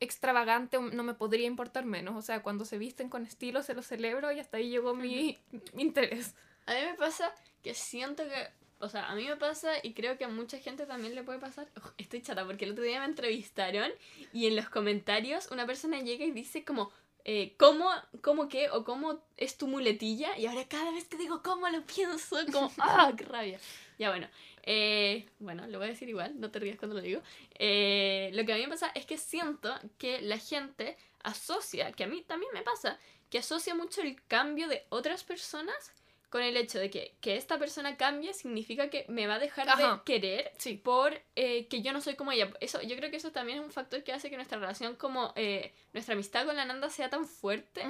extravagante 0.00 0.78
no 0.80 1.02
me 1.02 1.14
podría 1.14 1.46
importar 1.46 1.84
menos. 1.84 2.16
O 2.16 2.22
sea, 2.22 2.42
cuando 2.42 2.64
se 2.64 2.78
visten 2.78 3.08
con 3.08 3.26
estilo 3.26 3.62
se 3.62 3.74
lo 3.74 3.82
celebro 3.82 4.30
y 4.32 4.38
hasta 4.40 4.56
ahí 4.56 4.70
llegó 4.70 4.94
mi 4.94 5.38
interés. 5.74 6.34
A 6.70 6.74
mí 6.74 6.80
me 6.86 6.94
pasa 6.94 7.34
que 7.62 7.74
siento 7.74 8.22
que. 8.24 8.48
O 8.78 8.88
sea, 8.88 9.10
a 9.10 9.14
mí 9.14 9.26
me 9.26 9.36
pasa 9.36 9.72
y 9.82 9.92
creo 9.92 10.16
que 10.16 10.24
a 10.24 10.28
mucha 10.28 10.58
gente 10.58 10.86
también 10.86 11.14
le 11.14 11.22
puede 11.22 11.38
pasar. 11.38 11.68
Uf, 11.76 11.90
estoy 11.98 12.22
chata 12.22 12.46
porque 12.46 12.64
el 12.64 12.72
otro 12.72 12.84
día 12.84 13.00
me 13.00 13.06
entrevistaron 13.06 13.90
y 14.32 14.46
en 14.46 14.56
los 14.56 14.68
comentarios 14.70 15.48
una 15.50 15.66
persona 15.66 16.00
llega 16.00 16.24
y 16.24 16.30
dice 16.30 16.64
como. 16.64 16.90
Eh, 17.24 17.54
¿cómo, 17.58 17.86
¿Cómo 18.22 18.48
qué? 18.48 18.70
O 18.70 18.82
cómo 18.82 19.22
es 19.36 19.58
tu 19.58 19.66
muletilla. 19.66 20.38
Y 20.38 20.46
ahora 20.46 20.64
cada 20.66 20.90
vez 20.92 21.04
que 21.06 21.18
digo 21.18 21.42
cómo 21.42 21.68
lo 21.68 21.82
pienso, 21.84 22.36
como. 22.52 22.72
¡Ah, 22.78 23.12
qué 23.16 23.24
rabia! 23.24 23.58
Ya 23.98 24.08
bueno. 24.10 24.26
eh, 24.62 25.28
bueno, 25.38 25.66
lo 25.66 25.78
voy 25.78 25.88
a 25.88 25.90
decir 25.90 26.08
igual, 26.08 26.40
no 26.40 26.50
te 26.50 26.58
rías 26.60 26.78
cuando 26.78 26.96
lo 26.96 27.02
digo. 27.02 27.20
Eh, 27.58 28.30
lo 28.32 28.46
que 28.46 28.52
a 28.54 28.56
mí 28.56 28.62
me 28.62 28.68
pasa 28.70 28.90
es 28.94 29.04
que 29.04 29.18
siento 29.18 29.74
que 29.98 30.22
la 30.22 30.38
gente 30.38 30.96
asocia, 31.22 31.92
que 31.92 32.04
a 32.04 32.06
mí 32.06 32.22
también 32.22 32.52
me 32.54 32.62
pasa, 32.62 32.98
que 33.28 33.38
asocia 33.38 33.74
mucho 33.74 34.00
el 34.00 34.16
cambio 34.26 34.68
de 34.68 34.86
otras 34.88 35.22
personas 35.24 35.92
con 36.30 36.42
el 36.42 36.56
hecho 36.56 36.78
de 36.78 36.88
que, 36.90 37.16
que 37.20 37.36
esta 37.36 37.58
persona 37.58 37.96
cambie 37.96 38.32
significa 38.34 38.88
que 38.88 39.04
me 39.08 39.26
va 39.26 39.34
a 39.34 39.38
dejar 39.40 39.66
de 39.66 39.72
Ajá. 39.84 40.02
querer 40.06 40.52
Sí. 40.58 40.74
por 40.76 41.20
eh, 41.36 41.66
que 41.66 41.82
yo 41.82 41.92
no 41.92 42.00
soy 42.00 42.14
como 42.14 42.32
ella. 42.32 42.50
Eso, 42.60 42.80
yo 42.82 42.96
creo 42.96 43.10
que 43.10 43.16
eso 43.16 43.32
también 43.32 43.58
es 43.58 43.64
un 43.64 43.72
factor 43.72 44.02
que 44.04 44.12
hace 44.12 44.30
que 44.30 44.36
nuestra 44.36 44.58
relación 44.58 44.94
como 44.96 45.32
eh, 45.36 45.74
nuestra 45.92 46.14
amistad 46.14 46.46
con 46.46 46.56
la 46.56 46.64
Nanda 46.64 46.88
sea 46.88 47.10
tan 47.10 47.26
fuerte 47.26 47.82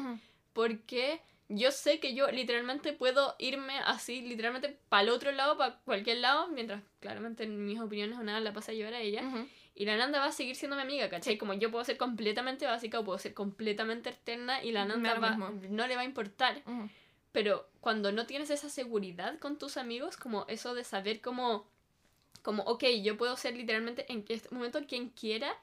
porque 0.52 1.20
yo 1.49 1.70
sé 1.73 1.99
que 2.00 2.14
yo 2.14 2.30
literalmente 2.30 2.92
puedo 2.92 3.35
irme 3.38 3.78
así, 3.80 4.20
literalmente 4.23 4.76
para 4.88 5.02
el 5.02 5.09
otro 5.11 5.32
lado, 5.32 5.56
para 5.59 5.76
cualquier 5.80 6.18
lado, 6.18 6.49
mientras 6.49 6.82
claramente 7.00 7.44
en 7.44 7.64
mis 7.64 7.80
opiniones 7.80 8.18
o 8.18 8.23
nada 8.23 8.40
la 8.40 8.52
pasa 8.52 8.73
a 8.73 8.75
llevar 8.75 8.94
a 8.94 9.00
ella. 9.00 9.23
Y 9.75 9.85
la 9.85 9.97
Nanda 9.97 10.18
va 10.18 10.26
a 10.26 10.32
seguir 10.32 10.56
siendo 10.56 10.76
mi 10.76 10.82
amiga, 10.82 11.09
¿cachai? 11.09 11.38
Como 11.38 11.54
yo 11.54 11.70
puedo 11.70 11.85
ser 11.85 11.97
completamente 11.97 12.66
básica 12.66 13.00
o 13.00 13.04
puedo 13.04 13.18
ser 13.18 13.35
completamente 13.35 14.11
externa 14.11 14.62
y 14.62 14.73
la 14.73 14.85
Nanda 14.85 15.14
va- 15.18 15.37
no 15.68 15.87
le 15.87 15.94
va 15.97 16.02
a 16.02 16.04
importar. 16.04 16.62
Pero 17.32 17.68
cuando 17.80 18.10
no 18.12 18.26
tienes 18.26 18.50
esa 18.50 18.68
seguridad 18.68 19.38
con 19.38 19.58
tus 19.58 19.76
amigos, 19.76 20.16
como 20.16 20.44
eso 20.49 20.75
de 20.75 20.84
saber 20.84 21.20
como, 21.20 21.66
como 22.42 22.62
ok, 22.64 22.84
yo 23.02 23.16
puedo 23.16 23.37
ser 23.37 23.56
literalmente 23.56 24.04
en 24.12 24.25
este 24.28 24.52
momento 24.54 24.80
quien 24.87 25.10
quiera 25.10 25.56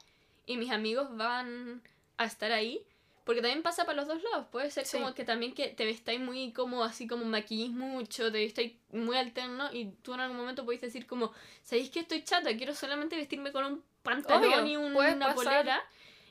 y 0.46 0.56
mis 0.56 0.70
amigos 0.70 1.14
van 1.16 1.82
a 2.16 2.24
estar 2.24 2.52
ahí. 2.52 2.84
Porque 3.24 3.42
también 3.42 3.62
pasa 3.62 3.84
para 3.84 3.96
los 3.96 4.08
dos 4.08 4.22
lados. 4.22 4.46
Puede 4.50 4.70
ser 4.70 4.86
Sí. 4.86 4.96
como 4.96 5.12
que 5.12 5.22
también 5.22 5.52
que 5.52 5.68
te 5.68 5.84
vestáis 5.84 6.18
muy 6.18 6.50
como 6.52 6.82
así 6.82 7.06
como 7.06 7.26
maquillís 7.26 7.70
mucho, 7.70 8.32
te 8.32 8.38
vestáis 8.38 8.72
muy 8.90 9.18
alterno 9.18 9.68
y 9.70 9.90
tú 10.02 10.14
en 10.14 10.20
algún 10.20 10.38
momento 10.38 10.64
podéis 10.64 10.80
decir 10.80 11.06
como, 11.06 11.32
¿sabéis 11.62 11.90
que 11.90 12.00
estoy 12.00 12.24
chata? 12.24 12.56
Quiero 12.56 12.74
solamente 12.74 13.16
vestirme 13.16 13.52
con 13.52 13.66
un 13.66 13.84
pantalón 14.02 14.44
Obvio, 14.62 14.66
y 14.66 14.76
un- 14.78 14.96
una 14.96 15.18
pasar. 15.18 15.34
polera 15.34 15.84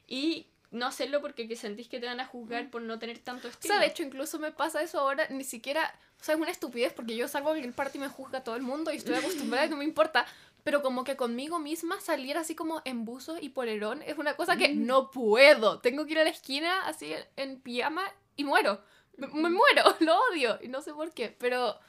y 0.07 0.47
no 0.71 0.85
hacerlo 0.87 1.21
porque 1.21 1.47
que 1.47 1.55
sentís 1.55 1.87
que 1.87 1.99
te 1.99 2.05
van 2.05 2.19
a 2.19 2.25
juzgar 2.25 2.69
por 2.69 2.81
no 2.81 2.99
tener 2.99 3.19
tanto 3.19 3.47
O 3.47 3.51
estilo. 3.51 3.73
sea, 3.73 3.81
de 3.81 3.87
hecho, 3.87 4.03
incluso 4.03 4.37
me 4.39 4.51
pasa 4.51 4.81
eso 4.81 4.99
ahora, 4.99 5.27
ni 5.29 5.43
siquiera, 5.43 5.93
o 6.19 6.23
sea, 6.23 6.35
es 6.35 6.41
una 6.41 6.51
estupidez 6.51 6.93
porque 6.93 7.15
yo 7.15 7.27
salgo 7.27 7.55
en 7.55 7.63
el 7.63 7.73
party 7.73 7.97
y 7.97 8.01
me 8.01 8.09
juzga 8.09 8.43
todo 8.43 8.55
el 8.55 8.61
mundo 8.63 8.91
y 8.91 8.97
estoy 8.97 9.15
acostumbrada 9.53 9.65
y 9.65 9.69
no 9.69 9.77
me 9.77 9.85
importa, 9.85 10.25
pero 10.63 10.81
como 10.81 11.03
que 11.05 11.15
conmigo 11.15 11.59
misma 11.59 12.01
salir 12.01 12.37
así 12.37 12.53
como 12.55 12.81
en 12.83 13.05
buzo 13.05 13.37
y 13.39 13.49
polerón 13.49 14.01
es 14.01 14.17
una 14.17 14.35
cosa 14.35 14.57
que 14.57 14.67
Mm. 14.69 14.85
no 14.85 15.11
puedo. 15.11 15.79
Tengo 15.79 16.05
que 16.05 16.11
ir 16.11 16.19
a 16.19 16.23
la 16.25 16.29
esquina 16.29 16.85
así 16.85 17.13
en 17.37 17.61
pijama 17.61 18.03
y 18.35 18.43
muero. 18.43 18.81
Me, 19.15 19.27
me 19.27 19.49
muero, 19.49 19.83
lo 20.01 20.19
odio 20.31 20.59
y 20.61 20.67
no 20.67 20.81
sé 20.81 20.93
por 20.93 21.11
qué, 21.13 21.35
pero 21.39 21.79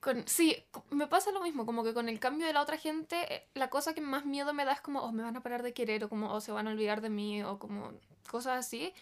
con, 0.00 0.26
sí, 0.28 0.56
me 0.90 1.06
pasa 1.08 1.32
lo 1.32 1.40
mismo, 1.42 1.66
como 1.66 1.82
que 1.82 1.92
con 1.92 2.08
el 2.08 2.20
cambio 2.20 2.46
de 2.46 2.52
la 2.52 2.62
otra 2.62 2.76
gente, 2.78 3.34
eh, 3.34 3.48
la 3.54 3.68
cosa 3.68 3.94
que 3.94 4.00
más 4.00 4.24
miedo 4.24 4.52
me 4.54 4.64
da 4.64 4.72
es 4.72 4.80
como, 4.80 5.00
oh, 5.00 5.10
me 5.12 5.22
van 5.24 5.36
a 5.36 5.42
parar 5.42 5.62
de 5.62 5.74
querer 5.74 6.04
o 6.04 6.08
como, 6.08 6.32
o 6.32 6.40
se 6.40 6.52
van 6.52 6.68
a 6.68 6.70
olvidar 6.70 7.00
de 7.00 7.10
mí 7.10 7.42
o 7.42 7.58
como 7.58 7.92
cosas 8.30 8.58
así. 8.64 8.92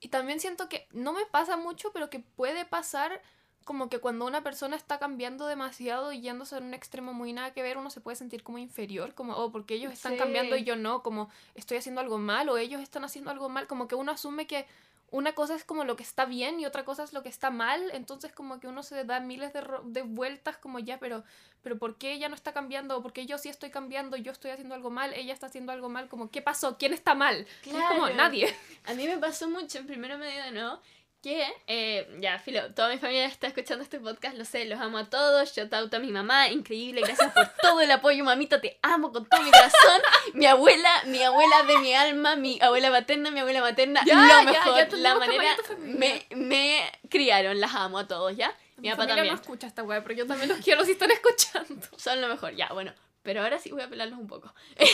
Y 0.00 0.08
también 0.08 0.40
siento 0.40 0.68
que 0.68 0.88
no 0.92 1.12
me 1.12 1.26
pasa 1.26 1.56
mucho, 1.56 1.92
pero 1.92 2.10
que 2.10 2.20
puede 2.20 2.64
pasar 2.64 3.20
como 3.64 3.88
que 3.88 3.98
cuando 3.98 4.26
una 4.26 4.42
persona 4.42 4.76
está 4.76 4.98
cambiando 4.98 5.46
demasiado 5.46 6.12
y 6.12 6.20
yéndose 6.20 6.56
en 6.58 6.64
un 6.64 6.74
extremo 6.74 7.12
muy 7.14 7.32
nada 7.32 7.52
que 7.52 7.62
ver, 7.62 7.78
uno 7.78 7.88
se 7.90 8.00
puede 8.00 8.16
sentir 8.16 8.42
como 8.42 8.58
inferior, 8.58 9.14
como, 9.14 9.34
oh, 9.36 9.52
porque 9.52 9.74
ellos 9.74 9.92
están 9.92 10.12
Sí. 10.12 10.18
cambiando 10.18 10.56
y 10.56 10.64
yo 10.64 10.76
no, 10.76 11.02
como 11.02 11.30
estoy 11.54 11.78
haciendo 11.78 12.00
algo 12.00 12.18
mal 12.18 12.48
o 12.48 12.56
ellos 12.58 12.82
están 12.82 13.04
haciendo 13.04 13.30
algo 13.30 13.48
mal, 13.48 13.66
como 13.66 13.88
que 13.88 13.94
uno 13.94 14.12
asume 14.12 14.46
que 14.46 14.66
una 15.14 15.32
cosa 15.32 15.54
es 15.54 15.62
como 15.64 15.84
lo 15.84 15.94
que 15.94 16.02
está 16.02 16.24
bien 16.24 16.58
y 16.58 16.66
otra 16.66 16.84
cosa 16.84 17.04
es 17.04 17.12
lo 17.12 17.22
que 17.22 17.28
está 17.28 17.50
mal, 17.50 17.80
entonces 17.92 18.32
como 18.32 18.58
que 18.58 18.66
uno 18.66 18.82
se 18.82 19.04
da 19.04 19.20
miles 19.20 19.52
de, 19.52 19.62
de 19.84 20.02
vueltas 20.02 20.56
como 20.56 20.80
ya, 20.80 20.98
pero, 20.98 21.22
pero 21.62 21.78
¿por 21.78 21.98
qué 21.98 22.12
ella 22.14 22.28
no 22.28 22.34
está 22.34 22.52
cambiando? 22.52 22.96
¿O 22.96 23.02
por 23.02 23.12
qué 23.12 23.24
yo 23.24 23.38
sí 23.38 23.48
estoy 23.48 23.70
cambiando? 23.70 24.16
Yo 24.16 24.32
estoy 24.32 24.50
haciendo 24.50 24.74
algo 24.74 24.90
mal, 24.90 25.14
ella 25.14 25.32
está 25.32 25.46
haciendo 25.46 25.70
algo 25.70 25.88
mal, 25.88 26.08
como 26.08 26.30
¿qué 26.32 26.42
pasó? 26.42 26.78
¿Quién 26.78 26.92
está 26.92 27.14
mal? 27.14 27.46
Y 27.64 27.68
es 27.68 27.84
como 27.84 28.00
Claro. 28.06 28.16
nadie. 28.16 28.52
A 28.86 28.94
mí 28.94 29.06
me 29.06 29.16
pasó 29.18 29.48
mucho 29.48 29.78
en 29.78 29.86
primero 29.86 30.18
medio 30.18 30.42
de 30.42 30.50
nuevo 30.50 30.80
que, 31.24 31.42
eh, 31.68 32.06
ya, 32.20 32.38
filo, 32.38 32.60
toda 32.74 32.90
mi 32.90 32.98
familia 32.98 33.24
está 33.24 33.46
escuchando 33.46 33.82
este 33.82 33.98
podcast, 33.98 34.36
lo 34.36 34.44
sé, 34.44 34.66
los 34.66 34.78
amo 34.78 34.98
a 34.98 35.08
todos, 35.08 35.56
shout 35.56 35.72
out 35.72 35.94
a 35.94 35.98
mi 35.98 36.12
mamá, 36.12 36.48
increíble, 36.48 37.00
gracias 37.00 37.32
por 37.32 37.48
todo 37.62 37.80
el 37.80 37.90
apoyo, 37.90 38.22
mamita, 38.24 38.60
te 38.60 38.78
amo 38.82 39.10
con 39.10 39.24
todo 39.24 39.40
mi 39.40 39.50
corazón, 39.50 40.02
mi 40.34 40.44
abuela, 40.44 40.90
mi 41.06 41.22
abuela 41.22 41.62
de 41.62 41.78
mi 41.78 41.94
alma, 41.94 42.36
mi 42.36 42.60
abuela 42.60 42.90
materna, 42.90 43.30
mi 43.30 43.40
abuela 43.40 43.62
materna, 43.62 44.02
Ya, 44.04 44.16
lo 44.16 44.52
mejor, 44.52 44.76
ya 44.76 44.96
la 44.98 45.14
manera, 45.14 45.56
me, 45.78 46.26
me 46.34 46.92
criaron, 47.08 47.58
las 47.58 47.74
amo 47.74 48.00
a 48.00 48.06
todos, 48.06 48.36
¿ya? 48.36 48.54
Mi 48.76 48.90
Mi 48.90 48.90
papá 48.90 49.06
también, 49.06 49.28
no 49.28 49.40
escucha 49.40 49.66
esta 49.66 49.82
weá, 49.82 50.02
pero 50.02 50.14
yo 50.14 50.26
también 50.26 50.50
los 50.50 50.58
quiero 50.58 50.84
si 50.84 50.90
están 50.92 51.10
escuchando. 51.10 51.86
son 51.96 52.20
lo 52.20 52.28
mejor, 52.28 52.54
ya, 52.54 52.68
bueno, 52.74 52.92
pero 53.22 53.42
ahora 53.42 53.58
sí 53.58 53.70
voy 53.70 53.80
a 53.80 53.88
pelarlos 53.88 54.18
un 54.18 54.26
poco. 54.26 54.52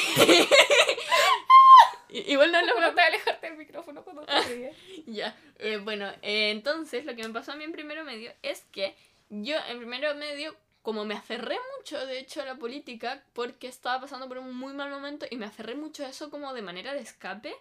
Igual 2.13 2.53
no 2.53 2.61
lo 2.67 2.81
No 2.81 2.95
te 2.95 3.01
alejarte 3.01 3.49
del 3.49 3.59
micrófono 3.59 4.03
cuando 4.03 4.23
te 4.23 4.41
ríes. 4.43 4.77
Ya, 5.07 5.37
eh, 5.59 5.79
bueno, 5.79 6.09
eh, 6.23 6.51
entonces 6.51 7.05
lo 7.05 7.17
que 7.17 7.27
me 7.27 7.33
pasó 7.33 7.53
a 7.53 7.57
mí 7.57 7.65
en 7.65 7.73
primero 7.73 8.05
medio 8.05 8.33
es 8.43 8.65
que 8.73 8.95
yo 9.29 9.57
en 9.69 9.79
primero 9.79 10.15
medio, 10.15 10.55
como 10.83 11.05
me 11.05 11.15
aferré 11.15 11.57
mucho 11.77 12.05
de 12.07 12.19
hecho 12.19 12.43
a 12.43 12.45
la 12.45 12.57
política, 12.57 13.23
porque 13.33 13.69
estaba 13.69 14.01
pasando 14.01 14.29
por 14.29 14.39
un 14.39 14.55
muy 14.57 14.73
mal 14.73 14.91
momento 14.91 15.27
y 15.31 15.37
me 15.37 15.47
aferré 15.47 15.75
mucho 15.75 16.05
a 16.05 16.09
eso 16.09 16.31
como 16.31 16.53
de 16.53 16.63
manera 16.63 16.95
de 16.95 17.01
escape, 17.01 17.55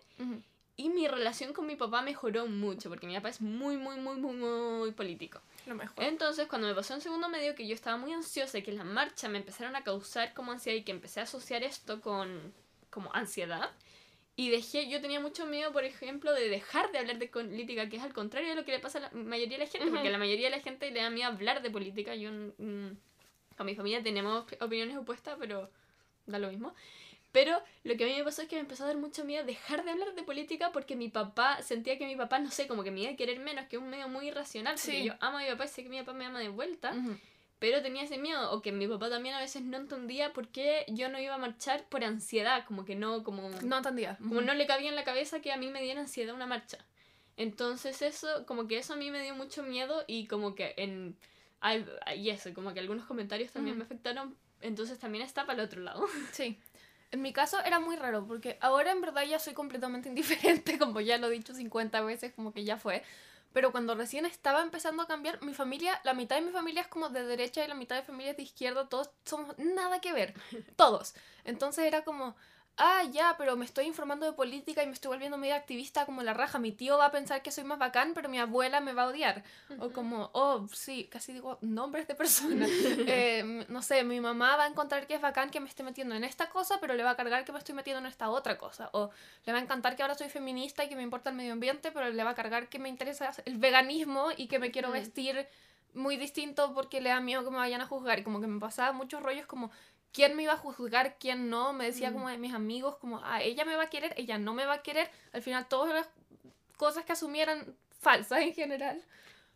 y 0.79 0.89
mi 0.89 1.09
relación 1.09 1.51
con 1.51 1.67
mi 1.67 1.75
papá 1.75 2.01
mejoró 2.01 2.47
mucho, 2.47 2.87
porque 2.87 3.05
mi 3.05 3.13
papá 3.15 3.27
es 3.27 3.41
muy, 3.41 3.75
muy, 3.75 3.97
muy, 3.97 4.15
muy, 4.15 4.33
muy 4.33 4.91
político. 4.91 5.41
Lo 5.65 5.75
mejor. 5.75 6.01
Entonces, 6.01 6.47
cuando 6.47 6.69
me 6.69 6.73
pasó 6.73 6.93
en 6.93 7.01
segundo 7.01 7.27
medio 7.27 7.53
que 7.53 7.67
yo 7.67 7.75
estaba 7.75 7.97
muy 7.97 8.13
ansiosa 8.13 8.57
y 8.57 8.63
que 8.63 8.71
la 8.71 8.85
marcha 8.85 9.27
me 9.27 9.39
empezaron 9.39 9.75
a 9.75 9.83
causar 9.83 10.33
como 10.33 10.53
ansiedad 10.53 10.77
y 10.77 10.83
que 10.83 10.93
empecé 10.93 11.19
a 11.19 11.23
asociar 11.23 11.63
esto 11.63 11.99
con 11.99 12.53
como 12.89 13.13
ansiedad, 13.13 13.71
y 14.39 14.49
dejé, 14.49 14.87
yo 14.87 15.01
tenía 15.01 15.19
mucho 15.19 15.45
miedo, 15.45 15.73
por 15.73 15.83
ejemplo, 15.83 16.31
de 16.33 16.47
dejar 16.47 16.93
de 16.93 16.99
hablar 16.99 17.17
de 17.19 17.27
política, 17.27 17.89
que 17.89 17.97
es 17.97 18.03
al 18.03 18.13
contrario 18.13 18.47
de 18.47 18.55
lo 18.55 18.63
que 18.63 18.71
le 18.71 18.79
pasa 18.79 18.99
a 18.99 19.01
la 19.01 19.09
mayoría 19.11 19.57
de 19.57 19.65
la 19.65 19.69
gente, 19.69 19.89
porque 19.91 20.07
a 20.07 20.11
la 20.11 20.17
mayoría 20.17 20.49
de 20.49 20.55
la 20.55 20.61
gente 20.61 20.89
le 20.91 21.01
da 21.01 21.09
miedo 21.09 21.27
hablar 21.27 21.61
de 21.61 21.69
política. 21.69 22.15
Yo, 22.15 22.31
mm, 22.31 22.87
con 23.57 23.65
mi 23.65 23.75
familia 23.75 24.01
tenemos 24.01 24.45
opiniones 24.61 24.95
opuestas, 24.95 25.35
pero 25.37 25.69
da 26.25 26.39
lo 26.39 26.47
mismo. 26.49 26.73
Pero 27.33 27.61
lo 27.83 27.97
que 27.97 28.05
a 28.05 28.07
mí 28.07 28.15
me 28.15 28.23
pasó 28.23 28.41
es 28.41 28.47
que 28.47 28.55
me 28.55 28.61
empezó 28.61 28.85
a 28.85 28.87
dar 28.87 28.95
mucho 28.95 29.25
miedo 29.25 29.43
dejar 29.45 29.83
de 29.83 29.91
hablar 29.91 30.15
de 30.15 30.23
política 30.23 30.71
porque 30.71 30.95
mi 30.95 31.09
papá, 31.09 31.61
sentía 31.61 31.97
que 31.97 32.05
mi 32.05 32.15
papá, 32.15 32.39
no 32.39 32.49
sé, 32.49 32.65
como 32.65 32.81
que 32.85 32.91
me 32.91 33.01
iba 33.01 33.11
a 33.11 33.15
querer 33.17 33.39
menos, 33.41 33.67
que 33.67 33.75
es 33.75 33.81
un 33.81 33.89
medio 33.89 34.07
muy 34.07 34.29
irracional, 34.29 34.75
porque 34.75 34.99
Sí. 35.01 35.03
yo 35.03 35.15
amo 35.19 35.39
a 35.39 35.41
mi 35.41 35.49
papá 35.49 35.65
y 35.65 35.67
sé 35.67 35.83
que 35.83 35.89
mi 35.89 35.99
papá 35.99 36.13
me 36.13 36.23
ama 36.23 36.39
de 36.39 36.47
vuelta. 36.47 36.95
Pero 37.59 37.81
tenía 37.81 38.03
ese 38.03 38.17
miedo, 38.17 38.51
o 38.51 38.61
que 38.61 38.71
mi 38.71 38.87
papá 38.87 39.09
también 39.09 39.35
a 39.35 39.39
veces 39.39 39.61
no 39.63 39.77
entendía 39.77 40.31
por 40.33 40.47
qué 40.47 40.85
yo 40.87 41.09
no 41.09 41.19
iba 41.19 41.35
a 41.35 41.37
marchar 41.37 41.87
por 41.89 42.03
ansiedad, 42.03 42.65
como 42.65 42.85
que 42.85 42.95
no, 42.95 43.23
como, 43.23 43.49
No 43.63 43.77
entendía. 43.77 44.17
como 44.17 44.41
no 44.41 44.53
le 44.53 44.65
cabía 44.65 44.89
en 44.89 44.95
la 44.95 45.03
cabeza 45.03 45.41
que 45.41 45.51
a 45.51 45.57
mí 45.57 45.67
me 45.69 45.81
diera 45.81 45.99
ansiedad 45.99 46.33
una 46.33 46.47
marcha. 46.47 46.77
Entonces 47.35 48.01
eso, 48.01 48.45
como 48.45 48.67
que 48.67 48.77
eso 48.77 48.93
a 48.93 48.95
mí 48.95 49.11
me 49.11 49.21
dio 49.21 49.35
mucho 49.35 49.63
miedo 49.63 50.03
y 50.07 50.27
como 50.27 50.55
que 50.55 50.73
en... 50.77 51.17
Y 52.15 52.29
eso, 52.29 52.53
como 52.53 52.73
que 52.73 52.79
algunos 52.79 53.05
comentarios 53.05 53.51
también 53.51 53.77
me 53.77 53.83
afectaron, 53.83 54.35
entonces 54.61 54.97
también 54.97 55.25
está 55.25 55.45
para 55.45 55.61
el 55.61 55.65
otro 55.67 55.81
lado. 55.81 56.05
Sí. 56.31 56.57
En 57.11 57.23
mi 57.23 57.33
caso 57.33 57.57
era 57.65 57.79
muy 57.79 57.95
raro, 57.95 58.27
porque 58.27 58.57
ahora 58.61 58.91
en 58.91 59.01
verdad 59.01 59.23
ya 59.23 59.39
soy 59.39 59.53
completamente 59.53 60.09
indiferente, 60.13 60.77
como 60.77 61.01
ya 61.01 61.17
lo 61.17 61.27
he 61.27 61.31
dicho 61.31 61.53
50 61.53 62.01
veces, 62.01 62.33
como 62.33 62.53
que 62.53 62.63
ya 62.63 62.77
fue. 62.77 63.03
Pero 63.53 63.71
cuando 63.71 63.95
recién 63.95 64.25
estaba 64.25 64.61
empezando 64.61 65.03
a 65.03 65.07
cambiar, 65.07 65.41
mi 65.43 65.53
familia, 65.53 65.99
la 66.03 66.13
mitad 66.13 66.35
de 66.35 66.43
mi 66.43 66.51
familia 66.51 66.81
es 66.81 66.87
como 66.87 67.09
de 67.09 67.23
derecha 67.23 67.63
y 67.63 67.67
la 67.67 67.75
mitad 67.75 67.95
de 67.95 68.03
familia 68.03 68.31
es 68.31 68.37
de 68.37 68.43
izquierda, 68.43 68.87
todos 68.87 69.11
somos 69.25 69.57
nada 69.57 69.99
que 70.01 70.13
ver, 70.13 70.33
todos. 70.75 71.15
Entonces 71.43 71.85
era 71.85 72.03
como, 72.03 72.35
ah, 72.79 73.03
ya, 73.11 73.35
pero 73.37 73.55
me 73.55 73.65
estoy 73.65 73.85
informando 73.85 74.25
de 74.25 74.33
política 74.33 74.81
y 74.81 74.87
me 74.87 74.93
estoy 74.93 75.09
volviendo 75.09 75.37
medio 75.37 75.55
activista 75.55 76.05
como 76.05 76.23
la 76.23 76.33
raja. 76.33 76.57
Mi 76.57 76.71
tío 76.71 76.97
va 76.97 77.07
a 77.07 77.11
pensar 77.11 77.41
que 77.41 77.51
soy 77.51 77.63
más 77.63 77.77
bacán, 77.77 78.13
pero 78.13 78.29
mi 78.29 78.39
abuela 78.39 78.79
me 78.79 78.93
va 78.93 79.03
a 79.03 79.07
odiar. 79.07 79.43
O 79.79 79.91
como, 79.91 80.29
oh, 80.33 80.65
sí, 80.73 81.07
casi 81.11 81.33
digo 81.33 81.57
nombres 81.61 82.07
de 82.07 82.15
personas. 82.15 82.69
Eh, 83.11 83.65
no 83.69 83.81
sé, 83.81 84.03
mi 84.03 84.19
mamá 84.21 84.55
va 84.55 84.65
a 84.65 84.67
encontrar 84.67 85.07
que 85.07 85.15
es 85.15 85.21
bacán 85.21 85.49
que 85.49 85.59
me 85.59 85.67
esté 85.67 85.83
metiendo 85.83 86.15
en 86.15 86.23
esta 86.23 86.49
cosa, 86.49 86.79
pero 86.79 86.93
le 86.93 87.03
va 87.03 87.11
a 87.11 87.15
cargar 87.15 87.43
que 87.43 87.51
me 87.51 87.57
estoy 87.57 87.73
metiendo 87.75 87.99
en 87.99 88.05
esta 88.05 88.29
otra 88.29 88.57
cosa. 88.57 88.89
O 88.93 89.09
le 89.45 89.53
va 89.53 89.59
a 89.59 89.61
encantar 89.61 89.95
que 89.95 90.03
ahora 90.03 90.15
soy 90.15 90.29
feminista 90.29 90.83
y 90.83 90.89
que 90.89 90.95
me 90.95 91.01
importa 91.01 91.31
el 91.31 91.35
medio 91.35 91.53
ambiente, 91.53 91.91
pero 91.91 92.09
le 92.09 92.23
va 92.23 92.31
a 92.31 92.35
cargar 92.35 92.69
que 92.69 92.79
me 92.79 92.87
interesa 92.87 93.31
el 93.45 93.57
veganismo 93.57 94.29
y 94.37 94.47
que 94.47 94.59
me 94.59 94.71
quiero 94.71 94.91
vestir 94.91 95.47
muy 95.93 96.17
distinto 96.17 96.73
porque 96.73 97.01
le 97.01 97.09
da 97.09 97.19
miedo 97.19 97.43
que 97.43 97.51
me 97.51 97.57
vayan 97.57 97.81
a 97.81 97.87
juzgar. 97.87 98.19
Y 98.19 98.23
como 98.23 98.39
que 98.41 98.47
me 98.47 98.59
pasaba 98.59 98.91
muchos 98.91 99.21
rollos 99.23 99.45
como, 99.45 99.71
quién 100.11 100.35
me 100.35 100.43
iba 100.43 100.53
a 100.53 100.57
juzgar, 100.57 101.17
quién 101.19 101.49
no. 101.49 101.73
Me 101.73 101.85
decía 101.85 102.11
como 102.11 102.29
de 102.29 102.37
mis 102.37 102.53
amigos, 102.53 102.97
como, 102.97 103.19
ah, 103.23 103.41
ella 103.41 103.65
me 103.65 103.75
va 103.75 103.83
a 103.83 103.89
querer, 103.89 104.13
ella 104.17 104.37
no 104.37 104.53
me 104.53 104.65
va 104.65 104.75
a 104.75 104.83
querer. 104.83 105.09
Al 105.33 105.41
final 105.41 105.67
todas 105.67 105.93
las 105.93 106.09
cosas 106.77 107.05
que 107.05 107.13
asumieran 107.13 107.75
falsas 107.99 108.41
en 108.41 108.53
general. 108.53 109.03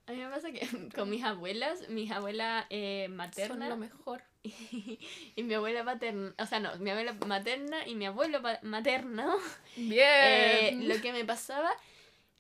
A 0.06 0.12
mí 0.12 0.18
me 0.18 0.30
pasa 0.30 0.52
que 0.52 0.68
con 0.96 1.10
mis 1.10 1.24
abuelas, 1.24 1.88
mis 1.90 2.12
abuelas 2.12 2.66
eh, 2.70 3.08
materna. 3.10 3.68
Son 3.68 3.70
lo 3.70 3.78
mejor. 3.78 4.24
Y, 5.36 5.44
mi 5.44 5.54
abuela 5.54 5.84
materna, 5.84 6.36
o 6.38 6.46
sea, 6.46 6.60
no, 6.60 6.76
mi 6.76 6.90
abuela 6.90 7.14
materna 7.26 7.88
y 7.88 7.96
mi 7.96 8.06
abuelo 8.06 8.42
materno. 8.62 9.38
Bien. 9.78 9.98
Eh, 10.02 10.80
lo 10.84 11.02
que 11.02 11.14
me 11.14 11.24
pasaba 11.24 11.72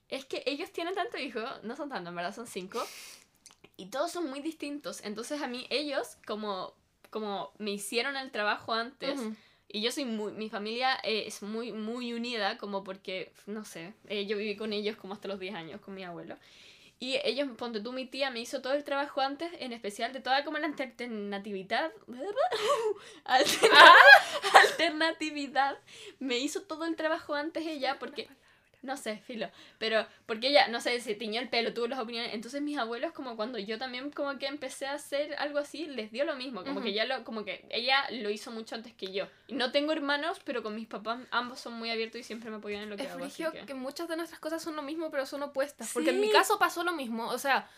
es 0.09 0.25
que 0.25 0.43
ellos 0.45 0.71
tienen 0.71 0.93
tanto 0.93 1.17
hijo, 1.17 1.39
no 1.63 1.75
son 1.77 1.89
tantos, 1.89 2.09
en 2.09 2.15
verdad 2.15 2.35
son 2.35 2.45
cinco, 2.45 2.85
y 3.77 3.87
todos 3.87 4.11
son 4.11 4.29
muy 4.29 4.41
distintos. 4.41 5.01
Entonces 5.03 5.41
a 5.41 5.47
mí 5.47 5.65
ellos, 5.69 6.17
como 6.27 6.75
como 7.13 7.53
me 7.59 7.71
hicieron 7.71 8.17
el 8.17 8.31
trabajo 8.31 8.73
antes. 8.73 9.21
Y 9.67 9.81
yo 9.81 9.91
soy 9.91 10.05
muy, 10.05 10.33
mi 10.33 10.49
familia 10.49 10.99
eh, 11.03 11.23
es 11.27 11.41
muy, 11.41 11.71
muy 11.71 12.13
unida, 12.13 12.57
como 12.57 12.83
porque, 12.83 13.31
no 13.47 13.63
sé, 13.65 13.93
eh, 14.07 14.25
yo 14.25 14.37
viví 14.37 14.55
con 14.55 14.73
ellos 14.73 14.97
como 14.97 15.13
hasta 15.13 15.27
los 15.27 15.39
10 15.39 15.55
años, 15.55 15.81
con 15.81 15.93
mi 15.95 16.03
abuelo. 16.03 16.37
Y 16.99 17.19
ellos, 17.23 17.49
ponte 17.57 17.81
tú, 17.81 17.91
mi 17.91 18.05
tía 18.05 18.29
me 18.29 18.39
hizo 18.39 18.61
todo 18.61 18.73
el 18.73 18.83
trabajo 18.83 19.21
antes, 19.21 19.51
en 19.59 19.73
especial 19.73 20.13
de 20.13 20.21
toda 20.21 20.43
como 20.43 20.57
la 20.57 20.67
alternatividad. 20.67 21.91
alternatividad. 24.53 25.77
Me 26.19 26.37
hizo 26.37 26.61
todo 26.61 26.85
el 26.85 26.95
trabajo 26.95 27.35
antes 27.35 27.65
ella, 27.65 27.97
porque 27.99 28.27
no 28.83 28.97
sé, 28.97 29.17
filo. 29.25 29.49
Pero 29.79 30.05
porque 30.25 30.49
ella, 30.49 30.67
no 30.67 30.81
sé, 30.81 30.99
se 30.99 31.15
tiñó 31.15 31.41
el 31.41 31.49
pelo, 31.49 31.73
tuvo 31.73 31.87
las 31.87 31.99
opiniones. 31.99 32.33
Entonces 32.33 32.61
mis 32.61 32.77
abuelos, 32.77 33.13
como 33.13 33.35
cuando 33.35 33.57
yo 33.57 33.77
también 33.77 34.11
como 34.11 34.37
que 34.37 34.45
empecé 34.45 34.85
a 34.85 34.93
hacer 34.93 35.35
algo 35.35 35.57
así, 35.57 35.87
les 35.87 36.11
dio 36.11 36.25
lo 36.25 36.35
mismo. 36.35 36.63
Como 36.63 36.81
que 36.81 36.93
ya 36.93 37.05
lo, 37.05 37.23
como 37.23 37.45
que 37.45 37.65
ella 37.69 38.05
lo 38.11 38.29
hizo 38.29 38.51
mucho 38.51 38.75
antes 38.75 38.93
que 38.93 39.11
yo. 39.11 39.27
Y 39.47 39.55
no 39.55 39.71
tengo 39.71 39.93
hermanos, 39.93 40.39
pero 40.43 40.61
con 40.61 40.75
mis 40.75 40.87
papás 40.87 41.19
ambos 41.31 41.59
son 41.59 41.73
muy 41.73 41.89
abiertos 41.89 42.19
y 42.19 42.23
siempre 42.23 42.49
me 42.49 42.57
apoyan 42.57 42.83
en 42.83 42.89
lo 42.89 42.97
que 42.97 43.03
es 43.03 43.11
hago. 43.11 43.25
Es 43.25 43.35
que... 43.35 43.65
que... 43.65 43.73
muchas 43.73 44.07
de 44.09 44.17
nuestras 44.17 44.39
cosas 44.39 44.61
son 44.61 44.75
lo 44.75 44.83
mismo, 44.83 45.09
pero 45.09 45.25
son 45.25 45.41
opuestas. 45.43 45.91
Porque 45.93 46.11
en 46.11 46.19
mi 46.19 46.29
caso 46.29 46.59
pasó 46.59 46.83
lo 46.83 46.93
mismo. 46.93 47.29
O 47.29 47.37
sea, 47.37 47.69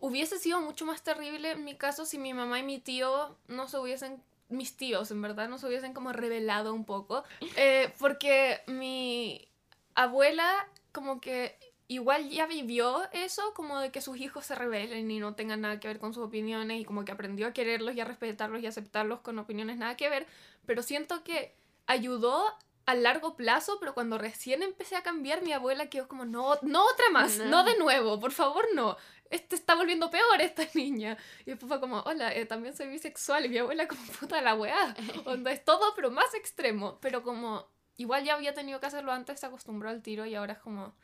hubiese 0.00 0.38
sido 0.38 0.60
mucho 0.60 0.84
más 0.84 1.02
terrible 1.02 1.52
en 1.52 1.64
mi 1.64 1.76
caso 1.76 2.04
si 2.04 2.18
mi 2.18 2.34
mamá 2.34 2.58
y 2.58 2.64
mi 2.64 2.80
tío 2.80 3.38
no 3.46 3.68
se 3.68 3.78
hubiesen 3.78 4.22
mis 4.48 4.76
tíos, 4.76 5.10
en 5.10 5.22
verdad, 5.22 5.48
no 5.48 5.58
se 5.58 5.66
hubiesen 5.66 5.92
como 5.92 6.12
revelado 6.12 6.74
un 6.74 6.84
poco. 6.84 7.24
Eh, 7.58 7.92
porque 7.98 8.60
mi, 8.66 9.48
abuela 9.96 10.68
como 10.92 11.20
que 11.20 11.58
igual 11.88 12.28
ya 12.30 12.46
vivió 12.46 13.02
eso, 13.12 13.42
como 13.54 13.80
de 13.80 13.90
que 13.90 14.00
sus 14.00 14.18
hijos 14.18 14.46
se 14.46 14.54
rebelen 14.54 15.10
y 15.10 15.18
no 15.18 15.34
tengan 15.34 15.60
nada 15.60 15.80
que 15.80 15.88
ver 15.88 15.98
con 15.98 16.14
sus 16.14 16.24
opiniones 16.24 16.80
y 16.80 16.84
como 16.84 17.04
que 17.04 17.12
aprendió 17.12 17.46
a 17.46 17.52
quererlos 17.52 17.94
y 17.94 18.00
a 18.00 18.04
respetarlos 18.04 18.62
y 18.62 18.66
aceptarlos 18.66 19.20
con 19.20 19.38
opiniones 19.38 19.76
nada 19.76 19.96
que 19.96 20.08
ver, 20.08 20.26
pero 20.64 20.82
siento 20.82 21.22
que 21.24 21.54
ayudó 21.86 22.44
a 22.86 22.94
largo 22.94 23.36
plazo, 23.36 23.78
pero 23.80 23.94
cuando 23.94 24.16
recién 24.16 24.62
empecé 24.62 24.96
a 24.96 25.02
cambiar, 25.02 25.42
mi 25.42 25.52
abuela 25.52 25.88
quedó 25.88 26.06
como, 26.06 26.24
no, 26.24 26.56
no 26.62 26.84
otra 26.84 27.10
más, 27.12 27.38
no, 27.38 27.64
de 27.64 27.76
nuevo, 27.78 28.20
por 28.20 28.32
favor 28.32 28.64
no, 28.74 28.96
este 29.30 29.56
está 29.56 29.74
volviendo 29.74 30.10
peor 30.10 30.40
esta 30.40 30.62
niña. 30.74 31.16
Y 31.44 31.50
después 31.50 31.68
fue 31.68 31.80
como, 31.80 32.00
hola, 32.00 32.32
eh, 32.32 32.46
también 32.46 32.76
soy 32.76 32.88
bisexual 32.88 33.46
y 33.46 33.48
mi 33.48 33.58
abuela 33.58 33.88
como 33.88 34.02
puta 34.18 34.40
la 34.40 34.54
weá, 34.54 34.94
onda 35.24 35.50
es 35.52 35.64
todo, 35.64 35.94
pero 35.94 36.10
más 36.10 36.32
extremo, 36.34 36.98
pero 37.00 37.22
como 37.22 37.68
igual 37.96 38.24
ya 38.24 38.34
había 38.34 38.54
tenido 38.54 38.80
que 38.80 38.86
hacerlo 38.86 39.12
antes, 39.12 39.40
se 39.40 39.46
acostumbró 39.46 39.88
al 39.88 40.02
tiro 40.02 40.26
y 40.26 40.34
ahora 40.34 40.54
es 40.54 40.58
como, 40.58 40.94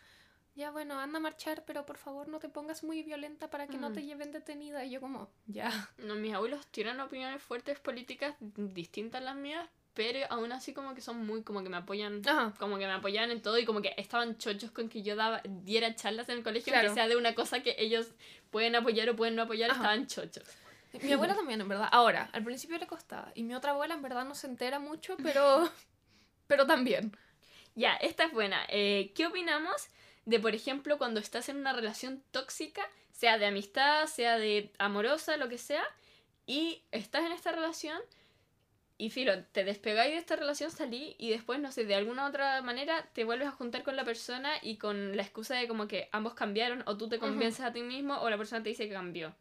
ya 0.55 0.71
bueno, 0.71 0.99
anda 0.99 1.19
a 1.19 1.21
marchar, 1.21 1.65
pero 1.65 1.87
por 1.87 1.97
favor 1.97 2.29
no 2.29 2.39
te 2.39 2.49
pongas 2.49 2.85
muy 2.85 3.03
violenta 3.03 3.49
para 3.49 3.67
que 3.67 3.79
no 3.79 3.91
mm. 3.91 3.93
te 3.93 4.05
lleven 4.05 4.33
detenida. 4.33 4.85
Y 4.85 4.91
yo 4.91 5.01
como, 5.01 5.31
ya. 5.47 5.71
No, 5.99 6.15
mis 6.15 6.35
abuelos 6.35 6.67
tienen 6.69 7.01
opiniones 7.01 7.43
fuertes 7.43 7.81
políticas 7.81 8.35
distintas 8.41 9.23
a 9.23 9.25
las 9.25 9.37
mías, 9.37 9.69
pero 9.95 10.21
aún 10.31 10.53
así 10.53 10.75
como 10.75 10.95
que 10.95 11.01
son 11.01 11.27
muy, 11.27 11.43
como 11.43 11.63
que 11.63 11.69
me 11.69 11.79
apoyan, 11.79 12.23
como 12.59 12.79
que 12.79 12.87
me 12.87 12.93
apoyan 12.93 13.31
en 13.31 13.41
todo 13.41 13.59
y 13.59 13.65
como 13.65 13.81
que 13.81 13.95
estaban 13.97 14.37
chochos 14.37 14.71
con 14.71 14.89
que 14.89 15.03
yo 15.03 15.17
daba, 15.17 15.41
diera 15.45 15.95
charlas 15.95 16.29
en 16.29 16.39
el 16.39 16.45
colegio, 16.45 16.73
que 16.73 16.91
sea 16.91 17.09
de 17.09 17.17
una 17.17 17.35
cosa 17.35 17.63
que 17.63 17.75
ellos 17.79 18.11
pueden 18.51 18.75
apoyar 18.75 19.09
o 19.09 19.17
pueden 19.17 19.37
no 19.37 19.43
apoyar, 19.43 19.71
estaban 19.71 20.07
chochos. 20.07 20.45
Mi 21.01 21.13
abuela 21.13 21.35
también, 21.35 21.59
en 21.59 21.69
verdad. 21.69 21.89
Ahora, 21.91 22.29
al 22.35 22.45
principio 22.45 22.77
le 22.77 22.87
costaba. 22.87 23.33
Y 23.35 23.45
mi 23.45 23.55
otra 23.55 23.71
abuela, 23.71 23.95
en 23.95 24.03
verdad, 24.03 24.27
no 24.27 24.35
se 24.35 24.47
entera 24.47 24.79
mucho, 24.79 25.17
pero 25.23 25.71
pero 26.53 26.67
también. 26.67 27.17
Ya, 27.75 27.95
esta 27.95 28.25
es 28.25 28.33
buena. 28.33 28.67
Eh, 28.69 29.13
¿Qué 29.15 29.25
opinamos 29.25 29.89
de, 30.27 30.39
por 30.39 30.55
ejemplo, 30.55 30.99
cuando 30.99 31.19
estás 31.19 31.49
en 31.49 31.57
una 31.57 31.73
relación 31.73 32.23
tóxica, 32.31 32.83
sea 33.11 33.39
de 33.39 33.47
amistad, 33.47 34.07
sea 34.07 34.37
de 34.37 34.71
amorosa, 34.77 35.39
lo 35.39 35.49
que 35.49 35.57
sea, 35.57 35.83
y 36.45 36.83
estás 36.91 37.25
en 37.25 37.33
esta 37.33 37.53
relación 37.53 37.99
y 38.99 39.09
filo, 39.09 39.33
te 39.45 39.65
despegáis 39.65 40.13
de 40.13 40.19
esta 40.19 40.37
relación, 40.37 40.71
salí 40.71 41.17
y 41.19 41.31
después, 41.31 41.59
no 41.59 41.73
sé, 41.73 41.87
de 41.87 41.95
alguna 41.95 42.27
otra 42.27 42.61
manera 42.61 43.09
te 43.15 43.25
vuelves 43.25 43.49
a 43.49 43.53
juntar 43.53 43.83
con 43.83 43.97
la 43.97 44.05
persona 44.05 44.53
y 44.61 44.77
con 44.77 45.17
la 45.17 45.23
excusa 45.23 45.57
de 45.57 45.67
como 45.67 45.89
que 45.89 46.11
ambos 46.13 46.35
cambiaron 46.35 46.83
o 46.85 46.99
tú 46.99 47.09
te 47.09 47.19
convences 47.19 47.65
a 47.65 47.73
ti 47.73 47.81
mismo 47.81 48.19
o 48.19 48.29
la 48.29 48.37
persona 48.37 48.63
te 48.63 48.69
dice 48.69 48.89
que 48.89 48.93
cambió. 48.93 49.35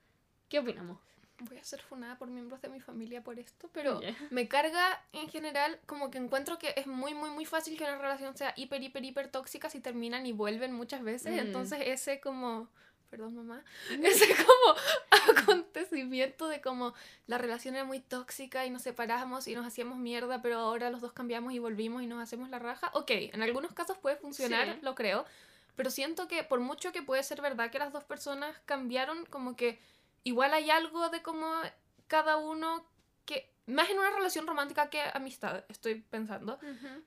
¿Qué 0.48 0.60
opinamos? 0.60 0.98
Voy 1.46 1.58
a 1.58 1.64
ser 1.64 1.82
funada 1.82 2.18
por 2.18 2.30
miembros 2.30 2.62
de 2.62 2.70
mi 2.70 2.80
familia 2.80 3.24
por 3.24 3.40
esto, 3.40 3.70
pero 3.74 4.02
me 4.30 4.48
carga 4.48 5.02
en 5.14 5.30
general 5.30 5.80
como 5.86 6.12
que 6.12 6.18
encuentro 6.18 6.58
que 6.58 6.74
es 6.76 6.88
muy, 6.88 7.14
muy, 7.14 7.30
muy 7.30 7.46
fácil 7.46 7.78
que 7.78 7.84
una 7.84 7.98
relación 7.98 8.36
sea 8.36 8.54
hiper, 8.56 8.82
hiper, 8.82 9.04
hiper 9.04 9.28
tóxica 9.30 9.70
si 9.70 9.80
terminan 9.80 10.26
y 10.26 10.34
vuelven 10.34 10.74
muchas 10.74 11.04
veces. 11.04 11.36
Mm. 11.36 11.48
Entonces 11.48 11.80
ese 11.86 12.20
como, 12.22 12.68
perdón 13.10 13.36
mamá, 13.36 13.64
ese 13.90 14.28
como 14.46 15.40
acontecimiento 15.40 16.48
de 16.48 16.62
como 16.62 16.94
la 17.28 17.38
relación 17.38 17.76
era 17.76 17.86
muy 17.86 18.00
tóxica 18.00 18.66
y 18.66 18.70
nos 18.70 18.82
separamos 18.82 19.48
y 19.48 19.56
nos 19.56 19.66
hacíamos 19.66 19.98
mierda, 19.98 20.42
pero 20.42 20.60
ahora 20.60 20.90
los 20.90 21.02
dos 21.02 21.14
cambiamos 21.14 21.54
y 21.54 21.60
volvimos 21.60 22.04
y 22.04 22.08
nos 22.08 22.22
hacemos 22.22 22.50
la 22.50 22.60
raja. 22.60 22.92
Ok, 22.94 23.12
en 23.12 23.42
algunos 23.42 23.74
casos 23.74 23.98
puede 23.98 24.16
funcionar, 24.16 24.80
lo 24.82 24.96
creo, 24.96 25.26
pero 25.76 25.90
siento 25.90 26.28
que 26.28 26.44
por 26.44 26.60
mucho 26.60 26.92
que 26.92 27.02
puede 27.02 27.24
ser 27.24 27.42
verdad 27.42 27.72
que 27.72 27.80
las 27.80 27.92
dos 27.92 28.04
personas 28.04 28.56
cambiaron, 28.66 29.26
como 29.26 29.56
que 29.56 29.80
igual 30.24 30.54
hay 30.54 30.70
algo 30.70 31.10
de 31.10 31.22
como 31.22 31.52
cada 32.08 32.38
uno 32.38 32.86
que 33.26 33.52
más 33.66 33.90
en 33.90 34.00
una 34.00 34.10
relación 34.12 34.48
romántica 34.48 34.90
que 34.90 35.02
amistad, 35.14 35.64
estoy 35.70 35.96
pensando, 35.96 36.60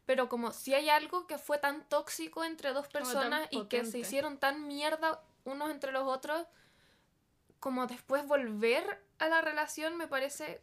pero 0.07 0.29
como 0.29 0.53
si 0.53 0.75
hay 0.75 0.89
algo 0.89 1.27
que 1.27 1.39
fue 1.39 1.59
tan 1.59 1.89
tóxico 1.89 2.45
entre 2.45 2.73
dos 2.73 2.89
personas 2.89 3.49
y 3.51 3.67
que 3.67 3.85
se 3.85 3.99
hicieron 3.99 4.39
tan 4.39 4.67
mierda 4.67 5.23
unos 5.45 5.71
entre 5.71 5.93
los 5.93 6.07
otros, 6.07 6.47
como 7.61 7.87
después 7.87 8.27
volver 8.27 9.03
a 9.19 9.29
la 9.29 9.41
relación 9.41 9.97
me 9.97 10.09
parece 10.09 10.61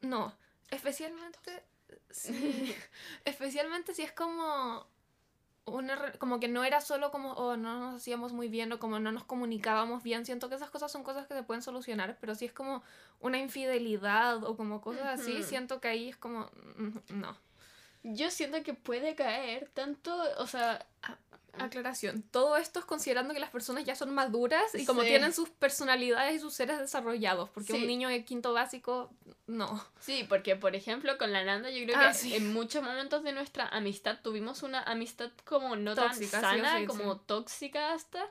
no, 0.00 0.34
especialmente 0.70 1.64
especialmente 3.24 3.94
si 3.94 4.02
es 4.02 4.12
como 4.12 4.86
una, 5.66 6.12
como 6.18 6.40
que 6.40 6.48
no 6.48 6.64
era 6.64 6.80
solo 6.80 7.10
como, 7.10 7.32
oh, 7.32 7.56
no 7.56 7.78
nos 7.78 7.96
hacíamos 7.96 8.32
muy 8.32 8.48
bien 8.48 8.72
o 8.72 8.78
como 8.78 8.98
no 8.98 9.12
nos 9.12 9.24
comunicábamos 9.24 10.02
bien. 10.02 10.26
Siento 10.26 10.48
que 10.48 10.56
esas 10.56 10.70
cosas 10.70 10.92
son 10.92 11.02
cosas 11.02 11.26
que 11.26 11.34
se 11.34 11.42
pueden 11.42 11.62
solucionar, 11.62 12.18
pero 12.20 12.34
si 12.34 12.44
es 12.44 12.52
como 12.52 12.82
una 13.20 13.38
infidelidad 13.38 14.44
o 14.44 14.56
como 14.56 14.80
cosas 14.80 15.20
así, 15.20 15.42
siento 15.42 15.80
que 15.80 15.88
ahí 15.88 16.08
es 16.10 16.16
como, 16.16 16.50
mm, 16.76 17.20
no. 17.20 17.36
Yo 18.02 18.30
siento 18.30 18.62
que 18.62 18.74
puede 18.74 19.14
caer 19.14 19.70
tanto, 19.72 20.14
o 20.38 20.46
sea, 20.46 20.84
aclaración, 21.58 22.22
todo 22.30 22.56
esto 22.56 22.78
es 22.78 22.84
considerando 22.84 23.34
que 23.34 23.40
las 23.40 23.50
personas 23.50 23.84
ya 23.84 23.94
son 23.94 24.14
maduras 24.14 24.74
y 24.74 24.84
como 24.84 25.02
tienen 25.02 25.32
sus 25.32 25.48
personalidades 25.50 26.36
y 26.36 26.38
sus 26.40 26.54
seres 26.54 26.78
desarrollados, 26.78 27.50
porque 27.50 27.72
un 27.74 27.86
niño 27.86 28.08
de 28.08 28.24
quinto 28.24 28.52
básico, 28.52 29.10
no. 29.46 29.84
Sí, 30.00 30.24
porque 30.28 30.56
por 30.56 30.74
ejemplo 30.74 31.16
con 31.18 31.32
la 31.32 31.44
Nanda 31.44 31.70
yo 31.70 31.84
creo 31.84 31.96
ah, 31.98 32.12
que 32.12 32.36
en 32.36 32.52
muchos 32.52 32.82
momentos 32.82 33.22
de 33.22 33.32
nuestra 33.32 33.68
amistad 33.68 34.18
tuvimos 34.22 34.62
una 34.62 34.82
amistad 34.82 35.30
como 35.44 35.76
no 35.76 35.94
tan 35.94 36.14
sana, 36.14 36.86
como 36.86 37.18
tóxica 37.18 37.92
hasta, 37.92 38.26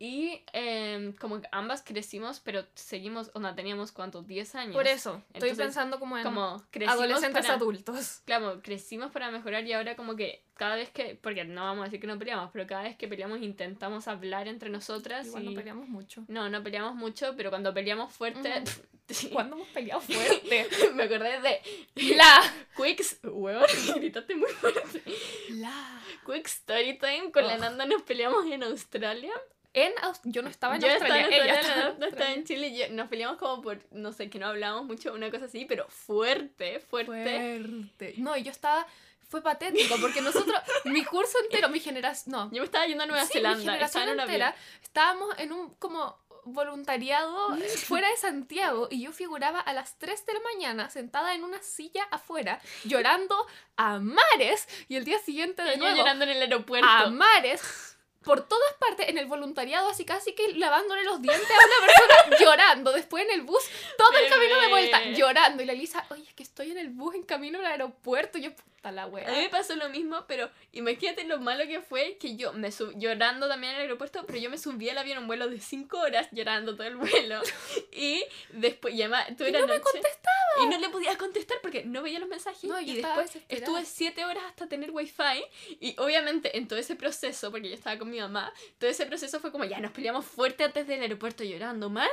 Y 0.00 0.44
em, 0.52 1.12
como 1.14 1.40
que 1.40 1.48
ambas 1.50 1.82
crecimos, 1.82 2.38
pero 2.38 2.64
seguimos, 2.74 3.32
o 3.34 3.40
no, 3.40 3.52
teníamos 3.56 3.90
cuántos, 3.90 4.28
10 4.28 4.54
años. 4.54 4.72
Por 4.76 4.86
eso, 4.86 5.16
estoy 5.34 5.48
Entonces, 5.48 5.58
pensando 5.58 5.98
como 5.98 6.16
en 6.16 6.22
Como 6.22 6.62
adolescentes 6.86 7.42
para- 7.42 7.54
adultos. 7.54 8.20
Claro, 8.24 8.60
crecimos 8.62 9.10
para 9.10 9.30
mejorar 9.32 9.66
y 9.66 9.72
ahora 9.72 9.96
como 9.96 10.14
que 10.14 10.44
cada 10.54 10.76
vez 10.76 10.90
que, 10.90 11.16
porque 11.20 11.44
no 11.44 11.62
vamos 11.64 11.82
a 11.82 11.84
decir 11.86 12.00
que 12.00 12.06
no 12.06 12.16
peleamos, 12.18 12.50
pero 12.52 12.66
cada 12.68 12.82
vez 12.84 12.96
que 12.96 13.08
peleamos 13.08 13.42
intentamos 13.42 14.06
hablar 14.06 14.46
entre 14.46 14.70
nosotras 14.70 15.26
Igual 15.26 15.42
y... 15.42 15.46
no 15.48 15.54
peleamos 15.54 15.88
mucho. 15.88 16.24
No, 16.28 16.48
no 16.48 16.62
peleamos 16.62 16.94
mucho, 16.94 17.34
pero 17.36 17.50
cuando 17.50 17.74
peleamos 17.74 18.12
fuerte... 18.12 18.62
¿Cuándo 19.32 19.56
hemos 19.56 19.68
peleado 19.68 20.00
fuerte? 20.02 20.68
me 20.94 21.04
acordé 21.04 21.40
de 21.40 22.14
La. 22.14 22.40
Quicks... 22.76 23.18
Huevón, 23.24 23.64
gritaste 23.96 24.36
muy 24.36 24.50
fuerte. 24.50 25.02
La. 25.50 26.00
Quick 26.26 26.46
Story 26.46 26.98
Time, 26.98 27.32
con 27.32 27.46
la 27.46 27.54
Oh. 27.54 27.58
Nanda 27.58 27.86
nos 27.86 28.02
peleamos 28.02 28.44
en 28.46 28.62
Australia. 28.62 29.32
En 29.74 29.92
yo 30.24 30.42
no 30.42 30.48
estaba 30.48 30.76
en 30.76 30.80
yo 30.80 30.88
Australia, 30.90 31.22
estaba 31.28 31.36
en 31.36 31.42
ella 31.50 31.60
estaba 31.60 31.90
en 31.96 32.02
estaba 32.02 32.32
en 32.32 32.44
Chile 32.44 32.74
yo- 32.76 32.88
nos 32.90 33.08
peleamos 33.08 33.36
como 33.38 33.62
por, 33.62 33.78
no 33.92 34.12
sé, 34.12 34.30
que 34.30 34.38
no 34.38 34.46
hablábamos 34.46 34.86
mucho, 34.86 35.12
una 35.12 35.30
cosa 35.30 35.44
así, 35.44 35.64
pero 35.66 35.86
fuerte, 35.88 36.80
fuerte. 36.80 37.12
Fuerte. 37.12 38.14
No, 38.18 38.36
y 38.36 38.42
yo 38.42 38.50
estaba. 38.50 38.86
Fue 39.28 39.42
patético 39.42 39.96
porque 40.00 40.22
nosotros, 40.22 40.56
mi 40.86 41.04
curso 41.04 41.36
entero, 41.44 41.68
mi 41.68 41.80
generación. 41.80 42.32
No, 42.32 42.44
Yo 42.50 42.60
me 42.62 42.64
estaba 42.64 42.86
yendo 42.86 43.04
a 43.04 43.06
Nueva 43.06 43.24
sí, 43.26 43.32
mi 43.34 43.40
Zelanda, 43.40 43.58
estaba 43.58 43.74
generación 43.74 44.08
en 44.08 44.20
entera, 44.20 44.56
estábamos 44.82 45.38
en 45.38 45.52
un 45.52 45.74
como 45.74 46.16
voluntariado 46.44 47.56
fuera 47.86 48.08
de 48.08 48.16
Santiago 48.16 48.88
y 48.90 49.02
yo 49.02 49.12
figuraba 49.12 49.60
a 49.60 49.72
las 49.74 49.98
3 49.98 50.24
de 50.26 50.32
la 50.32 50.40
mañana 50.54 50.88
sentada 50.90 51.34
en 51.34 51.44
una 51.44 51.62
silla 51.62 52.04
afuera 52.10 52.60
llorando 52.84 53.36
a 53.76 53.98
mares 53.98 54.66
y 54.88 54.96
el 54.96 55.04
día 55.04 55.18
siguiente 55.18 55.62
de 55.62 55.72
Y 55.74 55.76
yo 55.76 55.78
nuevo 55.80 55.96
llorando 55.98 56.24
en 56.24 56.30
el 56.30 56.40
aeropuerto. 56.42 56.88
a 56.88 57.10
mares 57.10 57.97
por 58.24 58.46
todas 58.46 58.74
partes 58.74 59.08
en 59.08 59.18
el 59.18 59.26
voluntariado 59.26 59.88
así 59.88 60.04
casi 60.04 60.34
que 60.34 60.54
lavándole 60.54 61.04
los 61.04 61.22
dientes 61.22 61.50
a 61.50 61.54
una 61.54 61.86
persona 61.86 62.38
llorando. 62.40 62.92
Después 62.92 63.24
en 63.24 63.32
el 63.32 63.42
bus 63.42 63.62
todo 63.96 64.18
el 64.18 64.28
camino 64.28 64.60
de 64.60 64.68
vuelta 64.68 65.04
llorando. 65.10 65.62
Y 65.62 65.66
la 65.66 65.72
Lisa 65.72 66.04
oye 66.10 66.24
es 66.24 66.34
que 66.34 66.42
estoy 66.42 66.70
en 66.72 66.78
el 66.78 66.90
bus 66.90 67.14
en 67.14 67.22
camino 67.22 67.58
al 67.58 67.66
aeropuerto 67.66 68.38
y 68.38 68.42
yo 68.42 68.54
puta 68.54 68.92
la 68.92 69.04
A 69.04 69.06
mí 69.06 69.14
wea 69.14 69.30
me 69.30 69.48
pasó 69.48 69.76
lo 69.76 69.88
mismo, 69.88 70.24
pero 70.26 70.50
imagínate 70.72 71.24
lo 71.24 71.38
malo 71.38 71.66
que 71.66 71.80
fue 71.80 72.16
que 72.18 72.36
yo 72.36 72.52
me 72.52 72.72
subí 72.72 72.94
llorando 72.98 73.48
también 73.48 73.74
el 73.74 73.82
aeropuerto, 73.82 74.24
pero 74.26 74.38
yo 74.38 74.50
me 74.50 74.58
subí 74.58 74.88
al 74.88 74.98
avión 74.98 75.18
un 75.18 75.26
vuelo 75.26 75.48
de 75.48 75.60
5 75.60 75.98
horas 75.98 76.28
llorando 76.32 76.76
todo 76.76 76.86
el 76.86 76.96
vuelo. 76.96 77.40
Y 77.92 78.24
después, 78.50 78.94
y 78.94 79.02
además, 79.02 79.26
tuve 79.36 79.48
Y 79.48 79.52
no 79.52 79.66
me 79.66 79.80
contestaba. 79.80 80.47
Y 80.62 80.66
no 80.66 80.78
le 80.78 80.88
podía 80.88 81.16
contestar 81.16 81.58
porque 81.62 81.84
no 81.84 82.02
veía 82.02 82.18
los 82.18 82.28
mensajes. 82.28 82.64
No, 82.64 82.80
y 82.80 82.96
después 82.96 83.38
estuve 83.48 83.84
7 83.84 84.24
horas 84.24 84.44
hasta 84.46 84.66
tener 84.66 84.90
wifi. 84.90 85.44
Y 85.80 85.94
obviamente 85.98 86.56
en 86.56 86.68
todo 86.68 86.78
ese 86.78 86.96
proceso, 86.96 87.50
porque 87.50 87.68
yo 87.68 87.74
estaba 87.74 87.98
con 87.98 88.10
mi 88.10 88.18
mamá, 88.18 88.52
todo 88.78 88.90
ese 88.90 89.06
proceso 89.06 89.40
fue 89.40 89.52
como 89.52 89.64
ya 89.64 89.80
nos 89.80 89.92
peleamos 89.92 90.24
fuerte 90.24 90.64
antes 90.64 90.86
del 90.86 91.00
aeropuerto 91.02 91.44
llorando 91.44 91.90
mal. 91.90 92.10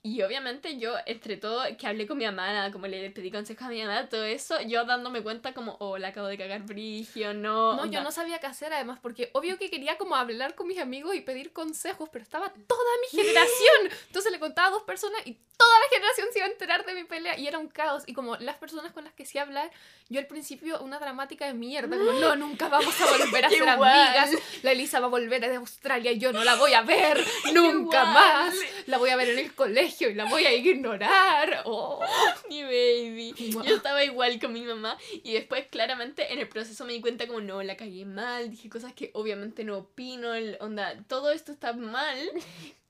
Y 0.00 0.22
obviamente 0.22 0.78
yo, 0.78 0.94
entre 1.06 1.36
todo, 1.36 1.64
que 1.76 1.86
hablé 1.88 2.06
con 2.06 2.18
mi 2.18 2.24
mamá, 2.24 2.52
nada, 2.52 2.70
como 2.70 2.86
le 2.86 3.10
pedí 3.10 3.32
consejos 3.32 3.64
a 3.64 3.68
mi 3.68 3.82
mamá, 3.82 4.08
todo 4.08 4.22
eso, 4.22 4.60
yo 4.60 4.84
dándome 4.84 5.22
cuenta 5.22 5.52
como, 5.54 5.76
oh, 5.80 5.98
la 5.98 6.08
acabo 6.08 6.28
de 6.28 6.38
cagar 6.38 6.62
brigio, 6.62 7.34
no. 7.34 7.74
No, 7.74 7.84
yo 7.86 8.00
no 8.00 8.12
sabía 8.12 8.38
qué 8.38 8.46
hacer 8.46 8.72
además, 8.72 9.00
porque 9.02 9.30
obvio 9.34 9.58
que 9.58 9.70
quería 9.70 9.98
como 9.98 10.14
hablar 10.14 10.54
con 10.54 10.68
mis 10.68 10.78
amigos 10.78 11.16
y 11.16 11.20
pedir 11.20 11.52
consejos, 11.52 12.08
pero 12.12 12.22
estaba 12.22 12.52
toda 12.68 12.90
mi 13.02 13.18
generación. 13.18 13.98
Entonces 14.06 14.30
le 14.30 14.38
contaba 14.38 14.68
a 14.68 14.70
dos 14.70 14.84
personas 14.84 15.20
y 15.24 15.36
toda 15.56 15.78
la 15.80 15.88
generación 15.90 16.28
se 16.32 16.38
iba 16.38 16.46
a 16.46 16.50
enterar 16.50 16.86
de 16.86 16.94
mi 16.94 17.02
pelea 17.02 17.36
y 17.36 17.48
era 17.48 17.58
un 17.58 17.66
caos. 17.66 18.04
Y 18.06 18.14
como 18.14 18.36
las 18.36 18.56
personas 18.56 18.92
con 18.92 19.02
las 19.02 19.12
que 19.14 19.26
sí 19.26 19.38
hablar, 19.38 19.68
yo 20.08 20.20
al 20.20 20.28
principio 20.28 20.80
una 20.80 21.00
dramática 21.00 21.46
de 21.46 21.54
mierda, 21.54 21.98
como 21.98 22.12
no, 22.12 22.36
nunca 22.36 22.68
vamos 22.68 22.94
a 23.00 23.06
volver 23.18 23.44
a 23.44 23.50
ser 23.50 23.68
amigas. 23.68 24.30
La 24.62 24.70
Elisa 24.70 25.00
va 25.00 25.06
a 25.06 25.10
volver 25.10 25.40
de 25.40 25.56
Australia 25.56 26.12
y 26.12 26.18
yo 26.18 26.32
no 26.32 26.44
la 26.44 26.54
voy 26.54 26.74
a 26.74 26.82
ver 26.82 27.22
nunca 27.52 28.04
más. 28.04 28.54
La 28.86 28.98
voy 28.98 29.10
a 29.10 29.16
ver 29.16 29.30
en 29.30 29.40
el 29.40 29.54
colegio 29.54 29.87
y 30.08 30.14
la 30.14 30.24
voy 30.26 30.44
a 30.46 30.54
ignorar. 30.54 31.62
Oh. 31.64 32.00
Mi 32.48 32.62
baby. 32.62 33.34
Yo 33.50 33.76
estaba 33.76 34.04
igual 34.04 34.38
con 34.40 34.52
mi 34.52 34.62
mamá 34.62 34.96
y 35.22 35.32
después 35.34 35.66
claramente 35.70 36.32
en 36.32 36.38
el 36.38 36.48
proceso 36.48 36.84
me 36.84 36.92
di 36.92 37.00
cuenta 37.00 37.26
como 37.26 37.40
no, 37.40 37.62
la 37.62 37.76
cagué 37.76 38.04
mal, 38.04 38.50
dije 38.50 38.68
cosas 38.68 38.92
que 38.92 39.10
obviamente 39.14 39.64
no 39.64 39.78
opino, 39.78 40.34
el- 40.34 40.56
onda, 40.60 40.94
todo 41.08 41.30
esto 41.30 41.52
está 41.52 41.72
mal. 41.72 42.18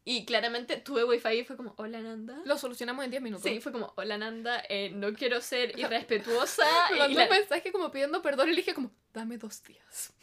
Y 0.05 0.25
claramente 0.25 0.79
tuve 0.79 1.05
wifi 1.05 1.29
y 1.41 1.45
fue 1.45 1.57
como, 1.57 1.75
hola 1.77 2.01
Nanda. 2.01 2.41
Lo 2.47 2.57
solucionamos 2.57 3.05
en 3.05 3.11
10 3.11 3.23
minutos. 3.23 3.45
Sí, 3.51 3.61
fue 3.61 3.73
como, 3.73 3.93
hola 3.97 4.17
Nanda, 4.17 4.63
eh, 4.71 4.91
no 4.95 5.13
quiero 5.13 5.43
ser 5.43 5.79
irrespetuosa. 5.79 6.65
Me 6.91 6.97
y 6.97 6.99
mandó 7.01 7.19
la- 7.19 7.25
un 7.25 7.31
mensaje 7.31 7.71
como 7.73 7.91
pidiendo 7.91 8.23
perdón 8.23 8.49
y 8.49 8.53
le 8.53 8.57
dije 8.59 8.73
como, 8.73 8.91
dame 9.13 9.37
dos 9.37 9.63
días. 9.65 10.15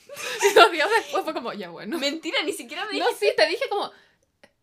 Y 0.49 0.53
dos 0.55 0.71
días 0.71 0.89
después 0.89 1.23
fue 1.23 1.33
como, 1.33 1.53
ya 1.53 1.69
bueno. 1.69 1.99
Mentira, 1.99 2.41
ni 2.43 2.53
siquiera 2.53 2.85
me 2.85 2.97
No, 2.97 3.05
sí, 3.19 3.29
te 3.37 3.45
dije 3.47 3.65
como, 3.69 3.91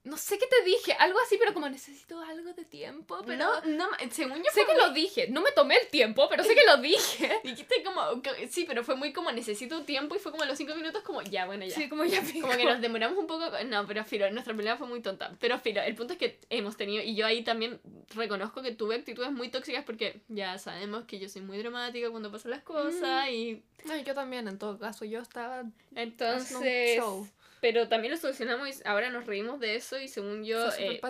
no 0.04 0.16
sé 0.16 0.36
qué 0.36 0.46
te 0.46 0.64
dije, 0.64 0.92
algo 0.98 1.18
así, 1.24 1.36
pero 1.38 1.54
como 1.54 1.68
necesito 1.68 2.20
algo 2.20 2.52
de 2.52 2.64
tiempo, 2.64 3.22
pero... 3.24 3.38
No, 3.38 3.60
no, 3.66 3.88
según 4.10 4.38
yo 4.38 4.50
Sé 4.52 4.66
que 4.66 4.74
lo 4.74 4.92
dije, 4.92 5.28
no 5.28 5.40
me 5.40 5.52
tomé 5.52 5.76
el 5.76 5.86
tiempo, 5.88 6.28
pero 6.28 6.42
sé 6.42 6.56
que 6.56 6.64
lo 6.66 6.78
dije. 6.78 7.40
Dijiste 7.44 7.84
como, 7.84 8.20
sí, 8.50 8.64
pero 8.66 8.82
fue 8.82 8.96
muy 8.96 9.12
como 9.12 9.30
necesito 9.30 9.84
tiempo 9.84 10.16
y 10.16 10.18
fue 10.18 10.32
como 10.32 10.42
a 10.42 10.46
los 10.46 10.58
cinco 10.58 10.74
minutos 10.74 11.02
como, 11.02 11.22
ya, 11.22 11.46
bueno, 11.46 11.64
ya. 11.64 11.74
Sí, 11.74 11.88
como 11.88 12.04
ya 12.04 12.20
Como 12.40 12.56
que 12.56 12.64
nos 12.64 12.80
demoramos 12.80 13.16
un 13.16 13.28
poco. 13.28 13.44
No, 13.66 13.86
pero 13.86 14.04
Firo, 14.04 14.28
nuestra 14.32 14.54
pelea 14.56 14.76
fue 14.76 14.88
muy 14.88 15.00
tonta. 15.02 15.36
Pero 15.38 15.58
Firo, 15.60 15.82
el 15.82 15.94
punto 15.94 16.14
es 16.14 16.18
que 16.18 16.40
hemos 16.50 16.76
tenido. 16.76 17.02
Y 17.04 17.14
yo 17.14 17.24
ahí 17.24 17.44
también 17.44 17.80
reconozco 18.14 18.60
que 18.60 18.72
tuve 18.72 18.96
actitudes 18.96 19.30
muy 19.30 19.50
tóxicas 19.50 19.84
porque 19.84 20.20
ya 20.28 20.58
sabemos 20.58 21.04
que 21.04 21.20
yo 21.20 21.28
soy 21.28 21.42
muy 21.42 21.58
dramática 21.58 22.10
cuando 22.10 22.32
pasan 22.32 22.50
las 22.50 22.62
cosas. 22.62 23.28
Y 23.30 23.62
No, 23.84 23.96
yo 23.96 24.14
también, 24.14 24.48
en 24.48 24.58
todo 24.58 24.78
caso, 24.78 25.04
yo 25.04 25.20
estaba 25.20 25.60
un 25.60 25.74
entonces. 25.94 26.96
show. 26.98 27.28
Pero 27.62 27.86
también 27.88 28.10
lo 28.12 28.18
solucionamos 28.18 28.68
y 28.68 28.72
ahora 28.84 29.08
nos 29.10 29.24
reímos 29.24 29.60
de 29.60 29.76
eso. 29.76 29.98
Y 29.98 30.08
según 30.08 30.44
yo. 30.44 30.68
Eh, 30.78 31.00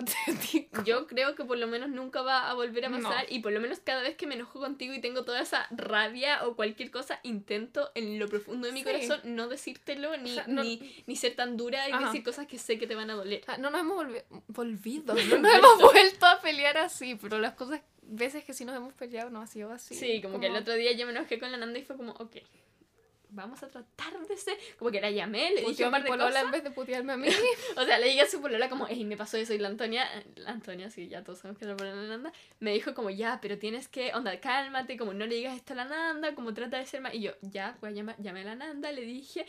yo 0.85 1.07
creo 1.07 1.33
que 1.35 1.43
por 1.43 1.57
lo 1.57 1.65
menos 1.67 1.89
nunca 1.89 2.21
va 2.21 2.49
a 2.49 2.53
volver 2.53 2.85
a 2.85 2.89
No. 2.89 3.01
pasar 3.01 3.25
y 3.29 3.39
por 3.39 3.51
lo 3.51 3.59
menos 3.59 3.79
cada 3.79 4.01
vez 4.03 4.15
que 4.15 4.27
me 4.27 4.35
enojo 4.35 4.59
contigo 4.59 4.93
y 4.93 5.01
tengo 5.01 5.23
toda 5.25 5.41
esa 5.41 5.67
rabia 5.71 6.45
o 6.45 6.55
cualquier 6.55 6.91
cosa, 6.91 7.19
intento 7.23 7.91
en 7.95 8.19
lo 8.19 8.27
profundo 8.27 8.67
de 8.67 8.73
mi 8.73 8.79
Sí. 8.81 8.85
corazón 8.85 9.19
no 9.23 9.47
decírtelo 9.47 10.15
ni, 10.17 10.31
O 10.31 10.33
sea, 10.35 10.45
no- 10.47 10.63
ni, 10.63 10.95
ni 11.07 11.15
ser 11.15 11.35
tan 11.35 11.57
dura 11.57 11.89
y 11.89 11.91
Ajá. 11.91 12.05
decir 12.05 12.23
cosas 12.23 12.45
que 12.47 12.59
sé 12.59 12.77
que 12.77 12.85
te 12.87 12.95
van 12.95 13.09
a 13.09 13.15
doler. 13.15 13.41
O 13.41 13.45
sea, 13.45 13.57
no 13.57 13.71
nos 13.71 13.81
hemos 13.81 13.97
volvi- 14.05 14.23
volvido, 14.47 15.15
no 15.37 15.37
nos 15.39 15.53
hemos 15.55 15.81
vuelto 15.81 16.25
a 16.27 16.39
pelear 16.39 16.77
así, 16.77 17.15
pero 17.15 17.39
las 17.39 17.53
cosas, 17.55 17.81
veces 18.03 18.43
que 18.43 18.53
sí 18.53 18.63
nos 18.63 18.75
hemos 18.75 18.93
peleado 18.93 19.31
no 19.31 19.41
ha 19.41 19.47
sido 19.47 19.71
así. 19.71 19.95
Sí, 19.95 20.21
como, 20.21 20.39
que 20.39 20.47
el 20.47 20.55
otro 20.55 20.75
día 20.75 20.91
yo 20.91 21.05
me 21.07 21.13
enojé 21.13 21.39
con 21.39 21.51
la 21.51 21.57
Nanda 21.57 21.79
y 21.79 21.83
fue 21.83 21.97
como, 21.97 22.11
ok, 22.13 22.35
vamos 23.33 23.61
a 23.63 23.67
tratar 23.67 24.27
de 24.27 24.37
ser. 24.37 24.57
Como 24.77 24.91
que 24.91 25.01
la 25.01 25.11
llamé, 25.11 25.51
le 25.51 25.61
dije 25.61 25.83
un 25.83 25.89
a 25.89 25.91
par 25.91 26.03
de 26.03 26.09
cosas. 26.09 26.43
en 26.43 26.51
vez 26.51 26.63
de 26.63 26.71
putearme 26.71 27.13
a 27.13 27.17
mí. 27.17 27.27
O 27.77 27.85
sea, 27.85 27.97
le 27.97 28.07
dije 28.07 28.21
a 28.21 28.27
su 28.27 28.41
polola 28.41 28.69
como, 28.69 28.87
hey, 28.87 29.03
me 29.05 29.17
pasó 29.17 29.37
eso 29.37 29.53
y 29.53 29.57
la 29.57 29.67
Antonia, 29.67 30.07
la 30.35 30.51
Antonia, 30.51 30.89
sí, 30.89 31.07
ya 31.07 31.23
todos 31.23 31.39
sabemos 31.39 31.57
que 31.57 31.65
es 31.65 31.69
la 31.69 31.75
polola 31.75 31.95
de 31.95 32.07
la 32.07 32.17
Nanda, 32.17 32.33
me 32.59 32.71
dijo 32.71 32.93
como, 32.93 33.09
ya, 33.09 33.39
pero 33.41 33.57
tienes 33.57 33.87
que, 33.87 34.13
onda, 34.13 34.39
cálmate, 34.39 34.97
como 34.97 35.13
no 35.13 35.25
le 35.25 35.35
digas 35.35 35.55
esto 35.55 35.73
a 35.73 35.77
la 35.77 35.85
Nanda, 35.85 36.35
como 36.35 36.53
trata 36.53 36.77
de 36.77 36.85
ser 36.85 37.01
más. 37.01 37.13
Y 37.13 37.21
yo, 37.21 37.31
ya, 37.41 37.77
voy 37.81 37.91
a 37.91 37.93
llamar, 37.93 38.15
llamé 38.19 38.41
a 38.41 38.45
la 38.45 38.55
Nanda, 38.55 38.91
le 38.91 39.01
dije. 39.01 39.45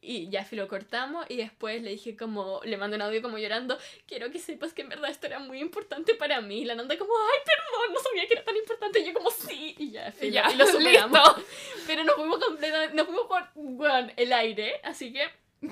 Y 0.00 0.28
ya, 0.30 0.46
lo 0.52 0.68
cortamos 0.68 1.26
y 1.28 1.36
después 1.36 1.82
le 1.82 1.90
dije 1.90 2.16
como, 2.16 2.60
le 2.64 2.76
mandé 2.76 2.96
un 2.96 3.02
audio 3.02 3.20
como 3.20 3.36
llorando, 3.36 3.76
quiero 4.06 4.30
que 4.30 4.38
sepas 4.38 4.72
que 4.72 4.82
en 4.82 4.90
verdad 4.90 5.10
esto 5.10 5.26
era 5.26 5.40
muy 5.40 5.60
importante 5.60 6.14
para 6.14 6.40
mí. 6.40 6.60
Y 6.62 6.64
la 6.64 6.74
Nanda 6.76 6.96
como, 6.96 7.12
ay, 7.12 7.38
perdón, 7.44 7.94
no 7.94 8.00
sabía 8.00 8.26
que 8.28 8.34
era 8.34 8.44
tan 8.44 8.56
importante. 8.56 9.00
Y 9.00 9.06
yo 9.06 9.14
como, 9.14 9.30
sí. 9.30 9.74
Y 9.76 9.90
ya, 9.90 10.12
filo, 10.12 10.32
Ya, 10.32 10.52
y 10.52 10.56
lo 10.56 10.66
superamos. 10.70 11.36
listo. 11.36 11.50
Pero 11.86 12.04
nos 12.04 12.14
fuimos 12.14 12.38
completamente, 12.44 12.94
nos 12.94 13.06
fuimos 13.06 13.26
por 13.26 14.12
el 14.16 14.32
aire, 14.32 14.80
así 14.84 15.12
que 15.12 15.28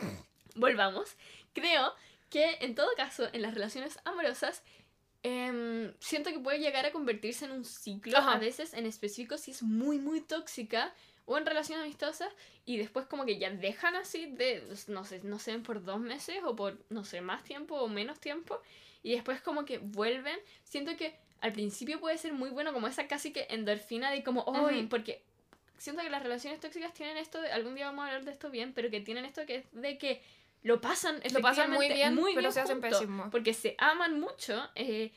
volvamos. 0.57 1.15
Creo 1.53 1.95
que 2.31 2.59
en 2.61 2.75
todo 2.75 2.89
caso, 2.97 3.29
en 3.33 3.43
las 3.43 3.55
relaciones 3.55 3.99
amorosas, 4.05 4.63
em, 5.23 5.93
siento 6.01 6.31
que 6.31 6.39
puede 6.39 6.59
llegar 6.59 6.85
a 6.87 6.93
convertirse 6.93 7.45
en 7.45 7.53
un 7.53 7.65
ciclo, 7.65 8.19
Ajá. 8.19 8.33
a 8.33 8.39
veces 8.39 8.75
en 8.75 8.87
específico 8.87 9.39
si 9.39 9.53
es 9.53 9.63
muy, 9.63 9.99
muy 9.99 10.21
tóxica, 10.21 10.93
o 11.27 11.37
en 11.37 11.45
relaciones 11.45 11.85
amistosas, 11.85 12.33
y 12.65 12.79
después 12.79 13.07
como 13.07 13.27
que 13.27 13.39
ya 13.39 13.51
dejan 13.51 13.97
así 13.97 14.27
de, 14.27 14.63
no 14.89 15.05
sé, 15.05 15.21
no 15.23 15.39
sé, 15.39 15.59
por 15.59 15.85
dos 15.85 16.01
meses, 16.01 16.39
o 16.45 16.57
por, 16.57 16.79
no 16.89 17.05
sé, 17.05 17.21
más 17.21 17.45
tiempo 17.45 17.77
o 17.77 17.89
menos 17.89 18.19
tiempo, 18.19 18.61
y 19.03 19.13
después 19.13 19.41
como 19.41 19.65
que 19.65 19.79
vuelven. 19.79 20.39
Siento 20.65 20.97
que 20.97 21.17
al 21.41 21.53
principio 21.53 22.01
puede 22.01 22.17
ser 22.19 22.33
muy 22.33 22.51
bueno 22.51 22.73
como 22.73 22.89
esa 22.89 23.07
casi 23.07 23.33
que 23.33 23.47
endorfina 23.51 24.11
de 24.11 24.23
como, 24.23 24.45
¡ay! 24.55 24.81
Ujú. 24.81 24.89
Porque 24.89 25.23
siento 25.79 26.03
que 26.03 26.11
las 26.11 26.23
relaciones 26.23 26.61
tóxicas 26.61 26.95
tienen 26.95 27.17
esto, 27.17 27.41
de, 27.41 27.51
algún 27.53 27.75
día 27.75 27.87
vamos 27.87 28.05
a 28.05 28.09
hablar 28.09 28.25
de 28.25 28.33
esto 28.33 28.51
bien, 28.51 28.73
pero 28.73 28.91
que 28.91 29.01
tienen 29.01 29.25
esto 29.25 29.45
que 29.47 29.57
es 29.57 29.65
de 29.73 29.99
que 29.99 30.23
lo 30.63 30.81
pasan 30.81 31.21
Lo 31.33 31.41
pasan 31.41 31.71
muy 31.71 31.89
bien, 31.89 32.19
pero 32.35 32.51
se 32.51 32.61
hacen. 32.61 32.81
Porque 33.31 33.55
se 33.55 33.77
aman 33.79 34.19
mucho, 34.19 34.69
eh, 34.75 35.13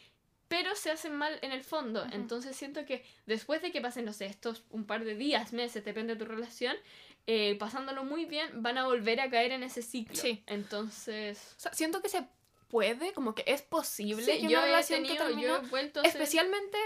pero 0.49 0.75
se 0.75 0.91
hacen 0.91 1.15
mal 1.15 1.39
en 1.41 1.53
el 1.53 1.63
fondo. 1.63 2.05
Entonces 2.11 2.55
siento 2.57 2.83
que 2.85 3.05
después 3.25 3.61
de 3.61 3.71
que 3.71 3.79
pasen, 3.79 4.03
no 4.03 4.11
sé, 4.13 4.25
estos 4.25 4.63
un 4.71 4.83
par 4.85 5.05
de 5.05 5.15
días, 5.15 5.53
meses, 5.53 5.85
depende 5.85 6.15
de 6.15 6.19
tu 6.19 6.25
relación, 6.29 6.75
eh, 7.27 7.55
pasándolo 7.57 8.03
muy 8.03 8.25
bien, 8.25 8.49
van 8.61 8.77
a 8.77 8.83
volver 8.85 9.21
a 9.21 9.29
caer 9.29 9.51
en 9.53 9.63
ese 9.63 9.81
ciclo. 9.81 10.15
Sí. 10.15 10.43
Entonces... 10.47 11.53
O 11.57 11.59
sea, 11.61 11.73
siento 11.73 12.01
que 12.01 12.09
se 12.09 12.25
puede, 12.67 13.13
como 13.13 13.33
que 13.35 13.43
es 13.47 13.61
posible 13.61 14.25
Sí, 14.25 14.31
que 14.41 14.41
yo 14.41 14.57
una 14.57 14.63
he 14.63 14.65
relación 14.65 15.03
tenido, 15.03 15.13
que 15.13 15.19
yo 15.19 15.27
terminó, 15.27 15.55
he 15.57 15.69
vuelto 15.69 15.99
a 15.99 16.03
ser- 16.03 16.11
especialmente, 16.11 16.77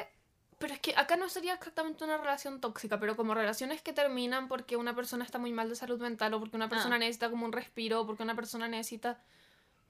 pero 0.59 0.73
es 0.73 0.79
que 0.79 0.93
acá 0.95 1.15
no 1.17 1.29
sería 1.29 1.53
exactamente 1.55 2.03
una 2.03 2.17
relación 2.17 2.61
tóxica, 2.61 2.99
pero 2.99 3.15
como 3.15 3.33
relaciones 3.33 3.81
que 3.81 3.91
terminan 3.93 4.47
porque 4.47 4.75
una 4.77 4.95
persona 4.95 5.23
está 5.25 5.39
muy 5.39 5.51
mal 5.53 5.69
de 5.69 5.75
salud 5.75 5.99
mental 6.01 6.33
o 6.33 6.39
porque 6.39 6.55
una 6.55 6.69
persona 6.69 6.95
Ah. 6.95 6.99
necesita 6.99 7.29
como 7.29 7.45
un 7.45 7.51
respiro 7.53 8.01
o 8.01 8.05
porque 8.05 8.23
una 8.23 8.35
persona 8.35 8.67
necesita 8.67 9.21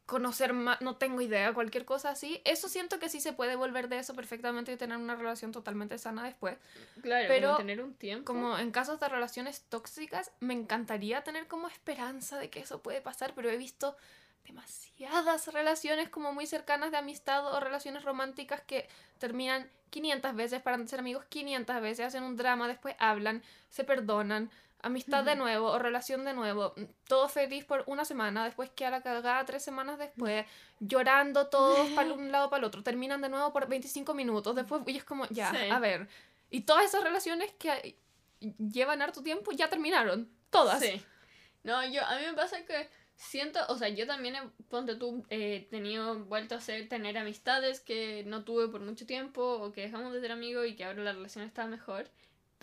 conocer 0.06 0.54
más, 0.54 0.82
no 0.82 0.98
tengo 0.98 1.22
idea, 1.22 1.54
cualquier 1.54 1.86
cosa 1.86 2.10
así. 2.10 2.42
Eso 2.46 2.68
siento 2.68 3.00
que 3.00 3.10
sí 3.10 3.22
se 3.22 3.34
puede 3.34 3.56
volver 3.56 3.88
de 3.88 4.00
eso 4.00 4.14
perfectamente 4.14 4.72
y 4.74 4.78
tener 4.78 4.98
una 4.98 5.16
relación 5.16 5.52
totalmente 5.52 5.98
sana 5.98 6.24
después. 6.24 6.58
Claro, 7.02 7.26
Pero 7.28 7.48
como 7.50 7.58
tener 7.58 7.82
un 7.82 7.94
tiempo. 7.94 8.26
Como 8.26 8.58
en 8.58 8.72
casos 8.72 9.00
de 9.00 9.08
relaciones 9.08 9.62
tóxicas, 9.70 10.32
me 10.40 10.54
encantaría 10.54 11.24
tener 11.24 11.48
como 11.48 11.68
esperanza 11.68 12.38
de 12.38 12.50
que 12.50 12.60
eso 12.60 12.82
puede 12.82 13.02
pasar, 13.02 13.34
pero 13.34 13.50
he 13.50 13.58
visto 13.58 13.96
demasiadas 14.46 15.48
relaciones 15.54 16.10
como 16.10 16.34
muy 16.34 16.48
cercanas 16.48 16.92
de 16.92 16.98
amistad 16.98 17.54
o 17.54 17.60
relaciones 17.62 18.04
románticas 18.04 18.62
que 18.62 18.90
terminan 19.18 19.70
500 19.90 20.36
veces 20.36 20.62
para 20.62 20.86
ser 20.86 21.00
amigos 21.00 21.24
500 21.30 21.82
veces, 21.82 22.08
hacen 22.08 22.24
un 22.24 22.36
drama, 22.36 22.68
después 22.68 22.96
hablan, 23.00 23.42
se 23.70 23.84
perdonan, 23.84 24.50
amistad 24.84 25.24
de 25.24 25.36
nuevo 25.36 25.72
o 25.72 25.80
relación 25.80 26.24
de 26.26 26.34
nuevo, 26.34 26.74
mm, 26.78 26.84
todo 27.08 27.28
feliz 27.30 27.66
por 27.66 27.84
una 27.88 28.06
semana, 28.06 28.46
después 28.46 28.70
queda 28.70 28.92
la 28.92 29.02
cagada 29.02 29.44
tres 29.46 29.64
semanas 29.64 29.98
después, 29.98 30.46
llorando 30.80 31.48
todos 31.48 31.90
para 31.92 32.14
un 32.14 32.32
lado 32.32 32.50
para 32.50 32.60
el 32.60 32.66
otro, 32.66 32.84
terminan 32.84 33.22
de 33.22 33.30
nuevo 33.30 33.52
por 33.52 33.68
25 33.68 34.14
minutos, 34.14 34.56
después 34.56 34.84
y 34.86 34.98
es 34.98 35.04
como, 35.04 35.26
ya, 35.30 35.52
Sí. 35.52 35.70
a 35.72 35.80
ver, 35.80 36.08
y 36.52 36.62
todas 36.62 36.86
esas 36.86 37.04
relaciones 37.04 37.52
que 37.54 37.96
llevan 38.60 39.02
harto 39.02 39.24
tiempo 39.24 39.52
ya 39.52 39.70
terminaron, 39.70 40.30
todas. 40.50 40.80
Sí. 40.80 41.02
No, 41.64 41.84
yo, 41.88 42.06
a 42.06 42.20
mí 42.20 42.26
me 42.26 42.34
pasa 42.34 42.64
que 42.66 42.90
siento, 43.16 43.60
o 43.70 43.78
sea, 43.78 43.88
yo 43.90 44.06
también, 44.06 44.36
he, 44.36 44.42
ponte 44.70 44.96
tú, 44.96 45.26
he 45.30 45.68
tenido, 45.70 46.20
vuelto 46.26 46.56
a 46.56 46.62
ser, 46.62 46.90
tener 46.90 47.18
amistades 47.18 47.80
que 47.80 48.24
no 48.26 48.44
tuve 48.44 48.68
por 48.68 48.82
mucho 48.82 49.06
tiempo 49.06 49.42
o 49.42 49.72
que 49.72 49.82
dejamos 49.82 50.14
de 50.14 50.20
ser 50.20 50.32
amigos 50.32 50.68
y 50.68 50.76
que 50.76 50.84
ahora 50.84 51.04
la 51.04 51.14
relación 51.14 51.46
está 51.46 51.66
mejor. 51.68 52.10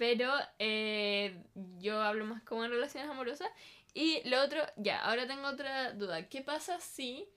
Pero 0.01 0.33
eh, 0.59 1.37
yo 1.79 2.01
hablo 2.01 2.25
más 2.25 2.43
como 2.43 2.65
en 2.65 2.71
relaciones 2.71 3.11
amorosas. 3.11 3.51
Y 3.93 4.27
lo 4.27 4.43
otro, 4.43 4.63
ya, 4.77 5.05
ahora 5.05 5.27
tengo 5.27 5.47
otra 5.47 5.93
duda. 5.93 6.27
¿Qué 6.27 6.41
pasa 6.41 6.81
si... 6.81 7.29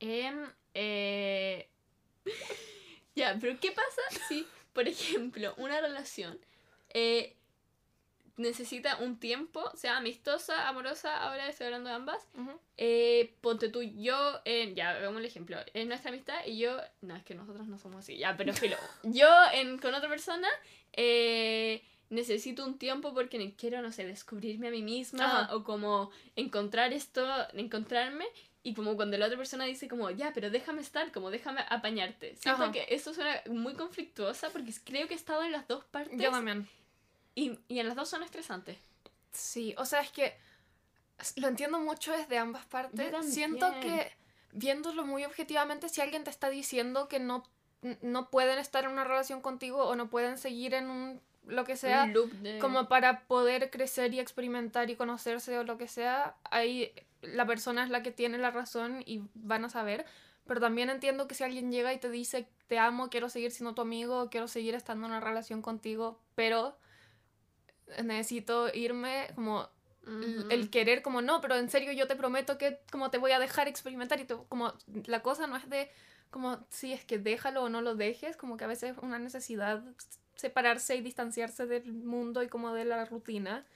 em, 0.00 0.50
eh, 0.74 1.68
ya, 3.14 3.38
pero 3.40 3.60
¿qué 3.60 3.70
pasa 3.70 4.26
si, 4.26 4.44
por 4.72 4.88
ejemplo, 4.88 5.54
una 5.58 5.80
relación 5.80 6.40
eh, 6.88 7.36
necesita 8.36 8.96
un 8.96 9.20
tiempo, 9.20 9.70
sea 9.76 9.96
amistosa, 9.96 10.66
amorosa, 10.66 11.22
ahora 11.22 11.48
estoy 11.48 11.66
hablando 11.66 11.88
de 11.88 11.94
ambas. 11.94 12.26
Eh, 12.78 13.32
ponte 13.40 13.68
tú, 13.68 13.80
yo, 13.82 14.40
en, 14.44 14.74
ya, 14.74 14.94
veamos 14.94 15.20
el 15.20 15.26
ejemplo, 15.26 15.56
en 15.72 15.86
nuestra 15.86 16.10
amistad 16.10 16.44
y 16.46 16.58
yo, 16.58 16.80
no, 17.00 17.14
es 17.14 17.22
que 17.22 17.36
nosotros 17.36 17.68
no 17.68 17.78
somos 17.78 18.00
así, 18.00 18.16
ya, 18.18 18.36
pero 18.36 18.52
filo, 18.54 18.76
yo 19.04 19.28
en, 19.52 19.78
con 19.78 19.94
otra 19.94 20.08
persona 20.08 20.48
eh, 20.92 21.80
necesito 22.10 22.64
un 22.64 22.78
tiempo 22.78 23.12
porque 23.14 23.54
quiero, 23.56 23.82
no 23.82 23.92
sé, 23.92 24.06
descubrirme 24.06 24.68
a 24.68 24.70
mí 24.70 24.82
misma 24.82 25.42
Ajá. 25.42 25.56
o 25.56 25.64
como 25.64 26.10
encontrar 26.36 26.92
esto, 26.92 27.26
encontrarme. 27.52 28.26
Y 28.62 28.74
como 28.74 28.96
cuando 28.96 29.16
la 29.16 29.26
otra 29.26 29.38
persona 29.38 29.64
dice 29.64 29.88
como, 29.88 30.10
ya, 30.10 30.32
pero 30.32 30.50
déjame 30.50 30.82
estar, 30.82 31.10
como 31.12 31.30
déjame 31.30 31.62
apañarte. 31.68 32.36
Siento 32.36 32.64
Ajá. 32.64 32.72
que 32.72 32.86
eso 32.90 33.14
suena 33.14 33.40
muy 33.46 33.74
conflictuosa 33.74 34.50
porque 34.50 34.72
creo 34.84 35.06
que 35.06 35.14
he 35.14 35.16
estado 35.16 35.42
en 35.44 35.52
las 35.52 35.66
dos 35.68 35.84
partes 35.84 36.20
Yo 36.20 36.30
también. 36.30 36.68
y, 37.34 37.58
y 37.68 37.78
en 37.78 37.86
las 37.86 37.96
dos 37.96 38.08
son 38.08 38.22
estresantes. 38.22 38.76
Sí, 39.32 39.74
o 39.78 39.84
sea, 39.84 40.00
es 40.00 40.10
que 40.10 40.36
lo 41.36 41.48
entiendo 41.48 41.78
mucho 41.78 42.12
desde 42.12 42.38
ambas 42.38 42.64
partes. 42.66 43.12
Siento 43.26 43.70
que 43.80 44.10
viéndolo 44.52 45.04
muy 45.04 45.24
objetivamente, 45.24 45.88
si 45.88 46.00
alguien 46.00 46.24
te 46.24 46.30
está 46.30 46.48
diciendo 46.50 47.08
que 47.08 47.20
no, 47.20 47.44
no 48.02 48.30
pueden 48.30 48.58
estar 48.58 48.84
en 48.84 48.90
una 48.90 49.04
relación 49.04 49.40
contigo 49.40 49.84
o 49.84 49.94
no 49.96 50.08
pueden 50.10 50.38
seguir 50.38 50.74
en 50.74 50.90
un 50.90 51.20
lo 51.48 51.64
que 51.64 51.76
sea, 51.76 52.04
un 52.04 52.12
loop 52.12 52.30
de... 52.32 52.58
como 52.60 52.88
para 52.88 53.24
poder 53.26 53.70
crecer 53.70 54.14
y 54.14 54.20
experimentar 54.20 54.88
y 54.90 54.96
conocerse 54.96 55.58
o 55.58 55.64
lo 55.64 55.76
que 55.78 55.88
sea, 55.88 56.36
ahí 56.44 56.92
la 57.22 57.46
persona 57.46 57.82
es 57.82 57.90
la 57.90 58.02
que 58.02 58.12
tiene 58.12 58.38
la 58.38 58.50
razón 58.52 59.02
y 59.04 59.22
van 59.34 59.64
a 59.64 59.68
saber. 59.68 60.04
Pero 60.46 60.60
también 60.60 60.88
entiendo 60.88 61.26
que 61.28 61.34
si 61.34 61.44
alguien 61.44 61.70
llega 61.72 61.92
y 61.92 61.98
te 61.98 62.08
dice, 62.10 62.48
te 62.68 62.78
amo, 62.78 63.10
quiero 63.10 63.28
seguir 63.28 63.50
siendo 63.50 63.74
tu 63.74 63.82
amigo, 63.82 64.30
quiero 64.30 64.48
seguir 64.48 64.74
estando 64.74 65.06
en 65.06 65.12
una 65.12 65.20
relación 65.20 65.60
contigo, 65.60 66.20
pero 66.34 66.78
necesito 68.02 68.72
irme, 68.74 69.26
como 69.34 69.68
el 70.50 70.70
querer, 70.70 71.02
como 71.02 71.20
no, 71.20 71.40
pero 71.42 71.56
en 71.56 71.68
serio 71.68 71.92
yo 71.92 72.06
te 72.06 72.16
prometo 72.16 72.56
que 72.56 72.80
como 72.90 73.10
te 73.10 73.18
voy 73.18 73.32
a 73.32 73.38
dejar 73.38 73.68
experimentar 73.68 74.18
y 74.20 74.24
te- 74.24 74.36
como 74.48 74.72
la 75.04 75.20
cosa 75.22 75.46
no 75.46 75.56
es 75.56 75.68
de 75.68 75.90
como 76.30 76.64
si 76.70 76.92
es 76.92 77.04
que 77.04 77.18
déjalo 77.18 77.62
o 77.64 77.68
no 77.68 77.80
lo 77.82 77.94
dejes, 77.94 78.36
como 78.36 78.56
que 78.56 78.64
a 78.64 78.68
veces 78.68 78.92
es 78.96 79.02
una 79.02 79.18
necesidad 79.18 79.82
separarse 80.38 80.96
y 80.96 81.02
distanciarse 81.02 81.66
del 81.66 81.92
mundo 81.92 82.42
y 82.42 82.48
como 82.48 82.72
de 82.72 82.86
la 82.86 83.04
rutina 83.04 83.66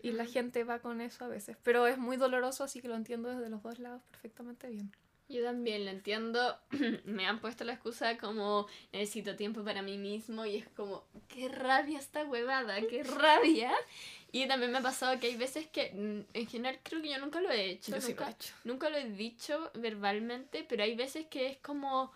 y 0.00 0.12
la 0.12 0.24
gente 0.24 0.62
va 0.62 0.78
con 0.78 1.00
eso 1.00 1.24
a 1.24 1.28
veces, 1.28 1.56
pero 1.64 1.88
es 1.88 1.98
muy 1.98 2.16
doloroso 2.16 2.62
así 2.62 2.80
que 2.80 2.86
lo 2.88 2.94
entiendo 2.94 3.28
desde 3.28 3.50
los 3.50 3.62
dos 3.62 3.78
lados 3.80 4.00
perfectamente 4.10 4.68
bien. 4.68 4.90
Yo 5.28 5.42
también 5.42 5.84
lo 5.86 5.90
entiendo. 5.90 6.58
Me 7.04 7.26
han 7.26 7.40
puesto 7.40 7.64
la 7.64 7.72
excusa 7.72 8.18
como 8.18 8.66
necesito 8.92 9.34
tiempo 9.34 9.64
para 9.64 9.80
mí 9.82 9.96
mismo 9.96 10.44
y 10.44 10.56
es 10.56 10.68
como, 10.76 11.04
qué 11.28 11.48
rabia 11.48 11.98
esta 11.98 12.24
huevada, 12.24 12.80
qué 12.82 13.02
rabia. 13.02 13.72
Y 14.30 14.46
también 14.46 14.72
me 14.72 14.78
ha 14.78 14.82
pasado 14.82 15.18
que 15.20 15.26
hay 15.28 15.36
veces 15.36 15.66
que, 15.68 15.90
mm, 15.92 16.36
en 16.38 16.46
general 16.46 16.78
creo 16.82 17.02
que 17.02 17.10
yo 17.10 17.18
nunca 17.18 17.40
lo 17.40 17.50
he 17.50 17.70
hecho, 17.70 17.92
Yo 17.92 18.00
sí 18.00 18.12
lo 18.12 18.20
nunca, 18.20 18.28
he 18.28 18.32
hecho. 18.32 18.54
nunca 18.64 18.90
lo 18.90 18.96
he 18.98 19.10
dicho 19.10 19.70
verbalmente, 19.74 20.64
pero 20.68 20.84
hay 20.84 20.94
veces 20.94 21.26
que 21.26 21.46
es 21.48 21.58
como, 21.58 22.12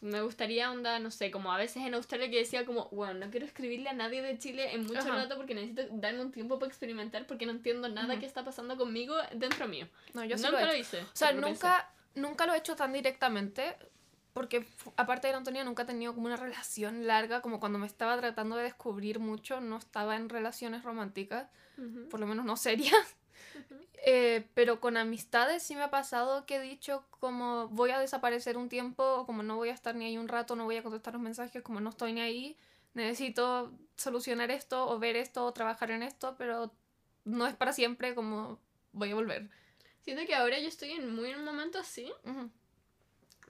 me 0.00 0.22
gustaría 0.22 0.70
onda, 0.70 0.98
no 0.98 1.10
sé, 1.10 1.30
como 1.30 1.52
a 1.52 1.56
veces 1.56 1.84
en 1.84 1.94
Australia 1.94 2.30
que 2.30 2.38
decía 2.38 2.64
como, 2.64 2.88
bueno, 2.90 3.14
no 3.14 3.30
quiero 3.30 3.46
escribirle 3.46 3.88
a 3.88 3.92
nadie 3.92 4.22
de 4.22 4.38
Chile 4.38 4.74
en 4.74 4.86
mucho 4.86 5.00
Ajá. 5.00 5.16
rato 5.16 5.36
porque 5.36 5.54
necesito 5.54 5.82
darme 5.92 6.20
un 6.20 6.32
tiempo 6.32 6.58
para 6.58 6.68
experimentar 6.68 7.26
porque 7.26 7.46
no 7.46 7.52
entiendo 7.52 7.88
nada 7.88 8.18
que 8.18 8.26
está 8.26 8.44
pasando 8.44 8.76
conmigo 8.76 9.14
dentro 9.34 9.68
mío. 9.68 9.88
No, 10.12 10.24
yo 10.24 10.36
sí 10.36 10.44
nunca 10.44 10.64
lo 10.64 10.72
he 10.72 10.78
hice. 10.78 11.02
O 11.02 11.06
sea, 11.12 11.28
pensé. 11.28 11.46
nunca, 11.46 11.92
nunca 12.14 12.46
lo 12.46 12.54
he 12.54 12.58
hecho 12.58 12.76
tan 12.76 12.92
directamente, 12.92 13.76
porque 14.32 14.66
aparte 14.96 15.28
de 15.28 15.34
Antonia 15.34 15.64
nunca 15.64 15.84
he 15.84 15.86
tenido 15.86 16.14
como 16.14 16.26
una 16.26 16.36
relación 16.36 17.06
larga, 17.06 17.40
como 17.40 17.60
cuando 17.60 17.78
me 17.78 17.86
estaba 17.86 18.18
tratando 18.18 18.56
de 18.56 18.64
descubrir 18.64 19.20
mucho, 19.20 19.60
no 19.60 19.78
estaba 19.78 20.16
en 20.16 20.28
relaciones 20.28 20.82
románticas, 20.82 21.48
por 22.10 22.20
lo 22.20 22.26
menos 22.26 22.44
no 22.44 22.56
serias. 22.56 23.16
Ujú. 23.54 23.80
Eh, 24.06 24.46
pero 24.54 24.80
con 24.80 24.96
amistades 24.96 25.62
sí 25.62 25.74
me 25.74 25.82
ha 25.82 25.90
pasado 25.90 26.44
que 26.46 26.56
he 26.56 26.60
dicho 26.60 27.04
como 27.10 27.68
voy 27.68 27.90
a 27.90 27.98
desaparecer 27.98 28.56
un 28.58 28.68
tiempo, 28.68 29.02
o 29.02 29.26
como 29.26 29.42
no 29.42 29.56
voy 29.56 29.70
a 29.70 29.72
estar 29.74 29.94
ni 29.94 30.04
ahí 30.04 30.18
un 30.18 30.28
rato, 30.28 30.56
no 30.56 30.64
voy 30.64 30.76
a 30.76 30.82
contestar 30.82 31.14
los 31.14 31.22
mensajes, 31.22 31.62
como 31.62 31.80
no 31.80 31.90
estoy 31.90 32.12
ni 32.12 32.20
ahí, 32.20 32.56
necesito 32.92 33.72
solucionar 33.96 34.50
esto, 34.50 34.88
o 34.88 34.98
ver 34.98 35.16
esto, 35.16 35.44
o 35.46 35.52
trabajar 35.52 35.90
en 35.90 36.02
esto, 36.02 36.34
pero 36.36 36.70
no 37.24 37.46
es 37.46 37.54
para 37.54 37.72
siempre, 37.72 38.14
como 38.14 38.58
voy 38.92 39.10
a 39.12 39.14
volver. 39.14 39.48
Siento 40.02 40.26
que 40.26 40.34
ahora 40.34 40.58
yo 40.58 40.68
estoy 40.68 40.90
en 40.90 41.14
muy 41.14 41.32
un 41.32 41.44
momento 41.44 41.78
así, 41.78 42.12
Ujú. 42.24 42.50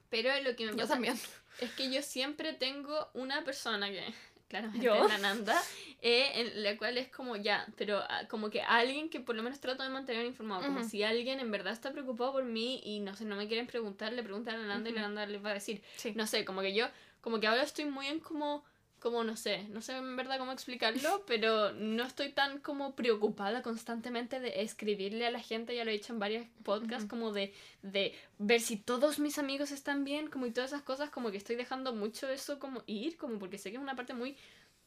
pero 0.09 0.31
lo 0.43 0.55
que 0.55 0.67
me 0.67 0.73
Yo 0.73 0.77
pasa 0.79 0.95
también. 0.95 1.19
es 1.61 1.71
que 1.73 1.91
yo 1.91 2.01
siempre 2.03 2.53
tengo 2.53 3.09
una 3.15 3.43
persona 3.45 3.91
que, 3.91 4.15
claramente 4.61 4.85
¿Yo? 4.87 5.09
la 5.09 5.19
Nanda, 5.19 5.61
eh, 6.01 6.31
en 6.35 6.63
la 6.63 6.77
cual 6.77 6.97
es 6.99 7.09
como 7.09 7.37
ya, 7.37 7.67
pero 7.77 7.99
ah, 8.09 8.23
como 8.29 8.51
que 8.51 8.63
alguien 8.63 9.09
que 9.11 9.21
por 9.21 9.35
lo 9.35 9.43
menos 9.43 9.61
trato 9.61 9.83
de 9.83 9.89
mantener 9.89 10.25
informado, 10.27 10.65
como 10.65 10.85
si 10.85 11.03
alguien 11.03 11.41
en 11.41 11.51
verdad 11.51 11.73
está 11.73 11.93
preocupado 11.93 12.33
por 12.33 12.45
mí 12.45 12.81
y 12.85 13.01
no 13.01 13.15
sé, 13.17 13.25
no 13.25 13.37
me 13.37 13.49
quieren 13.49 13.67
preguntar, 13.67 14.13
le 14.13 14.23
preguntan 14.23 14.55
a 14.57 14.59
la 14.59 14.67
Nanda 14.67 14.91
y 14.91 14.93
la. 14.93 15.03
Nanda 15.03 15.27
les 15.27 15.45
va 15.45 15.51
a 15.51 15.55
decir, 15.55 15.83
Sí. 15.97 16.13
no 16.15 16.27
sé, 16.27 16.45
como 16.45 16.61
que 16.61 16.75
yo, 16.75 16.87
como 17.21 17.41
que 17.41 17.47
ahora 17.47 17.63
estoy 17.63 17.87
muy 17.87 18.07
en 18.07 18.21
como, 18.21 18.65
como 19.05 19.23
no 19.23 19.37
sé, 19.37 19.65
no 19.69 19.83
sé 19.83 19.95
en 19.99 20.17
verdad 20.17 20.39
cómo 20.39 20.51
explicarlo, 20.51 21.23
pero 21.27 21.73
no 21.73 22.05
estoy 22.05 22.31
tan 22.31 22.59
como 22.61 22.97
preocupada 22.97 23.61
constantemente 23.61 24.41
de 24.41 24.63
escribirle 24.63 25.27
a 25.27 25.31
la 25.31 25.41
gente, 25.41 25.77
ya 25.77 25.85
lo 25.85 25.91
he 25.91 25.93
dicho 25.93 26.15
en 26.15 26.19
varios 26.19 26.47
podcasts, 26.63 27.07
como 27.07 27.31
de, 27.31 27.53
de 27.83 28.15
ver 28.39 28.63
si 28.63 28.79
todos 28.79 29.19
mis 29.19 29.39
amigos 29.39 29.73
están 29.73 30.05
bien, 30.05 30.31
como 30.31 30.47
y 30.47 30.53
todas 30.53 30.73
esas 30.73 30.83
cosas, 30.83 31.11
como 31.11 31.31
que 31.31 31.37
estoy 31.37 31.55
dejando 31.55 31.93
mucho 31.93 32.31
eso 32.31 32.59
como 32.59 32.83
ir, 32.87 33.19
como 33.19 33.39
porque 33.39 33.59
sé 33.59 33.71
que 33.71 33.77
es 33.77 33.83
una 33.83 33.95
parte 33.95 34.15
muy 34.15 34.39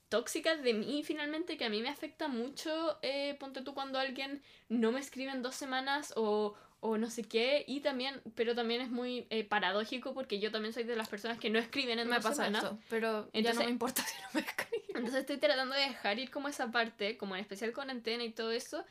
tóxica 0.10 0.56
de 0.56 0.74
mí 0.74 1.04
finalmente 1.04 1.58
que 1.58 1.66
a 1.66 1.70
mí 1.70 1.84
me 1.84 1.90
afecta 1.90 2.28
mucho, 2.28 2.98
eh, 3.04 3.36
ponte 3.40 3.62
tú 3.62 3.76
cuando 3.76 4.00
alguien 4.00 4.42
no 4.68 4.92
me 4.92 5.00
escribe 5.00 5.32
en 5.32 5.44
dos 5.44 5.54
semanas 5.54 6.14
o, 6.16 6.56
o 6.80 6.98
no 6.98 7.10
sé 7.10 7.24
qué, 7.24 7.66
y 7.68 7.80
también, 7.80 8.22
pero 8.36 8.54
también 8.54 8.82
es 8.82 8.90
muy 8.90 9.26
eh, 9.32 9.44
paradójico 9.44 10.14
porque 10.14 10.40
yo 10.40 10.52
también 10.52 10.74
soy 10.74 10.84
de 10.84 10.96
las 10.96 11.10
personas 11.10 11.40
que 11.40 11.50
no 11.50 11.58
escriben 11.60 11.98
en 12.00 12.08
me 12.08 12.16
dos 12.16 12.24
pasa 12.24 12.48
esto, 12.48 12.78
pero 12.90 13.24
ya 13.34 13.40
Entonces- 13.40 13.60
no 13.60 13.66
me 13.66 13.72
importa 13.72 14.02
si 14.08 14.16
no 14.22 14.28
me 14.34 14.42
escriben. 14.42 14.86
Entonces 14.90 15.22
estoy 15.22 15.38
tratando 15.38 15.74
de 15.76 15.82
dejar 15.82 16.20
ir 16.20 16.30
como 16.30 16.48
esa 16.48 16.72
parte, 16.72 17.18
como 17.18 17.36
en 17.36 17.42
especial 17.42 17.72
con 17.72 17.90
antena 17.90 18.24
y 18.24 18.32
todo 18.32 18.52
eso. 18.52 18.86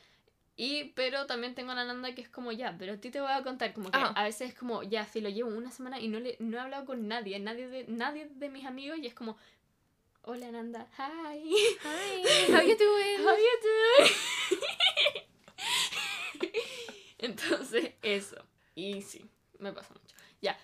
Y, 0.59 0.85
pero 0.95 1.27
también 1.27 1.55
tengo 1.55 1.73
a 1.73 1.75
la 1.75 1.85
Nanda 1.85 2.15
que 2.15 2.23
es 2.23 2.29
como 2.31 2.51
ya, 2.51 2.75
pero 2.79 2.95
a 2.95 2.97
ti 2.97 3.11
te 3.11 3.21
voy 3.21 3.31
a 3.31 3.43
contar, 3.43 3.73
como 3.75 3.91
que 3.91 3.99
Ajá. 3.99 4.13
a 4.19 4.25
veces 4.25 4.49
es 4.51 4.55
como 4.59 4.83
ya, 4.83 5.05
si 5.05 5.21
lo 5.21 5.29
llevo 5.29 5.51
una 5.51 5.71
semana 5.71 6.01
y 6.01 6.09
no, 6.09 6.19
le, 6.19 6.37
no 6.41 6.57
he 6.57 6.61
hablado 6.61 6.87
con 6.87 7.07
nadie, 7.09 7.39
nadie 7.39 7.69
de, 7.69 7.85
nadie 7.89 8.27
de 8.35 8.49
mis 8.49 8.65
amigos, 8.65 8.99
y 8.99 9.07
es 9.07 9.13
como, 9.13 9.37
hola 10.23 10.51
Nanda, 10.51 10.89
hi, 10.97 11.39
Hi, 11.85 12.23
how 12.53 12.63
you 12.63 12.77
doing? 12.77 13.21
how 13.21 13.37
you 13.37 13.59
doing? 13.63 14.11
Entonces, 17.27 17.93
eso. 18.03 18.37
Y 18.75 19.03
sí, 19.03 19.29
me 19.59 19.73
pasa 19.73 19.93
mucho. 19.95 20.17
Ya, 20.41 20.59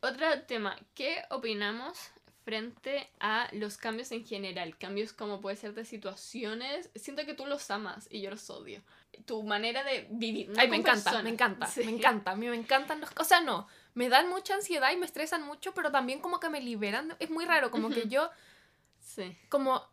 otro 0.00 0.42
tema, 0.42 0.76
¿qué 0.94 1.22
opinamos 1.30 1.98
frente 2.44 3.10
a 3.20 3.48
los 3.52 3.76
cambios 3.76 4.12
en 4.12 4.24
general? 4.24 4.76
Cambios 4.78 5.12
como 5.12 5.40
puede 5.40 5.56
ser 5.56 5.74
de 5.74 5.84
situaciones. 5.84 6.90
Siento 6.94 7.24
que 7.26 7.34
tú 7.34 7.46
los 7.46 7.70
amas 7.70 8.08
y 8.10 8.20
yo 8.22 8.30
los 8.30 8.48
odio. 8.50 8.82
Tu 9.26 9.42
manera 9.42 9.84
de 9.84 10.06
vivir. 10.10 10.48
no 10.48 10.60
Ay, 10.60 10.68
me 10.68 10.76
encanta, 10.76 11.22
me 11.22 11.30
encanta, 11.30 11.66
Sí. 11.66 11.84
me 11.84 11.90
encanta. 11.90 12.30
A 12.32 12.36
mí 12.36 12.48
me 12.48 12.56
encantan 12.56 13.00
los... 13.00 13.10
O 13.18 13.24
sea, 13.24 13.40
no, 13.40 13.66
me 13.94 14.08
dan 14.08 14.28
mucha 14.30 14.54
ansiedad 14.54 14.90
y 14.92 14.96
me 14.96 15.06
estresan 15.06 15.42
mucho, 15.42 15.74
pero 15.74 15.90
también 15.90 16.20
como 16.20 16.40
que 16.40 16.48
me 16.48 16.60
liberan. 16.60 17.14
Es 17.18 17.30
muy 17.30 17.44
raro, 17.44 17.70
como 17.70 17.90
que 17.90 18.08
yo, 18.08 18.30
Sí. 19.00 19.36
como 19.48 19.86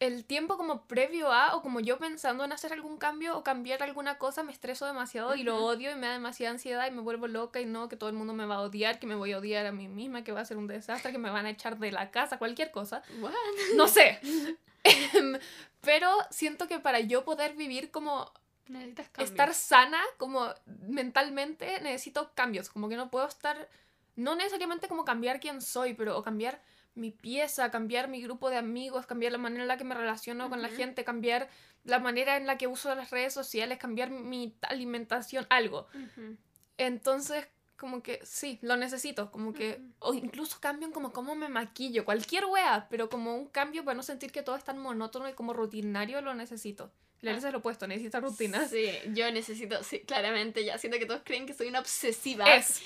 el 0.00 0.24
tiempo 0.24 0.56
como 0.56 0.82
previo 0.86 1.32
a, 1.32 1.54
o 1.54 1.62
como 1.62 1.80
yo 1.80 1.98
pensando 1.98 2.44
en 2.44 2.52
hacer 2.52 2.72
algún 2.72 2.98
cambio 2.98 3.38
o 3.38 3.44
cambiar 3.44 3.82
alguna 3.82 4.18
cosa, 4.18 4.42
me 4.42 4.52
estreso 4.52 4.86
demasiado 4.86 5.34
y 5.34 5.42
lo 5.42 5.56
odio 5.64 5.92
y 5.92 5.94
me 5.94 6.06
da 6.06 6.14
demasiada 6.14 6.52
ansiedad 6.52 6.86
y 6.86 6.90
me 6.90 7.00
vuelvo 7.00 7.26
loca 7.26 7.60
y 7.60 7.66
no, 7.66 7.88
que 7.88 7.96
todo 7.96 8.10
el 8.10 8.16
mundo 8.16 8.34
me 8.34 8.46
va 8.46 8.56
a 8.56 8.60
odiar, 8.62 8.98
que 8.98 9.06
me 9.06 9.14
voy 9.14 9.32
a 9.32 9.38
odiar 9.38 9.66
a 9.66 9.72
mí 9.72 9.88
misma, 9.88 10.24
que 10.24 10.32
va 10.32 10.40
a 10.40 10.44
ser 10.44 10.56
un 10.56 10.66
desastre, 10.66 11.12
que 11.12 11.18
me 11.18 11.30
van 11.30 11.46
a 11.46 11.50
echar 11.50 11.78
de 11.78 11.92
la 11.92 12.10
casa, 12.10 12.38
cualquier 12.38 12.70
cosa. 12.70 13.02
What? 13.20 13.32
No 13.76 13.88
sé. 13.88 14.20
Em, 14.84 15.38
Pero 15.80 16.10
siento 16.30 16.68
que 16.68 16.78
para 16.78 17.00
yo 17.00 17.24
poder 17.24 17.54
vivir 17.54 17.90
como 17.90 18.30
estar 19.18 19.54
sana 19.54 20.00
como 20.18 20.48
mentalmente 20.66 21.80
necesito 21.80 22.32
cambios, 22.34 22.68
como 22.68 22.88
que 22.88 22.96
no 22.96 23.10
puedo 23.10 23.26
estar, 23.26 23.68
no 24.16 24.34
necesariamente 24.34 24.88
como 24.88 25.04
cambiar 25.04 25.40
quién 25.40 25.62
soy, 25.62 25.94
pero 25.94 26.18
o 26.18 26.22
cambiar 26.22 26.60
mi 26.94 27.10
pieza, 27.10 27.70
cambiar 27.70 28.08
mi 28.08 28.22
grupo 28.22 28.50
de 28.50 28.56
amigos, 28.56 29.06
cambiar 29.06 29.32
la 29.32 29.38
manera 29.38 29.62
en 29.62 29.68
la 29.68 29.76
que 29.76 29.84
me 29.84 29.94
relaciono 29.94 30.48
con 30.48 30.62
la 30.62 30.68
gente, 30.68 31.04
cambiar 31.04 31.48
la 31.84 31.98
manera 31.98 32.36
en 32.36 32.46
la 32.46 32.56
que 32.56 32.66
uso 32.66 32.94
las 32.94 33.10
redes 33.10 33.32
sociales, 33.32 33.78
cambiar 33.78 34.10
mi 34.10 34.56
alimentación, 34.62 35.46
algo. 35.50 35.88
Entonces, 36.78 37.48
como 37.76 38.02
que 38.02 38.20
sí, 38.24 38.58
lo 38.62 38.76
necesito, 38.76 39.30
como 39.30 39.52
que, 39.52 39.80
o 39.98 40.14
incluso 40.14 40.58
cambian 40.60 40.92
como 40.92 41.12
cómo 41.12 41.34
me 41.34 41.48
maquillo, 41.48 42.04
cualquier 42.04 42.44
wea, 42.46 42.86
pero 42.90 43.08
como 43.08 43.34
un 43.36 43.46
cambio 43.48 43.84
para 43.84 43.94
no 43.96 44.02
sentir 44.02 44.30
que 44.32 44.42
todo 44.42 44.56
es 44.56 44.64
tan 44.64 44.78
monótono 44.78 45.28
y 45.28 45.32
como 45.32 45.52
rutinario, 45.52 46.20
lo 46.20 46.34
necesito. 46.34 46.90
La 47.20 47.30
Ah. 47.32 47.36
es 47.38 47.44
lo 47.44 47.58
opuesto, 47.60 47.86
necesita 47.86 48.20
rutinas. 48.20 48.68
Sí, 48.70 48.86
yo 49.14 49.30
necesito, 49.32 49.82
sí, 49.82 50.00
claramente, 50.00 50.62
ya 50.62 50.76
siento 50.76 50.98
que 50.98 51.06
todos 51.06 51.22
creen 51.24 51.46
que 51.46 51.54
soy 51.54 51.68
una 51.68 51.80
obsesiva. 51.80 52.54
Es, 52.54 52.82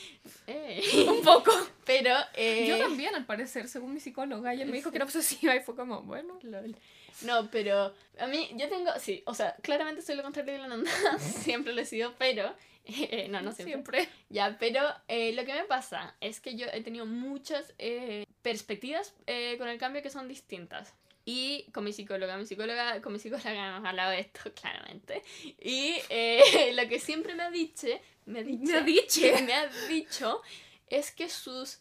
Eh. 0.47 0.81
un 1.09 1.23
poco. 1.23 1.51
Pero, 1.85 2.15
eh, 2.35 2.67
Yo 2.69 2.79
también, 2.79 3.15
al 3.17 3.27
parecer, 3.27 3.67
según 3.69 3.95
mi 3.95 3.99
psicóloga, 4.01 4.53
ella 4.55 4.65
me 4.65 4.73
dijo 4.73 4.91
que 4.91 4.97
era 4.99 5.05
obsesiva 5.51 5.57
y 5.57 5.61
fue 5.61 5.75
como, 5.75 6.03
bueno. 6.03 6.39
Lol. 6.43 6.77
No, 7.23 7.51
pero 7.51 7.93
a 8.21 8.27
mí, 8.29 8.49
yo 8.55 8.69
tengo, 8.69 8.93
sí, 9.01 9.25
o 9.27 9.35
sea, 9.35 9.57
claramente 9.61 10.03
soy 10.03 10.15
lo 10.15 10.23
contrario 10.23 10.53
de 10.53 10.59
la 10.61 10.69
Nanda, 10.69 10.91
siempre 11.19 11.73
lo 11.73 11.81
he 11.81 11.85
sido, 11.85 12.15
pero, 12.17 12.47
eh, 12.47 12.55
no, 13.31 13.41
no 13.43 13.53
siempre. 13.53 14.09
Ya, 14.31 14.57
pero 14.59 14.83
eh, 15.09 15.33
lo 15.35 15.45
que 15.45 15.53
me 15.55 15.65
pasa 15.65 16.17
es 16.21 16.41
que 16.41 16.57
yo 16.57 16.67
he 16.73 16.83
tenido 16.83 17.07
muchas 17.07 17.75
eh, 17.79 18.25
perspectivas 18.43 19.15
eh, 19.27 19.57
con 19.59 19.69
el 19.69 19.79
cambio 19.79 20.03
que 20.03 20.11
son 20.11 20.29
distintas. 20.29 20.95
Y 21.25 21.71
con 21.73 21.85
mi 21.85 21.93
psicóloga, 21.93 22.39
mi 22.39 22.47
psicóloga, 22.47 23.03
con 23.03 23.13
mi 23.13 23.19
psicóloga 23.19 23.51
hemos 23.77 23.85
hablado 23.87 24.11
de 24.13 24.21
esto, 24.21 24.51
claramente. 24.55 25.23
Y 25.61 25.97
lo 26.75 26.89
que 26.89 26.99
siempre 26.99 27.35
me 27.35 27.43
ha 27.43 27.51
dicho, 27.51 27.87
me 28.25 28.41
ha 28.41 28.43
dicho, 28.43 28.65
Me 28.73 28.79
ha 28.79 28.81
dicho. 28.83 29.21
me 29.45 29.53
ha 29.53 29.67
dicho 29.89 30.43
es 30.89 31.11
que 31.13 31.29
sus... 31.29 31.81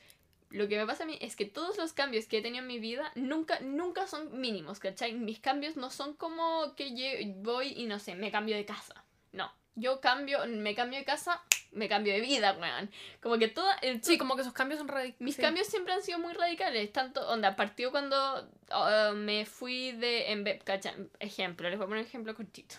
Lo 0.49 0.67
que 0.69 0.77
me 0.77 0.85
pasa 0.85 1.03
a 1.03 1.05
mí 1.05 1.17
es 1.21 1.35
que 1.35 1.45
todos 1.45 1.77
los 1.77 1.91
cambios 1.93 2.25
que 2.25 2.37
he 2.37 2.41
tenido 2.41 2.61
en 2.61 2.67
mi 2.67 2.79
vida 2.79 3.11
nunca, 3.15 3.59
nunca 3.59 4.07
son 4.07 4.39
mínimos, 4.39 4.79
¿cachai? 4.79 5.13
Mis 5.13 5.39
cambios 5.39 5.75
no 5.75 5.89
son 5.89 6.13
como 6.13 6.73
que 6.75 6.89
lle- 6.91 7.33
voy 7.41 7.73
y 7.75 7.85
no 7.85 7.99
sé, 7.99 8.15
me 8.15 8.31
cambio 8.31 8.55
de 8.55 8.63
casa. 8.65 9.03
No, 9.33 9.51
yo 9.77 10.01
cambio, 10.01 10.39
me 10.47 10.73
cambio 10.73 10.97
de 10.97 11.05
casa, 11.05 11.41
me 11.71 11.87
cambio 11.87 12.11
de 12.11 12.19
vida, 12.19 12.57
weón. 12.59 12.89
Como 13.21 13.37
que 13.37 13.47
todo, 13.47 13.69
el, 13.83 14.03
Sí, 14.03 14.17
como 14.17 14.35
que 14.35 14.43
sus 14.43 14.53
cambios 14.53 14.79
son 14.79 14.87
radicales. 14.87 15.21
mis 15.21 15.37
cambios 15.37 15.67
siempre 15.67 15.93
han 15.93 16.01
sido 16.01 16.17
muy 16.19 16.33
radicales. 16.33 16.91
Tanto, 16.91 17.27
onda, 17.29 17.55
partió 17.55 17.91
cuando 17.91 18.49
uh, 18.71 19.13
me 19.13 19.45
fui 19.45 19.91
de. 19.91 20.31
En 20.31 20.43
vez, 20.43 20.63
cacha, 20.63 20.95
ejemplo, 21.19 21.69
les 21.69 21.77
voy 21.77 21.85
a 21.85 21.87
poner 21.87 22.03
un 22.03 22.07
ejemplo 22.07 22.35
cortito. 22.35 22.75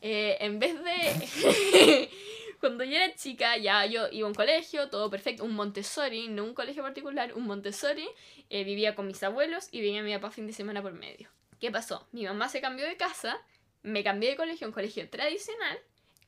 Eh, 0.00 0.36
en 0.40 0.60
vez 0.60 0.76
de. 0.82 2.10
cuando 2.60 2.84
yo 2.84 2.96
era 2.96 3.12
chica, 3.16 3.56
ya 3.58 3.84
yo 3.84 4.06
iba 4.12 4.26
a 4.26 4.30
un 4.30 4.34
colegio, 4.34 4.88
todo 4.88 5.10
perfecto, 5.10 5.44
un 5.44 5.54
Montessori, 5.54 6.28
no 6.28 6.44
un 6.44 6.54
colegio 6.54 6.84
particular, 6.84 7.34
un 7.34 7.44
Montessori. 7.44 8.08
eh, 8.50 8.62
vivía 8.62 8.94
con 8.94 9.08
mis 9.08 9.22
abuelos 9.24 9.68
y 9.72 9.80
venía 9.80 10.02
mi 10.02 10.14
papá 10.14 10.30
fin 10.30 10.46
de 10.46 10.52
semana 10.52 10.80
por 10.80 10.92
medio. 10.92 11.28
¿Qué 11.58 11.72
pasó? 11.72 12.06
Mi 12.12 12.24
mamá 12.24 12.48
se 12.48 12.60
cambió 12.60 12.86
de 12.86 12.96
casa, 12.96 13.40
me 13.82 14.04
cambié 14.04 14.30
de 14.30 14.36
colegio 14.36 14.66
a 14.66 14.68
un 14.68 14.74
colegio 14.74 15.08
tradicional 15.10 15.80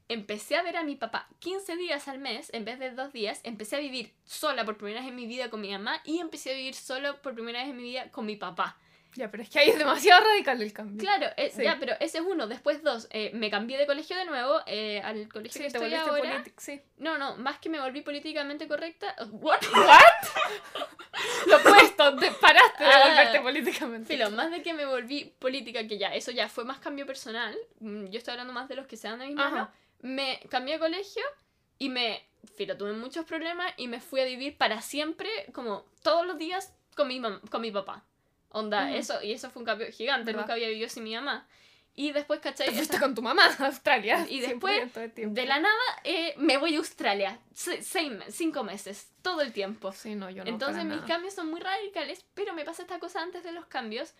empecé 0.09 0.57
a 0.57 0.63
ver 0.63 0.77
a 0.77 0.83
mi 0.83 0.97
papá 0.97 1.29
15 1.41 1.77
días 1.77 2.09
al 2.09 2.19
mes 2.19 2.51
en 2.55 2.65
vez 2.65 2.79
de 2.79 2.91
dos 2.91 3.13
días, 3.13 3.41
empecé 3.45 3.77
a 3.77 3.81
vivir 3.81 4.13
sola 4.25 4.65
por 4.65 4.77
primera 4.77 5.01
vez 5.01 5.09
en 5.11 5.17
mi 5.17 5.27
vida 5.27 5.51
con 5.51 5.61
mi 5.61 5.71
mamá 5.71 6.01
y 6.05 6.19
empecé 6.21 6.51
a 6.53 6.55
vivir 6.55 6.75
solo 6.75 7.21
por 7.23 7.35
primera 7.35 7.61
vez 7.61 7.69
en 7.71 7.77
mi 7.77 7.83
vida 7.85 8.11
con 8.11 8.27
mi 8.27 8.37
papá. 8.37 8.77
Ya, 9.15 9.31
pero 9.31 9.43
es 9.43 9.49
que 9.49 9.59
ahí 9.59 9.71
es 9.71 9.79
demasiado 9.79 10.23
radical 10.23 10.61
el 10.63 10.73
cambio. 10.73 10.99
Claro, 11.01 11.27
eh, 11.39 11.51
Sí. 11.55 11.65
ya, 11.65 11.77
pero 11.81 11.95
ese 11.99 12.19
es 12.19 12.25
uno. 12.25 12.47
Después 12.47 12.83
dos, 12.85 13.09
eh, 13.11 13.31
me 13.35 13.51
cambié 13.51 13.79
de 13.79 13.87
colegio 13.87 14.17
de 14.17 14.27
nuevo 14.27 14.61
eh, 14.67 15.01
al 15.03 15.29
colegio 15.29 15.53
Sí, 15.53 15.67
que 15.67 15.71
te 15.71 15.79
estoy 15.79 15.95
ahora. 15.95 16.45
Sí. 16.59 16.81
No, 16.99 17.17
no, 17.19 17.35
más 17.37 17.59
que 17.59 17.69
me 17.71 17.81
volví 17.81 18.03
políticamente 18.03 18.69
correcta. 18.69 19.17
What? 19.33 19.61
Lo 21.47 21.57
opuesto, 21.61 22.17
te 22.17 22.31
paraste 22.33 22.85
de 22.85 22.91
Ah. 22.91 23.09
volverte 23.09 23.41
políticamente. 23.41 24.07
Filo, 24.15 24.31
más 24.31 24.51
de 24.51 24.63
que 24.63 24.73
me 24.75 24.85
volví 24.85 25.25
política, 25.39 25.87
que 25.89 25.99
ya, 25.99 26.15
eso 26.15 26.31
ya 26.31 26.49
fue 26.49 26.65
más 26.65 26.79
cambio 26.79 27.07
personal. 27.07 27.57
mm, 27.81 28.07
Yo 28.07 28.19
estoy 28.19 28.33
hablando 28.33 28.53
más 28.53 28.69
de 28.69 28.77
los 28.77 28.87
que 28.87 28.97
se 28.97 29.09
dan 29.09 29.19
de 29.21 29.27
mis 29.29 29.39
Ajá. 29.39 29.73
Me 30.01 30.41
cambié 30.51 30.75
de 30.75 30.81
colegio 30.81 31.23
y 31.79 31.89
me. 31.89 32.25
Filo, 32.57 32.77
tuve 32.77 32.93
muchos 32.93 33.25
problemas 33.25 33.73
y 33.77 33.89
me 33.89 34.01
fui 34.01 34.21
a 34.21 34.25
vivir 34.25 34.57
para 34.57 34.81
siempre, 34.81 35.29
como 35.53 35.85
todos 36.03 36.25
los 36.27 36.39
días, 36.39 36.73
con 36.97 37.09
mi, 37.09 37.21
con 37.51 37.61
mi 37.61 37.71
papá. 37.73 38.05
Onda, 38.51 38.87
Ujú. 38.87 38.95
eso, 38.97 39.23
y 39.23 39.33
eso 39.33 39.51
fue 39.51 39.61
un 39.61 39.67
cambio 39.67 39.89
gigante. 39.93 40.27
¿Verdad? 40.27 40.43
Nunca 40.43 40.53
había 40.55 40.69
vivido 40.69 40.89
sin 40.89 41.05
mi 41.05 41.15
mamá. 41.15 41.47
Y 41.95 42.13
después, 42.13 42.39
¿cachai? 42.39 42.69
Te 42.69 42.75
fuiste 42.75 42.95
Esa- 42.97 43.05
con 43.05 43.15
tu 43.17 43.23
mamá 43.23 43.43
a 43.59 43.67
Australia. 43.67 44.25
Y 44.29 44.39
después, 44.39 44.81
100% 44.95 45.35
de 45.35 45.47
la 45.47 45.59
nada, 45.59 45.75
eh, 46.05 46.33
me 46.37 46.57
voy 46.57 46.77
a 46.77 46.79
Australia. 46.79 47.41
Se- 47.53 47.83
seis, 47.83 48.13
me- 48.13 48.31
cinco 48.31 48.63
meses, 48.63 49.11
todo 49.21 49.41
el 49.41 49.53
tiempo. 49.53 49.91
Sí, 49.93 50.15
no, 50.15 50.31
yo 50.31 50.45
no. 50.45 50.49
Entonces 50.51 50.85
mis 50.85 50.95
nada. 50.95 51.07
cambios 51.09 51.35
son 51.35 51.49
muy 51.51 51.59
radicales, 51.61 52.25
pero 52.35 52.55
me 52.55 52.65
pasa 52.65 52.83
esta 52.83 53.01
cosa 53.01 53.21
antes 53.21 53.43
de 53.43 53.51
los 53.51 53.67
cambios. 53.67 54.15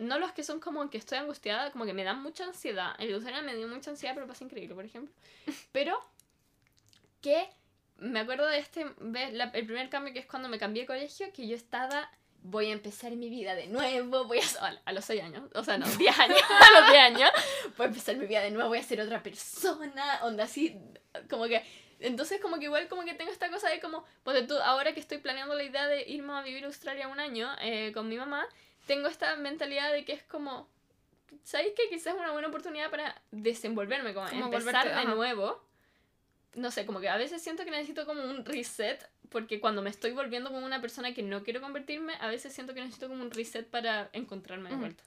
No 0.00 0.18
los 0.18 0.32
que 0.32 0.42
son 0.42 0.60
como 0.60 0.88
que 0.90 0.98
estoy 0.98 1.18
angustiada, 1.18 1.70
como 1.72 1.84
que 1.84 1.92
me 1.92 2.04
dan 2.04 2.22
mucha 2.22 2.44
ansiedad. 2.44 2.94
El 2.98 3.12
Australia 3.14 3.42
me 3.42 3.54
dio 3.54 3.68
mucha 3.68 3.90
ansiedad, 3.90 4.14
pero 4.14 4.26
pasa 4.26 4.44
increíble, 4.44 4.74
por 4.74 4.84
ejemplo. 4.84 5.14
Pero 5.72 5.98
que 7.20 7.48
me 7.98 8.20
acuerdo 8.20 8.46
de 8.46 8.58
este, 8.58 8.86
la- 9.32 9.50
el 9.52 9.66
primer 9.66 9.90
cambio 9.90 10.12
que 10.12 10.20
es 10.20 10.26
cuando 10.26 10.48
me 10.48 10.58
cambié 10.58 10.82
de 10.82 10.86
colegio, 10.86 11.30
que 11.34 11.46
yo 11.46 11.54
estaba, 11.54 12.10
voy 12.42 12.66
a 12.70 12.72
empezar 12.72 13.12
mi 13.12 13.28
vida 13.28 13.54
de 13.54 13.66
nuevo, 13.66 14.24
voy 14.24 14.38
a, 14.38 14.66
a- 14.66 14.80
a 14.86 14.92
los 14.92 15.04
6 15.04 15.22
años, 15.22 15.42
o 15.54 15.62
sea, 15.62 15.76
no, 15.76 15.86
10 15.86 16.18
años, 16.18 16.38
a 16.48 16.80
los 16.80 16.90
10 16.90 17.02
años, 17.02 17.30
voy 17.76 17.84
a 17.84 17.88
empezar 17.88 18.16
mi 18.16 18.26
vida 18.26 18.40
de 18.40 18.50
nuevo, 18.50 18.68
voy 18.70 18.78
a 18.78 18.82
ser 18.82 19.00
otra 19.02 19.22
persona, 19.22 20.20
onda 20.22 20.44
así, 20.44 20.78
como 21.28 21.44
que, 21.46 21.62
entonces 21.98 22.40
como 22.40 22.58
que 22.58 22.64
igual 22.64 22.88
como 22.88 23.04
que 23.04 23.12
tengo 23.12 23.30
esta 23.30 23.50
cosa 23.50 23.68
de 23.68 23.80
como, 23.80 24.02
pues 24.24 24.46
tú, 24.46 24.56
ahora 24.56 24.94
que 24.94 25.00
estoy 25.00 25.18
planeando 25.18 25.54
la 25.54 25.62
idea 25.64 25.86
de 25.86 26.08
irme 26.08 26.32
a 26.32 26.40
vivir 26.40 26.64
a 26.64 26.68
Australia 26.68 27.08
un 27.08 27.20
año 27.20 27.50
eh, 27.60 27.92
con 27.92 28.08
mi 28.08 28.16
mamá, 28.16 28.46
tengo 28.86 29.08
esta 29.08 29.36
mentalidad 29.36 29.92
de 29.92 30.04
que 30.04 30.12
es 30.12 30.22
como, 30.22 30.68
¿sabéis 31.42 31.74
que 31.76 31.88
quizás 31.88 32.14
es 32.14 32.20
una 32.20 32.32
buena 32.32 32.48
oportunidad 32.48 32.90
para 32.90 33.20
desenvolverme, 33.30 34.14
como, 34.14 34.28
Como 34.28 34.44
empezar 34.46 34.86
de 34.86 34.94
ajá. 34.94 35.14
nuevo? 35.14 35.62
No 36.54 36.70
sé, 36.70 36.84
como 36.84 37.00
que 37.00 37.08
a 37.08 37.16
veces 37.16 37.42
siento 37.42 37.64
que 37.64 37.70
necesito 37.70 38.06
como 38.06 38.22
un 38.24 38.44
reset, 38.44 39.08
porque 39.28 39.60
cuando 39.60 39.82
me 39.82 39.90
estoy 39.90 40.10
volviendo 40.12 40.50
como 40.50 40.66
una 40.66 40.80
persona 40.80 41.14
que 41.14 41.22
no 41.22 41.44
quiero 41.44 41.60
convertirme, 41.60 42.14
a 42.20 42.26
veces 42.26 42.52
siento 42.52 42.74
que 42.74 42.80
necesito 42.80 43.08
como 43.08 43.22
un 43.22 43.30
reset 43.30 43.68
para 43.68 44.10
encontrarme 44.12 44.70
de 44.70 44.76
vuelta. 44.76 45.04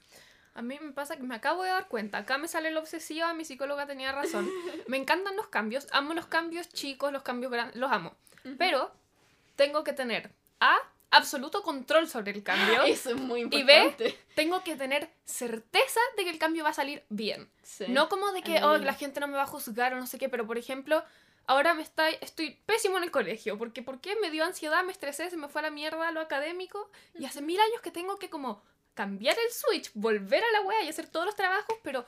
A 0.54 0.62
mí 0.62 0.78
me 0.80 0.92
pasa 0.92 1.16
que 1.16 1.24
me 1.24 1.34
acabo 1.34 1.64
de 1.64 1.70
dar 1.70 1.88
cuenta. 1.88 2.18
Acá 2.18 2.38
me 2.38 2.46
sale 2.46 2.70
la 2.70 2.78
obsesiva, 2.78 3.34
mi 3.34 3.44
psicóloga 3.44 3.86
tenía 3.86 4.12
razón. 4.12 4.48
Me 4.86 4.96
encantan 4.96 5.34
los 5.34 5.48
cambios. 5.48 5.88
Amo 5.90 6.14
los 6.14 6.26
cambios 6.26 6.68
chicos, 6.68 7.12
los 7.12 7.22
cambios 7.22 7.50
grandes. 7.50 7.74
Los 7.74 7.90
amo. 7.90 8.14
Pero 8.56 8.92
tengo 9.56 9.82
que 9.82 9.92
tener 9.92 10.30
A. 10.60 10.76
Absoluto 11.16 11.62
control 11.62 12.08
sobre 12.08 12.32
el 12.32 12.42
cambio. 12.42 12.82
Eso 12.86 13.10
es 13.10 13.16
muy 13.16 13.42
Y 13.50 13.62
ve, 13.62 13.78
importante. 13.78 14.18
Tengo 14.34 14.62
que 14.64 14.76
tener 14.76 15.10
certeza 15.24 16.00
de 16.16 16.24
que 16.24 16.30
el 16.30 16.38
cambio 16.38 16.64
va 16.64 16.70
a 16.70 16.74
salir 16.74 17.04
bien. 17.08 17.50
Sí. 17.62 17.86
No 17.88 18.08
como 18.08 18.32
de 18.32 18.42
que 18.42 18.62
oh, 18.62 18.78
la 18.78 18.94
gente 18.94 19.20
no 19.20 19.28
me 19.28 19.36
va 19.36 19.42
a 19.42 19.46
juzgar 19.46 19.94
o 19.94 19.96
no 19.96 20.06
sé 20.06 20.18
qué, 20.18 20.28
pero 20.28 20.46
por 20.46 20.58
ejemplo, 20.58 21.04
ahora 21.46 21.74
me 21.74 21.82
está, 21.82 22.08
estoy 22.08 22.58
pésimo 22.66 22.98
en 22.98 23.04
el 23.04 23.10
colegio, 23.10 23.58
porque 23.58 23.82
¿por 23.82 24.00
qué? 24.00 24.16
Me 24.16 24.30
dio 24.30 24.44
ansiedad, 24.44 24.84
me 24.84 24.92
estresé, 24.92 25.30
se 25.30 25.36
me 25.36 25.48
fue 25.48 25.60
a 25.60 25.64
la 25.64 25.70
mierda 25.70 26.10
lo 26.10 26.20
académico, 26.20 26.90
y 27.18 27.24
hace 27.24 27.42
mil 27.42 27.60
años 27.60 27.80
que 27.80 27.90
tengo 27.90 28.18
que 28.18 28.30
como 28.30 28.62
cambiar 28.94 29.36
el 29.38 29.52
switch, 29.52 29.90
volver 29.94 30.42
a 30.42 30.52
la 30.52 30.60
wea 30.62 30.82
y 30.84 30.88
hacer 30.88 31.08
todos 31.08 31.26
los 31.26 31.34
trabajos, 31.34 31.76
pero 31.82 32.06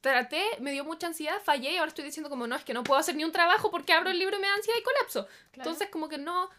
traté, 0.00 0.42
me 0.60 0.72
dio 0.72 0.84
mucha 0.84 1.06
ansiedad, 1.06 1.40
fallé 1.42 1.72
y 1.72 1.76
ahora 1.78 1.88
estoy 1.88 2.04
diciendo 2.04 2.30
como 2.30 2.46
no, 2.46 2.54
es 2.54 2.64
que 2.64 2.74
no 2.74 2.84
puedo 2.84 3.00
hacer 3.00 3.16
ni 3.16 3.24
un 3.24 3.32
trabajo 3.32 3.70
porque 3.70 3.92
abro 3.92 4.10
el 4.10 4.18
libro 4.18 4.36
y 4.36 4.40
me 4.40 4.46
da 4.46 4.54
ansiedad 4.54 4.78
y 4.78 4.82
colapso. 4.82 5.26
Claro. 5.52 5.70
Entonces 5.70 5.88
como 5.90 6.08
que 6.08 6.18
no, 6.18 6.50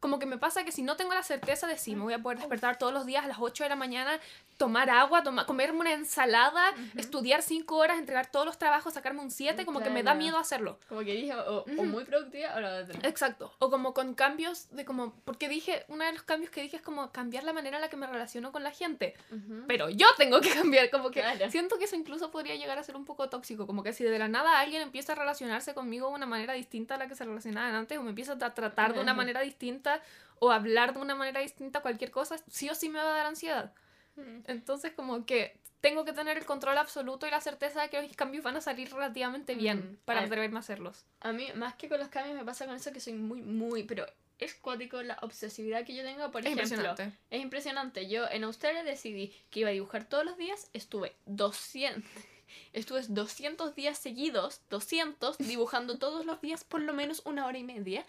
como 0.00 0.18
que 0.18 0.26
me 0.26 0.38
pasa 0.38 0.64
que 0.64 0.72
si 0.72 0.82
no 0.82 0.96
tengo 0.96 1.12
la 1.14 1.22
certeza 1.22 1.66
de 1.66 1.76
si 1.78 1.94
me 1.94 2.02
voy 2.02 2.14
a 2.14 2.18
poder 2.18 2.38
despertar 2.38 2.78
todos 2.78 2.92
los 2.92 3.04
días 3.06 3.24
a 3.24 3.28
las 3.28 3.36
8 3.38 3.64
de 3.64 3.68
la 3.68 3.76
mañana, 3.76 4.18
tomar 4.56 4.88
agua, 4.90 5.22
tomar, 5.22 5.46
comerme 5.46 5.80
una 5.80 5.92
ensalada, 5.92 6.62
estudiar 6.96 7.42
5 7.42 7.76
horas, 7.76 7.98
entregar 7.98 8.30
todos 8.30 8.46
los 8.46 8.58
trabajos, 8.58 8.94
sacarme 8.94 9.20
un 9.20 9.30
7, 9.30 9.64
como 9.64 9.80
que 9.80 9.90
me 9.90 10.02
da 10.02 10.14
miedo 10.14 10.38
hacerlo. 10.38 10.78
Como 10.88 11.00
que 11.00 11.12
dije, 11.12 11.34
o, 11.34 11.64
muy 11.84 12.04
productiva 12.04 12.54
o 12.56 12.60
la 12.60 12.78
otra. 12.82 12.98
Exacto. 13.08 13.52
O 13.58 13.70
como 13.70 13.94
con 13.94 14.14
cambios 14.14 14.70
de 14.70 14.84
como, 14.84 15.12
porque 15.24 15.48
dije, 15.48 15.84
uno 15.88 16.04
de 16.04 16.12
los 16.12 16.22
cambios 16.22 16.50
que 16.50 16.62
dije 16.62 16.76
es 16.76 16.82
como 16.82 17.10
cambiar 17.12 17.44
la 17.44 17.52
manera 17.52 17.76
en 17.76 17.82
la 17.82 17.88
que 17.90 17.96
me 17.96 18.06
relaciono 18.06 18.52
con 18.52 18.62
la 18.62 18.70
gente. 18.70 19.14
Ujú. 19.30 19.64
Pero 19.66 19.90
yo 19.90 20.06
tengo 20.16 20.40
que 20.40 20.50
cambiar, 20.54 20.90
como 20.90 21.10
que 21.10 21.20
Claro. 21.20 21.50
siento 21.50 21.78
que 21.78 21.84
eso 21.84 21.96
incluso 21.96 22.30
podría 22.30 22.54
llegar 22.56 22.78
a 22.78 22.82
ser 22.82 22.96
un 22.96 23.04
poco 23.04 23.28
tóxico, 23.28 23.66
como 23.66 23.82
que 23.82 23.92
si 23.92 24.04
de 24.04 24.18
la 24.18 24.28
nada 24.28 24.60
alguien 24.60 24.82
empieza 24.82 25.12
a 25.12 25.16
relacionarse 25.16 25.74
conmigo 25.74 26.08
de 26.08 26.14
una 26.14 26.26
manera 26.26 26.54
distinta 26.54 26.94
a 26.94 26.98
la 26.98 27.08
que 27.08 27.14
se 27.14 27.24
relacionaban 27.24 27.74
antes, 27.74 27.98
o 27.98 28.02
me 28.02 28.10
empieza 28.10 28.32
a 28.32 28.54
tratar 28.54 28.94
de 28.94 29.00
una 29.00 29.14
manera 29.14 29.40
distinta, 29.40 29.89
o 30.38 30.50
hablar 30.50 30.94
de 30.94 31.00
una 31.00 31.14
manera 31.14 31.40
distinta, 31.40 31.80
cualquier 31.80 32.10
cosa, 32.10 32.36
sí 32.48 32.68
o 32.70 32.74
sí 32.74 32.88
me 32.88 32.98
va 32.98 33.10
a 33.12 33.16
dar 33.16 33.26
ansiedad. 33.26 33.72
Mm. 34.16 34.40
Entonces 34.46 34.92
como 34.92 35.24
que 35.26 35.58
tengo 35.80 36.04
que 36.04 36.12
tener 36.12 36.36
el 36.36 36.44
control 36.44 36.76
absoluto 36.78 37.26
y 37.26 37.30
la 37.30 37.40
certeza 37.40 37.80
de 37.82 37.88
que 37.88 38.02
mis 38.02 38.14
cambios 38.16 38.44
van 38.44 38.56
a 38.56 38.60
salir 38.60 38.92
relativamente 38.92 39.54
bien 39.54 39.78
Mm, 39.78 39.96
para 40.04 40.20
atreverme 40.20 40.56
a 40.56 40.60
hacerlos. 40.60 41.04
A 41.20 41.32
mí, 41.32 41.48
más 41.54 41.74
que 41.74 41.88
con 41.88 41.98
los 41.98 42.08
cambios, 42.08 42.36
me 42.36 42.44
pasa 42.44 42.66
con 42.66 42.74
eso 42.76 42.92
que 42.92 43.00
soy 43.00 43.14
muy, 43.14 43.40
muy, 43.40 43.84
pero 43.84 44.06
es 44.38 44.54
cuático 44.54 45.02
la 45.02 45.18
obsesividad 45.22 45.84
que 45.84 45.94
yo 45.94 46.02
tengo. 46.02 46.30
Por 46.30 46.40
Es 46.42 46.46
ejemplo, 46.52 46.64
impresionante. 46.64 47.18
es 47.30 47.40
impresionante. 47.42 48.08
Yo 48.08 48.28
en 48.30 48.44
Australia 48.44 48.82
decidí 48.84 49.34
que 49.50 49.60
iba 49.60 49.68
a 49.70 49.72
dibujar 49.72 50.04
todos 50.04 50.24
los 50.24 50.36
días. 50.36 50.68
Estuve 50.74 51.14
200, 51.26 52.02
estuve 52.74 53.02
200 53.08 53.74
días 53.74 53.96
seguidos, 53.98 54.60
200, 54.70 55.38
dibujando 55.38 55.98
todos 55.98 56.26
los 56.26 56.40
días 56.42 56.64
por 56.64 56.80
lo 56.82 56.92
menos 56.92 57.22
una 57.24 57.46
hora 57.46 57.56
y 57.58 57.64
media. 57.64 58.04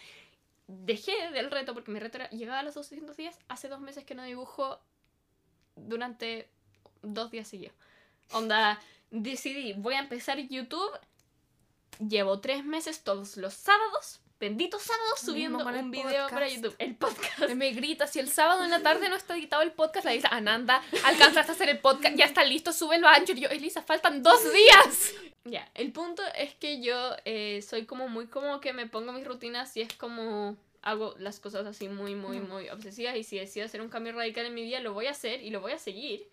Dejé 0.71 1.31
del 1.31 1.51
reto 1.51 1.73
porque 1.73 1.91
mi 1.91 1.99
reto 1.99 2.17
era 2.17 2.29
llegar 2.29 2.57
a 2.57 2.63
los 2.63 2.75
200 2.75 3.17
días. 3.17 3.37
Hace 3.47 3.67
dos 3.67 3.81
meses 3.81 4.05
que 4.05 4.15
no 4.15 4.23
dibujo 4.23 4.79
durante 5.75 6.49
dos 7.01 7.31
días 7.31 7.47
seguidos. 7.47 7.75
Onda, 8.31 8.79
decidí, 9.09 9.73
voy 9.73 9.95
a 9.95 9.99
empezar 9.99 10.37
YouTube. 10.39 10.99
Llevo 11.99 12.39
tres 12.39 12.63
meses 12.65 13.03
todos 13.03 13.37
los 13.37 13.53
sábados, 13.53 14.21
Lo 14.41 14.55
mismo 14.55 14.77
subiendo 15.17 15.63
con 15.63 15.75
un 15.75 15.91
video 15.91 16.27
para. 16.29 16.47
YouTube. 16.47 16.75
El 16.79 16.95
podcast. 16.95 17.53
Me 17.53 17.71
grita, 17.71 18.07
si 18.07 18.19
el 18.19 18.29
sábado 18.29 18.63
en 18.63 18.71
la 18.71 18.81
tarde 18.81 19.07
no 19.09 19.15
está 19.15 19.35
editado 19.35 19.61
el 19.61 19.71
podcast, 19.71 20.05
le 20.05 20.13
dice, 20.13 20.27
Ananda, 20.31 20.81
alcanzaste 21.05 21.51
a 21.51 21.55
hacer 21.55 21.69
el 21.69 21.79
podcast, 21.79 22.15
ya 22.15 22.25
está 22.25 22.43
listo, 22.43 22.73
súbelo 22.73 23.07
a 23.07 23.13
Anchor. 23.13 23.37
Y 23.37 23.41
yo, 23.41 23.49
Elisa, 23.49 23.81
faltan 23.83 24.23
dos 24.23 24.41
días. 24.51 25.13
Ya, 25.43 25.69
el 25.75 25.91
punto 25.91 26.21
es 26.35 26.53
que 26.55 26.81
yo 26.81 27.15
eh, 27.25 27.61
soy 27.61 27.85
como 27.85 28.07
muy 28.07 28.27
como 28.27 28.59
que 28.61 28.73
me 28.73 28.87
pongo 28.87 29.11
mis 29.11 29.25
rutinas 29.25 29.75
y 29.75 29.81
es 29.81 29.93
como 29.93 30.55
hago 30.83 31.15
las 31.17 31.39
cosas 31.39 31.65
así 31.65 31.87
muy, 31.89 32.15
muy, 32.15 32.39
muy 32.39 32.69
obsesivas 32.69 33.15
y 33.15 33.23
si 33.23 33.37
decido 33.37 33.65
hacer 33.65 33.81
un 33.81 33.89
cambio 33.89 34.13
radical 34.13 34.45
en 34.45 34.53
mi 34.53 34.63
vida 34.63 34.79
lo 34.79 34.93
voy 34.93 35.07
a 35.07 35.11
hacer 35.11 35.41
y 35.41 35.49
lo 35.49 35.61
voy 35.61 35.73
a 35.73 35.77
seguir, 35.77 36.27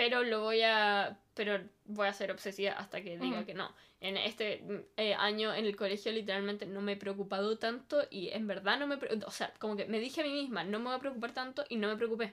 pero 0.00 0.22
lo 0.24 0.40
voy 0.40 0.62
a, 0.62 1.18
pero 1.34 1.60
voy 1.84 2.06
a 2.08 2.12
ser 2.14 2.30
obsesiva 2.30 2.72
hasta 2.72 3.02
que 3.02 3.18
diga 3.18 3.44
que 3.44 3.52
no. 3.52 3.70
En 4.00 4.16
este 4.16 4.62
mm, 4.62 4.76
eh, 4.96 5.12
año 5.14 5.52
en 5.54 5.66
el 5.66 5.76
colegio 5.76 6.10
literalmente 6.10 6.64
no 6.64 6.80
me 6.80 6.92
he 6.92 6.96
preocupado 6.96 7.58
tanto 7.58 8.02
y 8.10 8.30
en 8.30 8.46
verdad 8.46 8.78
no 8.78 8.86
me, 8.86 8.96
o 9.26 9.30
sea, 9.30 9.52
como 9.58 9.76
que 9.76 9.84
me 9.84 10.00
dije 10.00 10.22
a 10.22 10.24
mí 10.24 10.32
misma, 10.32 10.64
no 10.64 10.78
me 10.78 10.86
voy 10.86 10.94
a 10.94 11.00
preocupar 11.00 11.32
tanto 11.32 11.64
y 11.68 11.76
no 11.76 11.86
me 11.88 11.96
preocupé. 11.96 12.32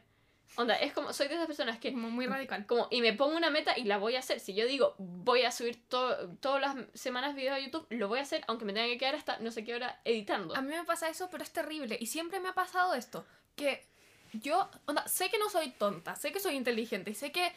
Onda, 0.55 0.76
es 0.76 0.93
como, 0.93 1.11
soy 1.11 1.28
de 1.28 1.34
esas 1.34 1.45
personas 1.47 1.78
que 1.78 1.91
Como 1.91 2.09
muy 2.09 2.26
radical. 2.26 2.65
como, 2.65 2.88
y 2.89 3.01
me 3.01 3.11
pongo 3.11 3.36
una 3.36 3.49
meta 3.49 3.78
y 3.78 3.84
la 3.84 3.97
voy 3.97 4.15
a 4.15 4.20
hacer. 4.20 4.39
Si 4.39 4.53
yo 4.55 4.65
digo, 4.65 4.95
voy 4.97 5.41
a 5.41 5.51
subir 5.51 5.86
to- 5.89 6.30
todas 6.39 6.61
las 6.61 6.76
semanas 6.93 7.36
videos 7.36 7.57
a 7.57 7.59
YouTube, 7.59 7.86
lo 7.89 8.07
voy 8.07 8.20
a 8.20 8.22
hacer, 8.22 8.45
aunque 8.47 8.63
me 8.63 8.72
tenga 8.72 8.88
que 8.88 8.97
quedar 8.97 9.15
hasta 9.15 9.39
no 9.39 9.51
sé 9.51 9.65
qué 9.65 9.76
hora 9.76 9.99
editando. 10.05 10.55
A 10.55 10.61
mí 10.61 10.70
me 10.74 10.86
pasa 10.86 11.09
eso, 11.09 11.28
pero 11.30 11.43
es 11.43 11.51
terrible. 11.51 11.97
Y 11.99 12.05
siempre 12.05 12.39
me 12.39 12.47
ha 12.47 12.53
pasado 12.53 12.93
esto, 12.93 13.26
que 13.57 13.86
yo, 14.39 14.69
sé 15.05 15.29
que 15.29 15.38
no 15.38 15.49
soy 15.49 15.71
tonta, 15.71 16.15
sé 16.15 16.31
que 16.31 16.39
soy 16.39 16.55
inteligente 16.55 17.11
y 17.11 17.15
sé 17.15 17.31
que 17.31 17.51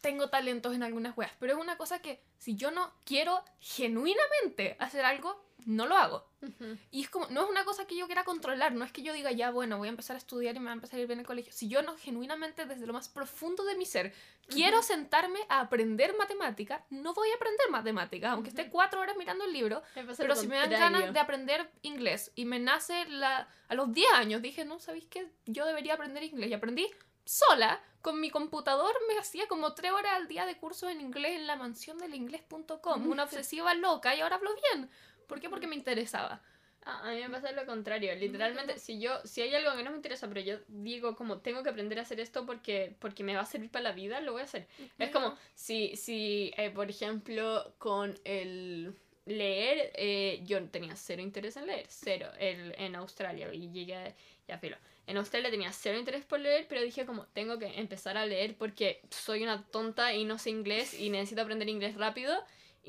tengo 0.00 0.28
talentos 0.28 0.74
en 0.74 0.82
algunas 0.82 1.16
weas, 1.16 1.32
pero 1.38 1.52
es 1.52 1.58
una 1.58 1.76
cosa 1.76 2.00
que 2.00 2.20
si 2.38 2.56
yo 2.56 2.70
no 2.70 2.90
quiero 3.04 3.44
genuinamente 3.60 4.76
hacer 4.78 5.04
algo, 5.04 5.42
no 5.66 5.86
lo 5.86 5.96
hago. 5.96 6.28
Ujú. 6.42 6.76
Y 6.90 7.02
es 7.02 7.10
como, 7.10 7.26
no 7.26 7.42
es 7.44 7.50
una 7.50 7.64
cosa 7.64 7.86
que 7.86 7.96
yo 7.96 8.06
quiera 8.06 8.24
controlar, 8.24 8.72
no 8.72 8.84
es 8.84 8.92
que 8.92 9.02
yo 9.02 9.12
diga, 9.12 9.30
ya, 9.32 9.50
bueno, 9.50 9.78
voy 9.78 9.88
a 9.88 9.90
empezar 9.90 10.16
a 10.16 10.18
estudiar 10.18 10.56
y 10.56 10.58
me 10.58 10.66
va 10.66 10.70
a 10.72 10.74
empezar 10.74 10.98
a 10.98 11.02
ir 11.02 11.06
bien 11.06 11.18
en 11.18 11.20
el 11.20 11.26
colegio. 11.26 11.52
Si 11.52 11.68
yo 11.68 11.82
no, 11.82 11.96
genuinamente, 11.96 12.64
desde 12.66 12.86
lo 12.86 12.92
más 12.92 13.08
profundo 13.08 13.64
de 13.64 13.76
mi 13.76 13.86
ser, 13.86 14.14
quiero 14.48 14.78
Ujú. 14.78 14.86
sentarme 14.86 15.40
a 15.48 15.60
aprender 15.60 16.16
matemática, 16.16 16.84
no 16.90 17.14
voy 17.14 17.30
a 17.30 17.34
aprender 17.34 17.70
matemática, 17.70 18.32
aunque 18.32 18.48
esté 18.48 18.62
Ujú. 18.62 18.70
cuatro 18.72 19.00
horas 19.00 19.16
mirando 19.16 19.44
el 19.44 19.52
libro. 19.52 19.82
Pero 20.16 20.34
si 20.34 20.48
me 20.48 20.56
dan 20.56 20.70
contrario. 20.70 20.98
ganas 20.98 21.12
de 21.12 21.20
aprender 21.20 21.70
inglés 21.82 22.32
y 22.34 22.44
me 22.44 22.58
nace 22.58 23.04
la... 23.06 23.48
A 23.68 23.74
los 23.74 23.92
10 23.92 24.12
años 24.14 24.42
dije, 24.42 24.64
no, 24.64 24.80
¿sabéis 24.80 25.06
qué? 25.06 25.30
Yo 25.46 25.66
debería 25.66 25.94
aprender 25.94 26.22
inglés. 26.24 26.50
Y 26.50 26.54
aprendí 26.54 26.88
sola, 27.24 27.80
con 28.02 28.18
mi 28.18 28.30
computador, 28.30 28.92
me 29.06 29.18
hacía 29.18 29.46
como 29.46 29.74
3 29.74 29.92
horas 29.92 30.14
al 30.16 30.26
día 30.26 30.46
de 30.46 30.56
cursos 30.56 30.90
en 30.90 31.00
inglés 31.00 31.36
en 31.36 31.46
la 31.46 31.54
mansión 31.54 31.98
del 31.98 32.14
inglés.com. 32.14 33.06
Una 33.06 33.24
obsesiva 33.24 33.74
loca 33.74 34.16
y 34.16 34.20
ahora 34.20 34.36
hablo 34.36 34.50
bien. 34.72 34.90
¿Por 35.30 35.40
qué? 35.40 35.48
Porque 35.48 35.68
me 35.68 35.76
interesaba. 35.76 36.42
Ah, 36.84 37.02
a 37.04 37.14
mí 37.14 37.20
me 37.20 37.30
pasa 37.30 37.52
lo 37.52 37.64
contrario. 37.66 38.12
Literalmente, 38.16 38.80
si 38.80 38.98
yo, 38.98 39.20
si 39.24 39.42
hay 39.42 39.54
algo 39.54 39.76
que 39.76 39.84
no 39.84 39.90
me 39.90 39.96
interesa, 39.96 40.26
pero 40.26 40.40
yo 40.40 40.58
digo 40.66 41.14
como 41.14 41.38
tengo 41.38 41.62
que 41.62 41.70
aprender 41.70 42.00
a 42.00 42.02
hacer 42.02 42.18
esto 42.18 42.44
porque, 42.44 42.96
porque 42.98 43.22
me 43.22 43.36
va 43.36 43.42
a 43.42 43.46
servir 43.46 43.70
para 43.70 43.84
la 43.84 43.92
vida, 43.92 44.20
lo 44.20 44.32
voy 44.32 44.40
a 44.40 44.44
hacer. 44.44 44.66
Es 44.98 45.10
como 45.10 45.36
si, 45.54 45.94
si 45.96 46.52
eh, 46.56 46.70
por 46.70 46.90
ejemplo, 46.90 47.74
con 47.78 48.18
el 48.24 48.92
leer, 49.24 49.92
eh, 49.94 50.42
yo 50.44 50.62
tenía 50.68 50.96
cero 50.96 51.22
interés 51.22 51.56
en 51.56 51.66
leer, 51.66 51.86
cero, 51.88 52.26
el, 52.40 52.74
en 52.76 52.96
Australia, 52.96 53.54
y 53.54 53.70
llegué 53.70 54.16
ya 54.48 54.58
filo. 54.58 54.76
En 55.06 55.16
Australia 55.16 55.48
tenía 55.50 55.72
cero 55.72 55.96
interés 55.96 56.24
por 56.24 56.40
leer, 56.40 56.66
pero 56.68 56.82
dije 56.82 57.06
como, 57.06 57.26
tengo 57.26 57.56
que 57.58 57.66
empezar 57.78 58.16
a 58.16 58.26
leer 58.26 58.56
porque 58.56 59.00
soy 59.10 59.44
una 59.44 59.64
tonta 59.66 60.12
y 60.12 60.24
no 60.24 60.38
sé 60.38 60.50
inglés 60.50 60.94
y 60.94 61.10
necesito 61.10 61.42
aprender 61.42 61.68
inglés 61.68 61.94
rápido. 61.96 62.34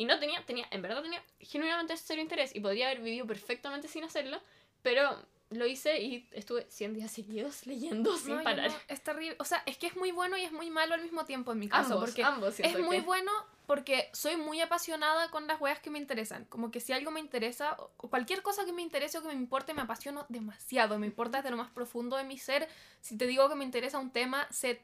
Y 0.01 0.05
no 0.05 0.17
tenía, 0.19 0.43
tenía, 0.47 0.65
en 0.71 0.81
verdad 0.81 1.03
tenía 1.03 1.23
genuinamente 1.39 1.95
cero 1.95 2.21
interés 2.21 2.55
y 2.55 2.59
podría 2.59 2.87
haber 2.87 3.01
vivido 3.01 3.27
perfectamente 3.27 3.87
sin 3.87 4.03
hacerlo, 4.03 4.41
pero 4.81 5.15
lo 5.51 5.67
hice 5.67 6.01
y 6.01 6.27
estuve 6.31 6.65
100 6.69 6.95
días 6.95 7.11
seguidos 7.11 7.65
leyendo 7.67 8.17
sin 8.17 8.37
No, 8.37 8.43
parar. 8.43 8.71
no, 8.71 8.77
es 8.87 9.01
terrible. 9.03 9.35
O 9.39 9.45
sea, 9.45 9.61
es 9.67 9.77
que 9.77 9.85
es 9.85 9.95
muy 9.95 10.11
bueno 10.11 10.37
y 10.37 10.41
es 10.43 10.51
muy 10.51 10.71
malo 10.71 10.95
al 10.95 11.03
mismo 11.03 11.23
tiempo 11.25 11.51
en 11.51 11.59
mi 11.59 11.67
caso. 11.69 11.93
Ambos, 11.93 11.99
porque 12.09 12.23
ambos 12.23 12.59
es 12.59 12.79
muy 12.79 12.97
que- 12.97 13.03
bueno 13.03 13.31
porque 13.67 14.09
soy 14.11 14.35
muy 14.37 14.59
apasionada 14.59 15.29
con 15.29 15.45
las 15.47 15.61
weas 15.61 15.79
que 15.79 15.89
me 15.91 15.99
interesan. 15.99 16.45
Como 16.45 16.71
que 16.71 16.79
si 16.81 16.91
algo 16.93 17.11
me 17.11 17.19
interesa, 17.21 17.73
o 17.79 17.91
o 17.97 18.09
cualquier 18.09 18.41
cosa 18.41 18.65
que 18.65 18.73
me 18.73 18.81
interese 18.81 19.19
o 19.19 19.21
que 19.21 19.27
me 19.27 19.33
importe, 19.35 19.73
me 19.75 19.81
apasiono 19.83 20.25
demasiado. 20.29 20.97
Me 20.99 21.05
importa 21.05 21.37
desde 21.37 21.51
lo 21.51 21.57
más 21.57 21.69
profundo 21.69 22.17
de 22.17 22.23
mi 22.23 22.37
ser. 22.39 22.67
Si 23.01 23.17
te 23.17 23.27
digo 23.27 23.47
que 23.49 23.55
me 23.55 23.63
interesa 23.63 23.99
un 23.99 24.11
tema, 24.11 24.47
sé 24.51 24.81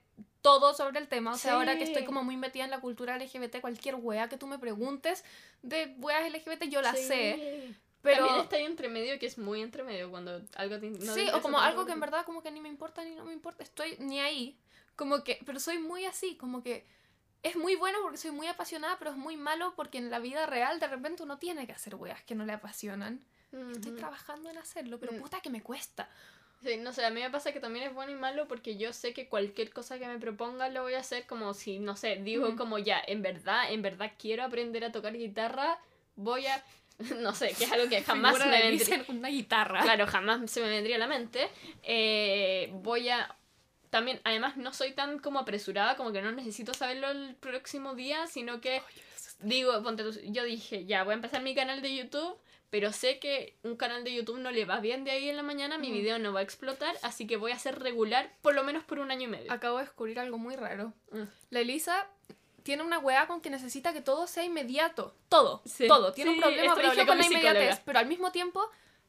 todo 0.47 0.73
sobre 0.73 0.99
el 0.99 1.09
tema. 1.09 1.33
O 1.33 1.37
sea, 1.37 1.55
ahora 1.55 1.77
que 1.77 1.83
estoy 1.83 2.03
Sí. 2.03 2.05
como 2.05 2.23
muy 2.23 2.37
metida 2.37 2.63
en 2.63 2.69
la 2.71 2.79
cultura 2.79 3.15
LGBT, 3.17 3.59
cualquier 3.59 3.95
wea 3.95 4.29
que 4.29 4.37
tú 4.37 4.47
me 4.47 4.57
preguntes 4.57 5.25
de 5.61 5.93
weas 5.99 6.25
LGBT, 6.25 6.69
yo 6.69 6.81
la 6.81 6.93
Sí. 6.95 7.03
sé. 7.07 7.75
Pero... 8.01 8.23
También 8.25 8.43
está 8.43 8.55
ahí 8.55 8.63
entre 8.63 8.87
medio, 8.87 9.19
que 9.19 9.25
es 9.25 9.37
muy 9.37 9.61
entre 9.61 9.83
medio 9.83 10.09
cuando 10.09 10.41
algo 10.55 10.79
te, 10.79 10.89
no 10.89 11.13
sí, 11.13 11.27
o 11.33 11.41
como 11.41 11.57
tanto, 11.57 11.69
algo 11.69 11.85
que 11.85 11.91
en 11.91 11.99
verdad 11.99 12.23
como 12.25 12.41
que 12.41 12.49
ni 12.51 12.61
me 12.61 12.69
importa 12.69 13.03
ni 13.03 13.13
no 13.15 13.25
me 13.25 13.33
importa, 13.33 13.63
estoy 13.63 13.97
ni 13.99 14.21
ahí. 14.21 14.57
Como 14.95 15.23
que, 15.25 15.39
pero 15.45 15.59
soy 15.59 15.79
muy 15.79 16.05
así, 16.05 16.37
como 16.37 16.63
que 16.63 16.85
es 17.43 17.57
muy 17.57 17.75
bueno 17.75 17.97
porque 18.01 18.17
soy 18.17 18.31
muy 18.31 18.47
apasionada, 18.47 18.97
pero 18.99 19.11
es 19.11 19.17
muy 19.17 19.35
malo 19.35 19.73
porque 19.75 19.97
en 19.97 20.09
la 20.09 20.19
vida 20.19 20.45
real 20.45 20.79
de 20.79 20.87
repente 20.87 21.23
uno 21.23 21.37
tiene 21.39 21.67
que 21.67 21.73
hacer 21.73 21.95
weas 21.95 22.23
que 22.23 22.35
no 22.35 22.45
le 22.45 22.53
apasionan. 22.53 23.19
Estoy 23.71 23.91
Ujú. 23.91 23.99
trabajando 23.99 24.49
en 24.49 24.57
hacerlo, 24.57 24.97
pero 24.99 25.11
Mm. 25.11 25.19
puta 25.19 25.41
que 25.41 25.49
me 25.49 25.61
cuesta. 25.61 26.07
Sí, 26.63 26.77
no 26.77 26.91
sé, 26.91 27.05
a 27.05 27.11
mí 27.11 27.21
me 27.21 27.29
pasa 27.29 27.51
que 27.51 27.59
también 27.59 27.85
es 27.85 27.93
bueno 27.93 28.11
y 28.11 28.15
malo 28.15 28.47
porque 28.47 28.77
yo 28.77 28.91
sé 28.91 29.13
que 29.13 29.27
cualquier 29.27 29.71
cosa 29.71 29.99
que 29.99 30.07
me 30.07 30.17
proponga 30.17 30.69
lo 30.69 30.81
voy 30.83 30.95
a 30.95 30.99
hacer 30.99 31.27
como 31.27 31.53
si, 31.53 31.79
no 31.79 31.95
sé, 31.95 32.15
digo 32.17 32.47
Ujú. 32.47 32.57
como 32.57 32.79
ya, 32.79 33.01
en 33.05 33.21
verdad, 33.21 33.71
en 33.71 33.81
verdad 33.81 34.11
quiero 34.17 34.43
aprender 34.43 34.83
a 34.83 34.91
tocar 34.91 35.13
guitarra, 35.15 35.77
voy 36.15 36.47
a, 36.47 36.63
no 37.19 37.35
sé, 37.35 37.53
que 37.57 37.65
es 37.65 37.71
algo 37.71 37.87
que 37.87 38.01
jamás 38.01 38.39
me 38.39 38.49
vendría, 38.49 39.05
una 39.07 39.29
guitarra. 39.29 39.81
claro, 39.81 40.07
jamás 40.07 40.49
se 40.49 40.61
me 40.61 40.69
vendría 40.69 40.95
a 40.95 40.99
la 40.99 41.07
mente, 41.07 41.47
eh, 41.83 42.69
voy 42.73 43.09
a, 43.09 43.35
también, 43.91 44.19
además 44.23 44.57
no 44.57 44.73
soy 44.73 44.93
tan 44.93 45.19
como 45.19 45.39
apresurada, 45.39 45.95
como 45.95 46.11
que 46.11 46.21
no 46.21 46.31
necesito 46.31 46.73
saberlo 46.73 47.09
el 47.09 47.35
próximo 47.35 47.93
día, 47.93 48.25
sino 48.27 48.61
que 48.61 48.81
digo, 49.39 49.81
ponte 49.83 50.03
yo 50.31 50.43
dije, 50.43 50.85
ya, 50.85 51.03
voy 51.03 51.11
a 51.13 51.15
empezar 51.15 51.41
mi 51.43 51.53
canal 51.53 51.81
de 51.81 51.95
YouTube, 51.95 52.35
pero 52.69 52.91
sé 52.91 53.19
que 53.19 53.57
un 53.63 53.75
canal 53.77 54.03
de 54.03 54.13
YouTube 54.13 54.39
no 54.39 54.51
le 54.51 54.65
va 54.65 54.79
bien 54.79 55.03
de 55.03 55.11
ahí 55.11 55.29
en 55.29 55.37
la 55.37 55.43
mañana, 55.43 55.77
mi 55.77 55.89
Mm. 55.89 55.93
video 55.93 56.19
no 56.19 56.33
va 56.33 56.41
a 56.41 56.43
explotar, 56.43 56.95
así 57.01 57.25
que 57.27 57.37
voy 57.37 57.51
a 57.51 57.59
ser 57.59 57.79
regular 57.79 58.31
por 58.41 58.53
lo 58.55 58.63
menos 58.63 58.83
por 58.83 58.99
un 58.99 59.11
año 59.11 59.23
y 59.23 59.27
medio. 59.27 59.51
Acabo 59.51 59.77
de 59.77 59.83
descubrir 59.85 60.19
algo 60.19 60.37
muy 60.37 60.55
raro. 60.55 60.93
Mm. 61.11 61.21
La 61.51 61.59
Elisa 61.61 62.07
tiene 62.63 62.83
una 62.83 62.99
wea 62.99 63.27
con 63.27 63.39
que 63.39 63.49
necesita 63.49 63.93
que 63.93 64.01
todo 64.01 64.27
sea 64.27 64.43
inmediato. 64.43 65.15
Todo. 65.29 65.61
Sí. 65.65 65.87
Todo. 65.87 66.11
Tiene 66.11 66.31
Sí, 66.31 66.35
un 66.37 66.41
problema 66.41 66.73
con 66.75 67.05
con 67.05 67.17
la 67.17 67.25
inmediatez, 67.25 67.79
pero 67.85 67.99
al 67.99 68.07
mismo 68.07 68.31
tiempo 68.33 68.61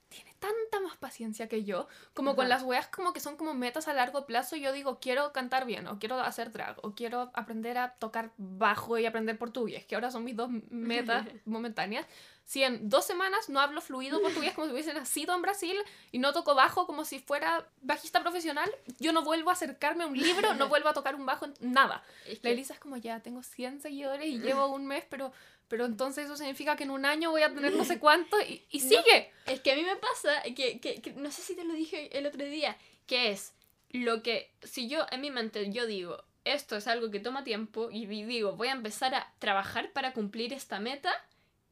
tiene 0.08 0.32
tanta 0.38 0.80
más 0.80 0.96
paciencia 0.96 1.48
que 1.48 1.64
yo. 1.64 1.86
Como 2.14 2.34
con 2.36 2.48
las 2.48 2.62
weas 2.62 2.86
como 2.86 3.12
que 3.12 3.18
son 3.20 3.36
como 3.36 3.52
metas 3.54 3.88
a 3.88 3.92
largo 3.94 4.24
plazo. 4.26 4.54
Yo 4.56 4.72
digo, 4.72 5.00
quiero 5.00 5.32
cantar 5.32 5.66
bien, 5.66 5.86
o 5.88 5.98
quiero 5.98 6.20
hacer 6.20 6.52
drag, 6.52 6.76
o 6.82 6.94
quiero 6.94 7.30
aprender 7.34 7.76
a 7.76 7.94
tocar 7.94 8.30
bajo 8.38 8.96
y 8.96 9.04
aprender 9.06 9.36
portugués, 9.36 9.84
que 9.84 9.96
ahora 9.96 10.10
son 10.12 10.22
mis 10.24 10.36
dos 10.36 10.48
metas 10.70 11.26
momentáneas. 11.44 12.06
Si 12.48 12.62
en 12.64 12.88
dos 12.88 13.04
semanas 13.04 13.50
no 13.50 13.60
hablo 13.60 13.82
fluido 13.82 14.22
portugués 14.22 14.54
como 14.54 14.66
si 14.66 14.72
hubiese 14.72 14.94
nacido 14.94 15.34
en 15.34 15.42
Brasil 15.42 15.76
y 16.12 16.18
no 16.18 16.32
toco 16.32 16.54
bajo 16.54 16.86
como 16.86 17.04
si 17.04 17.18
fuera 17.18 17.68
bajista 17.82 18.22
profesional, 18.22 18.70
yo 18.98 19.12
no 19.12 19.22
vuelvo 19.22 19.50
a 19.50 19.52
acercarme 19.52 20.04
a 20.04 20.06
un 20.06 20.16
libro, 20.16 20.54
no 20.54 20.66
vuelvo 20.68 20.88
a 20.88 20.94
tocar 20.94 21.14
un 21.14 21.26
bajo, 21.26 21.46
nada. 21.60 22.02
Es 22.24 22.36
La 22.38 22.42
que- 22.44 22.52
Elisa 22.52 22.72
es 22.72 22.80
como, 22.80 22.96
ya, 22.96 23.20
tengo 23.20 23.42
100 23.42 23.82
seguidores 23.82 24.26
y 24.26 24.38
llevo 24.38 24.66
un 24.68 24.86
mes, 24.86 25.04
pero, 25.10 25.30
pero 25.68 25.84
entonces 25.84 26.24
eso 26.24 26.38
significa 26.38 26.74
que 26.74 26.84
en 26.84 26.90
un 26.90 27.04
año 27.04 27.30
voy 27.30 27.42
a 27.42 27.52
tener 27.52 27.74
no 27.74 27.84
sé 27.84 27.98
cuánto 27.98 28.40
y, 28.40 28.64
y 28.70 28.80
No. 28.80 28.88
sigue. 28.88 29.30
Es 29.44 29.60
que 29.60 29.72
a 29.72 29.76
mí 29.76 29.82
me 29.82 29.96
pasa 29.96 30.42
que, 30.56 30.80
que- 30.80 31.02
que- 31.02 31.12
no 31.12 31.30
sé 31.30 31.42
si 31.42 31.54
te 31.54 31.64
lo 31.64 31.74
dije 31.74 32.16
el 32.16 32.24
otro 32.26 32.42
día, 32.46 32.78
que 33.06 33.30
es 33.30 33.52
lo 33.90 34.22
que, 34.22 34.50
si 34.62 34.88
yo 34.88 35.04
en 35.10 35.20
mi 35.20 35.30
mente 35.30 35.70
yo 35.70 35.84
digo, 35.86 36.24
esto 36.44 36.76
es 36.78 36.86
algo 36.86 37.10
que 37.10 37.20
toma 37.20 37.44
tiempo 37.44 37.90
y 37.90 38.06
di- 38.06 38.24
digo, 38.24 38.52
voy 38.56 38.68
a 38.68 38.72
empezar 38.72 39.14
a 39.14 39.34
trabajar 39.38 39.92
para 39.92 40.14
cumplir 40.14 40.54
esta 40.54 40.80
meta, 40.80 41.12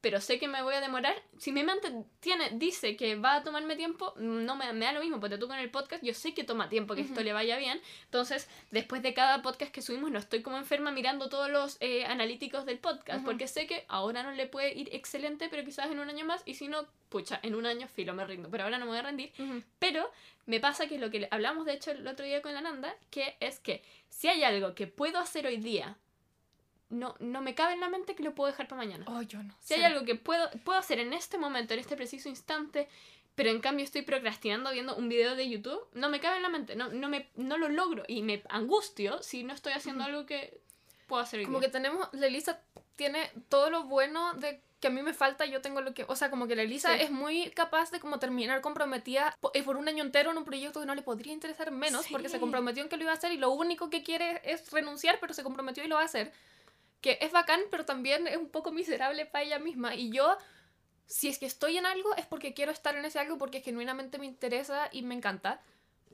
pero 0.07 0.21
sé 0.21 0.39
que 0.39 0.47
me 0.47 0.63
voy 0.63 0.73
a 0.73 0.79
demorar, 0.79 1.21
si 1.37 1.51
mi 1.51 1.63
mente 1.63 1.91
tiene, 2.21 2.51
dice 2.51 2.95
que 2.95 3.17
va 3.17 3.35
a 3.35 3.43
tomarme 3.43 3.75
tiempo, 3.75 4.13
no 4.15 4.55
me, 4.55 4.71
me 4.71 4.85
da 4.85 4.93
lo 4.93 5.01
mismo, 5.01 5.19
porque 5.19 5.37
tú 5.37 5.49
con 5.49 5.59
el 5.59 5.69
podcast 5.69 6.01
yo 6.01 6.13
sé 6.13 6.33
que 6.33 6.45
toma 6.45 6.69
tiempo 6.69 6.95
que 6.95 7.01
esto 7.01 7.21
le 7.23 7.33
vaya 7.33 7.57
bien, 7.57 7.81
entonces 8.05 8.47
después 8.71 9.03
de 9.03 9.13
cada 9.13 9.41
podcast 9.41 9.69
que 9.69 9.81
subimos 9.81 10.09
no 10.09 10.17
estoy 10.17 10.41
como 10.41 10.55
enferma 10.55 10.91
mirando 10.91 11.27
todos 11.27 11.49
los 11.49 11.75
eh, 11.81 12.05
analíticos 12.05 12.65
del 12.65 12.79
podcast, 12.79 13.25
porque 13.25 13.49
sé 13.49 13.67
que 13.67 13.83
ahora 13.89 14.23
no 14.23 14.31
le 14.31 14.47
puede 14.47 14.73
ir 14.79 14.87
excelente, 14.95 15.49
pero 15.49 15.65
quizás 15.65 15.91
en 15.91 15.99
un 15.99 16.09
año 16.09 16.23
más, 16.23 16.41
y 16.45 16.53
si 16.53 16.69
no, 16.69 16.87
pucha, 17.09 17.41
en 17.43 17.53
un 17.53 17.65
año 17.65 17.89
filo 17.89 18.13
me 18.13 18.23
rindo, 18.23 18.49
pero 18.49 18.63
ahora 18.63 18.77
no 18.77 18.85
me 18.85 18.91
voy 18.91 18.99
a 18.99 19.03
rendir. 19.03 19.33
Pero 19.77 20.09
me 20.45 20.61
pasa 20.61 20.87
que 20.87 20.99
lo 20.99 21.11
que 21.11 21.27
hablamos 21.31 21.65
de 21.65 21.73
hecho 21.73 21.91
el 21.91 22.07
otro 22.07 22.25
día 22.25 22.41
con 22.41 22.53
la 22.53 22.61
Nanda, 22.61 22.95
que 23.11 23.35
es 23.41 23.59
que 23.59 23.83
si 24.07 24.29
hay 24.29 24.43
algo 24.43 24.73
que 24.73 24.87
puedo 24.87 25.19
hacer 25.19 25.47
hoy 25.47 25.57
día, 25.57 25.97
no, 26.89 27.15
no 27.19 27.41
me 27.41 27.55
cabe 27.55 27.73
en 27.73 27.79
la 27.81 27.89
mente 27.89 28.15
que 28.15 28.23
lo 28.23 28.33
puedo 28.33 28.51
dejar 28.51 28.67
para 28.67 28.81
mañana. 28.81 29.05
Oh, 29.07 29.21
yo 29.21 29.41
no 29.43 29.53
Si 29.59 29.73
hay 29.73 29.83
algo 29.83 30.05
que 30.05 30.15
puedo, 30.15 30.49
puedo 30.63 30.79
hacer 30.79 30.99
en 30.99 31.13
este 31.13 31.37
momento, 31.37 31.73
en 31.73 31.79
este 31.79 31.95
preciso 31.95 32.29
instante, 32.29 32.87
pero 33.35 33.49
en 33.49 33.59
cambio 33.59 33.83
estoy 33.83 34.01
procrastinando 34.01 34.71
viendo 34.71 34.95
un 34.95 35.09
video 35.09 35.35
de 35.35 35.49
YouTube, 35.49 35.79
no 35.93 36.09
me 36.09 36.19
cabe 36.19 36.37
en 36.37 36.43
la 36.43 36.49
mente, 36.49 36.75
no, 36.75 36.89
no, 36.89 37.09
me, 37.09 37.29
no 37.35 37.57
lo 37.57 37.69
logro 37.69 38.03
y 38.07 38.21
me 38.23 38.41
angustio 38.49 39.21
si 39.21 39.43
no 39.43 39.53
estoy 39.53 39.73
haciendo 39.73 40.03
algo 40.03 40.25
que 40.25 40.59
puedo 41.07 41.21
hacer 41.21 41.43
Como 41.43 41.59
que 41.59 41.69
tenemos, 41.69 42.07
la 42.13 42.27
Elisa 42.27 42.61
tiene 42.95 43.31
todo 43.49 43.69
lo 43.69 43.83
bueno 43.83 44.33
de 44.33 44.61
que 44.79 44.87
a 44.87 44.91
mí 44.91 45.01
me 45.01 45.13
falta, 45.13 45.45
yo 45.45 45.61
tengo 45.61 45.81
lo 45.81 45.93
que, 45.93 46.05
o 46.07 46.15
sea, 46.15 46.29
como 46.29 46.47
que 46.47 46.55
la 46.55 46.61
Elisa 46.61 46.95
Sí. 46.95 47.03
es 47.03 47.11
muy 47.11 47.49
capaz 47.51 47.89
de 47.91 47.99
como 47.99 48.19
terminar 48.19 48.61
comprometida 48.61 49.35
eh, 49.53 49.63
por 49.63 49.75
un 49.77 49.87
año 49.87 50.03
entero 50.03 50.31
en 50.31 50.37
un 50.37 50.45
proyecto 50.45 50.79
que 50.79 50.85
no 50.85 50.93
le 50.93 51.01
podría 51.01 51.33
interesar 51.33 51.71
menos 51.71 52.05
porque 52.11 52.29
se 52.29 52.39
comprometió 52.39 52.83
en 52.83 52.89
que 52.89 52.97
lo 52.97 53.03
iba 53.03 53.11
a 53.11 53.15
hacer 53.15 53.31
y 53.31 53.37
lo 53.37 53.49
único 53.51 53.89
que 53.89 54.03
quiere 54.03 54.41
es 54.43 54.71
renunciar, 54.71 55.19
pero 55.19 55.33
se 55.33 55.43
comprometió 55.43 55.83
y 55.83 55.87
lo 55.87 55.95
va 55.95 56.01
a 56.01 56.05
hacer. 56.05 56.31
Que 57.01 57.17
es 57.21 57.31
bacán, 57.31 57.61
pero 57.69 57.85
también 57.85 58.27
es 58.27 58.37
un 58.37 58.49
poco 58.49 58.71
miserable 58.71 59.25
para 59.25 59.43
ella 59.43 59.59
misma. 59.59 59.95
Y 59.95 60.11
yo, 60.11 60.37
si 61.05 61.27
es 61.27 61.39
que 61.39 61.45
estoy 61.45 61.77
en 61.77 61.85
algo, 61.85 62.15
es 62.15 62.25
porque 62.25 62.53
quiero 62.53 62.71
estar 62.71 62.95
en 62.95 63.05
ese 63.05 63.19
algo 63.19 63.37
porque 63.37 63.61
genuinamente 63.61 64.17
me 64.17 64.25
interesa 64.25 64.89
y 64.91 65.03
me 65.03 65.15
encanta. 65.15 65.61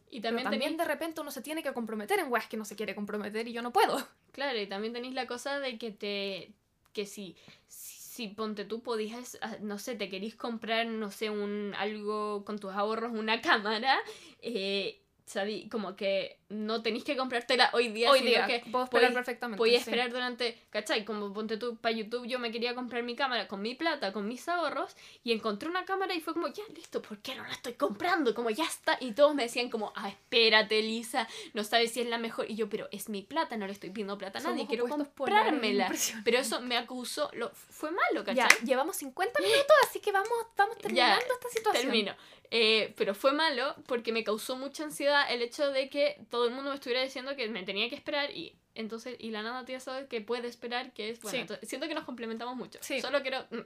Y 0.09 0.21
también, 0.21 0.47
también 0.47 0.77
de 0.77 0.85
repente 0.85 1.21
uno 1.21 1.31
se 1.31 1.41
tiene 1.41 1.63
que 1.63 1.73
comprometer 1.73 2.19
en 2.19 2.31
weas 2.31 2.47
que 2.47 2.57
no 2.57 2.65
se 2.65 2.75
quiere 2.75 2.93
comprometer 2.93 3.47
y 3.47 3.53
yo 3.53 3.61
no 3.61 3.73
puedo. 3.73 3.97
Claro, 4.33 4.59
y 4.59 4.65
también 4.65 4.93
tenéis 4.93 5.13
la 5.13 5.27
cosa 5.27 5.59
de 5.59 5.77
que 5.77 5.91
te. 5.91 6.53
que 6.91 7.05
si. 7.05 7.35
si, 7.67 8.01
si, 8.01 8.27
ponte 8.29 8.65
tú 8.65 8.81
podías, 8.81 9.37
ah, 9.41 9.57
no 9.61 9.77
sé, 9.77 9.95
te 9.95 10.09
querís 10.09 10.35
comprar, 10.35 10.87
no 10.87 11.11
sé, 11.11 11.29
un 11.29 11.73
algo 11.77 12.43
con 12.43 12.57
tus 12.57 12.73
ahorros, 12.73 13.11
una 13.11 13.41
cámara, 13.41 13.99
eh, 14.39 15.03
sabí, 15.25 15.69
como 15.69 15.95
que 15.95 16.39
no 16.53 16.81
tenéis 16.81 17.03
que 17.03 17.17
comprártela 17.17 17.69
hoy 17.73 17.89
día, 17.89 18.09
Hoy 18.11 18.19
sino 18.19 18.29
día, 18.31 18.45
que 18.47 18.59
puedo 18.71 18.85
esperar 18.85 19.11
podéis- 19.11 19.13
perfectamente. 19.15 19.57
Podía 19.57 19.79
sí. 19.79 19.89
esperar 19.89 20.11
durante, 20.11 20.57
¿cachai? 20.69 21.03
Como 21.03 21.33
ponte 21.33 21.57
tú, 21.57 21.75
para 21.77 21.93
YouTube 21.95 22.25
yo 22.27 22.39
me 22.39 22.51
quería 22.51 22.75
comprar 22.75 23.03
mi 23.03 23.15
cámara 23.15 23.47
con 23.47 23.61
mi 23.61 23.75
plata, 23.75 24.13
con 24.13 24.27
mis 24.27 24.47
ahorros, 24.47 24.95
y 25.23 25.31
encontré 25.31 25.67
una 25.69 25.85
cámara 25.85 26.13
y 26.15 26.21
fue 26.21 26.33
como, 26.33 26.47
ya, 26.47 26.63
listo, 26.75 27.01
¿por 27.01 27.17
qué 27.19 27.35
no 27.35 27.43
la 27.43 27.51
estoy 27.51 27.73
comprando? 27.73 28.33
Como, 28.35 28.49
ya 28.49 28.65
está. 28.65 28.97
Y 28.99 29.11
todos 29.13 29.35
me 29.35 29.43
decían 29.43 29.69
como, 29.69 29.91
ah, 29.95 30.09
espérate, 30.09 30.81
Lisa, 30.81 31.27
no 31.53 31.63
sabes 31.63 31.91
si 31.91 32.01
es 32.01 32.07
la 32.07 32.17
mejor. 32.17 32.49
Y 32.49 32.55
yo, 32.55 32.69
pero 32.69 32.87
es 32.91 33.09
mi 33.09 33.21
plata, 33.23 33.57
no 33.57 33.65
le 33.67 33.73
estoy 33.73 33.89
pidiendo 33.89 34.17
plata 34.17 34.39
a 34.39 34.41
nadie, 34.43 34.65
Somos 34.65 34.69
quiero 34.69 34.87
comprármela. 34.87 35.91
Pero 36.23 36.37
eso 36.37 36.61
me 36.61 36.77
acusó, 36.77 37.29
lo, 37.33 37.49
fue 37.53 37.91
malo, 37.91 38.23
Ya, 38.25 38.47
¿cachai? 38.47 38.65
llevamos 38.65 38.95
50 38.97 39.39
minutos, 39.41 39.75
así 39.89 39.99
que 39.99 40.11
vamos, 40.11 40.29
vamos 40.55 40.77
terminando 40.77 41.25
esta 41.33 41.49
situación. 41.49 41.83
Termino. 41.83 42.15
Eh, 42.55 42.93
pero 42.97 43.15
fue 43.15 43.31
malo 43.31 43.75
porque 43.87 44.11
me 44.11 44.23
causó 44.23 44.55
mucha 44.55 44.83
ansiedad 44.83 45.25
el 45.31 45.41
hecho 45.41 45.71
de 45.71 45.89
que 45.89 46.19
todo 46.29 46.42
el 46.47 46.53
mundo 46.53 46.69
me 46.69 46.75
estuviera 46.75 47.01
diciendo 47.01 47.35
que 47.35 47.47
me 47.49 47.63
tenía 47.63 47.89
que 47.89 47.95
esperar 47.95 48.31
y 48.31 48.55
entonces, 48.75 49.15
y 49.19 49.29
la 49.29 49.43
nada 49.43 49.65
tía 49.65 49.79
sabe 49.79 50.07
que 50.07 50.21
puede 50.21 50.47
esperar, 50.47 50.93
que 50.93 51.09
es 51.09 51.21
bueno. 51.21 51.31
Sí. 51.35 51.41
entonces, 51.41 51.69
siento 51.69 51.87
que 51.87 51.93
nos 51.93 52.05
complementamos 52.05 52.55
mucho. 52.55 52.79
Sí. 52.81 53.01
Solo 53.01 53.21
quiero, 53.21 53.45
mm, 53.51 53.59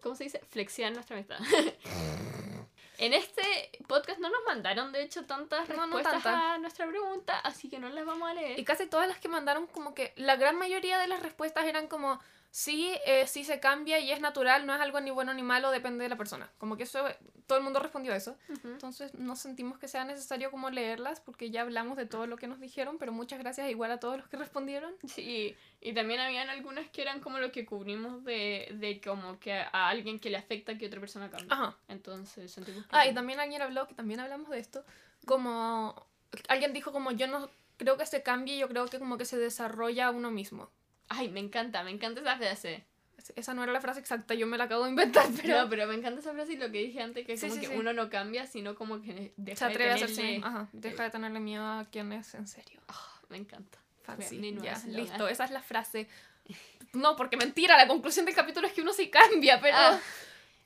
¿cómo 0.00 0.14
se 0.14 0.24
dice? 0.24 0.40
Flexiar 0.48 0.92
nuestra 0.92 1.16
amistad. 1.16 1.38
en 2.98 3.14
este 3.14 3.42
podcast 3.88 4.20
no 4.20 4.30
nos 4.30 4.44
mandaron, 4.46 4.92
de 4.92 5.02
hecho, 5.02 5.24
tantas 5.24 5.68
No, 5.68 5.86
no 5.86 5.96
respuestas 5.96 6.26
a 6.26 6.58
nuestra 6.58 6.86
pregunta, 6.86 7.38
así 7.40 7.68
que 7.68 7.80
no 7.80 7.88
las 7.88 8.04
vamos 8.06 8.30
a 8.30 8.34
leer. 8.34 8.58
Y 8.58 8.64
casi 8.64 8.86
todas 8.86 9.08
las 9.08 9.18
que 9.18 9.28
mandaron, 9.28 9.66
como 9.66 9.94
que 9.94 10.12
la 10.16 10.36
gran 10.36 10.56
mayoría 10.56 10.98
de 10.98 11.08
las 11.08 11.20
respuestas 11.20 11.66
eran 11.66 11.88
como, 11.88 12.20
sí, 12.52 12.94
eh, 13.06 13.26
sí 13.26 13.44
se 13.44 13.58
cambia 13.58 13.98
y 13.98 14.12
es 14.12 14.20
natural, 14.20 14.66
no 14.66 14.74
es 14.74 14.80
algo 14.80 15.00
ni 15.00 15.10
bueno 15.10 15.32
ni 15.34 15.42
malo, 15.42 15.70
depende 15.70 16.04
de 16.04 16.10
la 16.10 16.16
persona. 16.16 16.52
Como 16.58 16.76
que 16.76 16.82
eso, 16.84 17.02
todo 17.46 17.58
el 17.58 17.64
mundo 17.64 17.80
respondió 17.80 18.14
eso. 18.14 18.36
Ujú. 18.50 18.68
Entonces 18.68 19.14
no 19.14 19.34
sentimos 19.36 19.78
que 19.78 19.88
sea 19.88 20.04
necesario 20.04 20.50
como 20.50 20.68
leerlas 20.68 21.20
porque 21.20 21.50
ya 21.50 21.62
hablamos 21.62 21.96
de 21.96 22.04
todo 22.04 22.26
lo 22.26 22.36
que 22.36 22.46
nos 22.46 22.60
dijeron, 22.60 22.98
pero 22.98 23.10
muchas 23.10 23.38
gracias 23.38 23.70
igual 23.70 23.90
a 23.90 23.98
todos 23.98 24.18
los 24.18 24.28
que 24.28 24.36
respondieron. 24.36 24.94
Sí, 25.08 25.56
y 25.80 25.94
también 25.94 26.20
habían 26.20 26.50
algunas 26.50 26.88
que 26.90 27.00
eran 27.00 27.20
como 27.20 27.38
lo 27.38 27.50
que 27.50 27.64
cubrimos 27.64 28.22
de, 28.22 28.68
de 28.74 29.00
como 29.00 29.40
que 29.40 29.54
a 29.54 29.88
alguien 29.88 30.20
que 30.20 30.28
le 30.28 30.36
afecta 30.36 30.76
que 30.76 30.86
otra 30.86 31.00
persona 31.00 31.30
cambie. 31.30 31.48
Ajá. 31.50 31.74
Entonces 31.88 32.52
sentimos 32.52 32.84
que... 32.84 32.90
Ah, 32.94 33.06
y 33.06 33.14
también 33.14 33.40
alguien 33.40 33.62
habló, 33.62 33.88
que 33.88 33.94
también 33.94 34.20
hablamos 34.20 34.50
de 34.50 34.58
esto, 34.58 34.84
como 35.24 36.06
alguien 36.48 36.74
dijo 36.74 36.92
como 36.92 37.12
yo 37.12 37.26
no 37.26 37.50
creo 37.78 37.96
que 37.96 38.04
se 38.04 38.22
cambie, 38.22 38.58
yo 38.58 38.68
creo 38.68 38.86
que 38.86 38.98
como 38.98 39.16
que 39.16 39.24
se 39.24 39.38
desarrolla 39.38 40.10
uno 40.10 40.30
mismo. 40.30 40.70
Ay, 41.14 41.28
me 41.28 41.40
encanta, 41.40 41.82
me 41.84 41.90
encanta 41.90 42.20
esa 42.20 42.36
frase. 42.36 42.84
Es- 43.18 43.32
Esa 43.36 43.54
no 43.54 43.62
era 43.62 43.72
la 43.72 43.80
frase 43.80 44.00
exacta, 44.00 44.34
yo 44.34 44.46
me 44.46 44.56
la 44.58 44.64
acabo 44.64 44.84
de 44.84 44.90
inventar, 44.90 45.26
pero 45.42 45.62
No, 45.62 45.68
pero 45.68 45.86
me 45.86 45.94
encanta 45.94 46.20
esa 46.20 46.32
frase 46.32 46.54
y 46.54 46.56
lo 46.56 46.70
que 46.72 46.78
dije 46.78 47.00
antes, 47.02 47.26
que 47.26 47.36
Sí, 47.36 47.42
como 47.48 47.54
sí, 47.54 47.60
que 47.60 47.66
sí. 47.68 47.78
uno 47.78 47.92
no 47.92 48.08
cambia, 48.10 48.46
sino 48.46 48.74
como 48.74 49.00
que 49.02 49.32
deja 49.36 49.56
se 49.58 49.64
de 49.66 49.70
atreve 49.70 49.90
a 49.90 49.94
hacerse. 49.94 50.22
tenerle- 50.22 50.44
Ajá, 50.46 50.68
deja 50.72 51.02
de 51.04 51.10
tenerle 51.10 51.40
miedo 51.40 51.64
a 51.64 51.84
quien 51.90 52.12
es 52.12 52.34
en 52.34 52.46
serio. 52.48 52.80
Ah, 52.88 53.20
me 53.28 53.36
encanta. 53.36 53.78
Fancy. 54.02 54.40
Ya, 54.62 54.80
listo, 54.88 55.28
esa 55.28 55.44
es 55.44 55.50
la 55.50 55.62
frase. 55.62 56.08
No, 56.92 57.16
porque 57.16 57.38
mentira, 57.38 57.78
la 57.78 57.86
conclusión 57.88 58.26
del 58.26 58.34
capítulo 58.34 58.66
es 58.66 58.74
que 58.74 58.82
uno 58.82 58.92
sí 58.92 59.08
cambia, 59.08 59.60
pero. 59.60 59.76
Ah, 59.78 59.98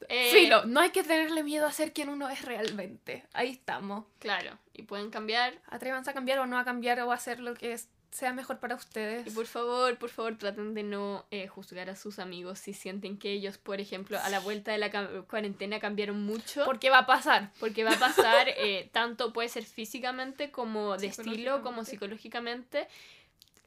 Eh, 0.09 0.31
Filo, 0.33 0.65
no 0.67 0.81
hay 0.81 0.91
que 0.91 1.03
tenerle 1.05 1.43
miedo 1.43 1.67
a 1.67 1.73
ser 1.73 1.93
quien 1.93 2.09
uno 2.09 2.29
es 2.29 2.43
realmente. 2.45 3.25
Ahí 3.33 3.51
estamos. 3.53 4.05
Claro, 4.19 4.59
y 4.75 4.83
pueden 4.83 5.11
cambiar. 5.11 5.55
Atrévanse 5.69 6.11
a 6.11 6.15
cambiar 6.15 6.39
o 6.41 6.47
no 6.47 6.59
a 6.59 6.65
cambiar 6.65 7.01
o 7.01 7.13
a 7.13 7.15
hacer 7.15 7.39
lo 7.41 7.55
que 7.55 7.73
es- 7.73 7.89
sea 8.11 8.33
mejor 8.33 8.59
para 8.59 8.75
ustedes. 8.75 9.27
Y 9.27 9.31
por 9.31 9.47
favor, 9.47 9.99
por 9.99 10.11
favor, 10.11 10.39
traten 10.39 10.75
de 10.75 10.83
no 10.83 11.27
eh, 11.31 11.49
juzgar 11.49 11.91
a 11.91 11.97
sus 11.97 12.19
amigos 12.19 12.59
si 12.59 12.73
sienten 12.73 13.19
que 13.19 13.33
ellos, 13.33 13.59
por 13.59 13.81
ejemplo, 13.81 14.19
a 14.19 14.29
la 14.31 14.41
vuelta 14.41 14.73
de 14.73 14.79
la 14.79 14.91
cuarentena 15.29 15.81
cambiaron 15.81 16.25
mucho. 16.25 16.65
Porque 16.65 16.89
va 16.91 16.99
a 17.01 17.07
pasar. 17.07 17.53
Porque 17.61 17.85
va 17.85 17.93
a 17.93 17.99
pasar, 17.99 18.49
eh, 18.49 18.89
tanto 18.93 19.33
puede 19.33 19.49
ser 19.49 19.65
físicamente 19.65 20.51
como 20.51 20.97
de 20.97 21.09
estilo, 21.09 21.63
como 21.63 21.85
Psicológicamente. 21.85 22.87
psicológicamente. 22.87 22.89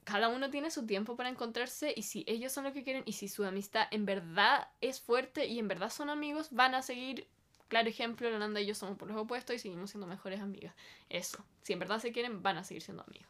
Cada 0.05 0.27
uno 0.29 0.49
tiene 0.49 0.71
su 0.71 0.87
tiempo 0.87 1.15
para 1.15 1.29
encontrarse 1.29 1.93
y 1.95 2.01
si 2.01 2.23
ellos 2.27 2.51
son 2.51 2.63
lo 2.63 2.73
que 2.73 2.83
quieren 2.83 3.03
y 3.05 3.13
si 3.13 3.27
su 3.27 3.43
amistad 3.45 3.87
en 3.91 4.05
verdad 4.07 4.67
es 4.81 4.99
fuerte 4.99 5.45
y 5.45 5.59
en 5.59 5.67
verdad 5.67 5.91
son 5.91 6.09
amigos, 6.09 6.47
van 6.49 6.73
a 6.73 6.81
seguir, 6.81 7.27
claro 7.67 7.87
ejemplo, 7.89 8.39
Nanda 8.39 8.59
y 8.59 8.65
yo 8.65 8.73
somos 8.73 8.97
por 8.97 9.07
los 9.07 9.17
opuestos 9.17 9.55
y 9.55 9.59
seguimos 9.59 9.91
siendo 9.91 10.07
mejores 10.07 10.39
amigas. 10.39 10.73
Eso, 11.09 11.45
si 11.61 11.73
en 11.73 11.79
verdad 11.79 11.99
se 11.99 12.11
quieren, 12.11 12.41
van 12.41 12.57
a 12.57 12.63
seguir 12.63 12.81
siendo 12.81 13.03
amigos. 13.03 13.27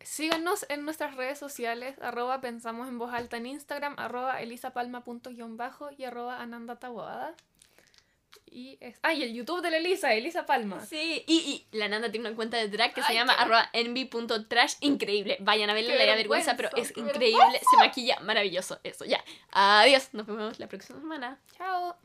Síganos 0.00 0.66
en 0.68 0.84
nuestras 0.84 1.14
redes 1.16 1.38
sociales, 1.38 1.96
arroba 2.00 2.40
pensamos 2.40 2.86
en 2.88 2.98
voz 2.98 3.12
alta 3.12 3.36
en 3.38 3.46
Instagram, 3.46 3.94
arroba 3.98 4.40
elisapalma.bajo 4.40 5.90
y 5.96 6.04
arroba 6.04 6.40
anandataboada. 6.40 7.34
Y 8.48 8.78
es... 8.80 8.98
Ah, 9.02 9.12
y 9.12 9.22
el 9.22 9.34
YouTube 9.34 9.60
de 9.60 9.70
la 9.70 9.78
Elisa, 9.78 10.12
Elisa 10.14 10.46
Palma. 10.46 10.84
Sí, 10.86 11.24
y, 11.26 11.66
y 11.72 11.76
la 11.76 11.88
Nanda 11.88 12.10
tiene 12.10 12.28
una 12.28 12.36
cuenta 12.36 12.56
de 12.56 12.68
drag 12.68 12.94
que 12.94 13.02
se 13.02 13.12
llama 13.14 13.34
qué- 13.34 13.42
arroba 13.42 13.68
envy.trash, 13.72 14.74
increíble. 14.80 15.36
Vayan 15.40 15.68
a 15.70 15.74
verla, 15.74 15.94
le 15.94 16.06
da 16.06 16.14
vergüenza, 16.14 16.56
pero 16.56 16.68
es 16.76 16.88
vergüenza, 16.94 17.00
increíble, 17.14 17.60
se 17.70 17.76
maquilla 17.76 18.20
maravilloso. 18.20 18.78
Eso, 18.84 19.04
ya. 19.04 19.22
Adiós, 19.50 20.10
nos 20.12 20.26
vemos 20.26 20.58
la 20.58 20.68
próxima 20.68 21.00
semana. 21.00 21.38
Chao. 21.56 21.96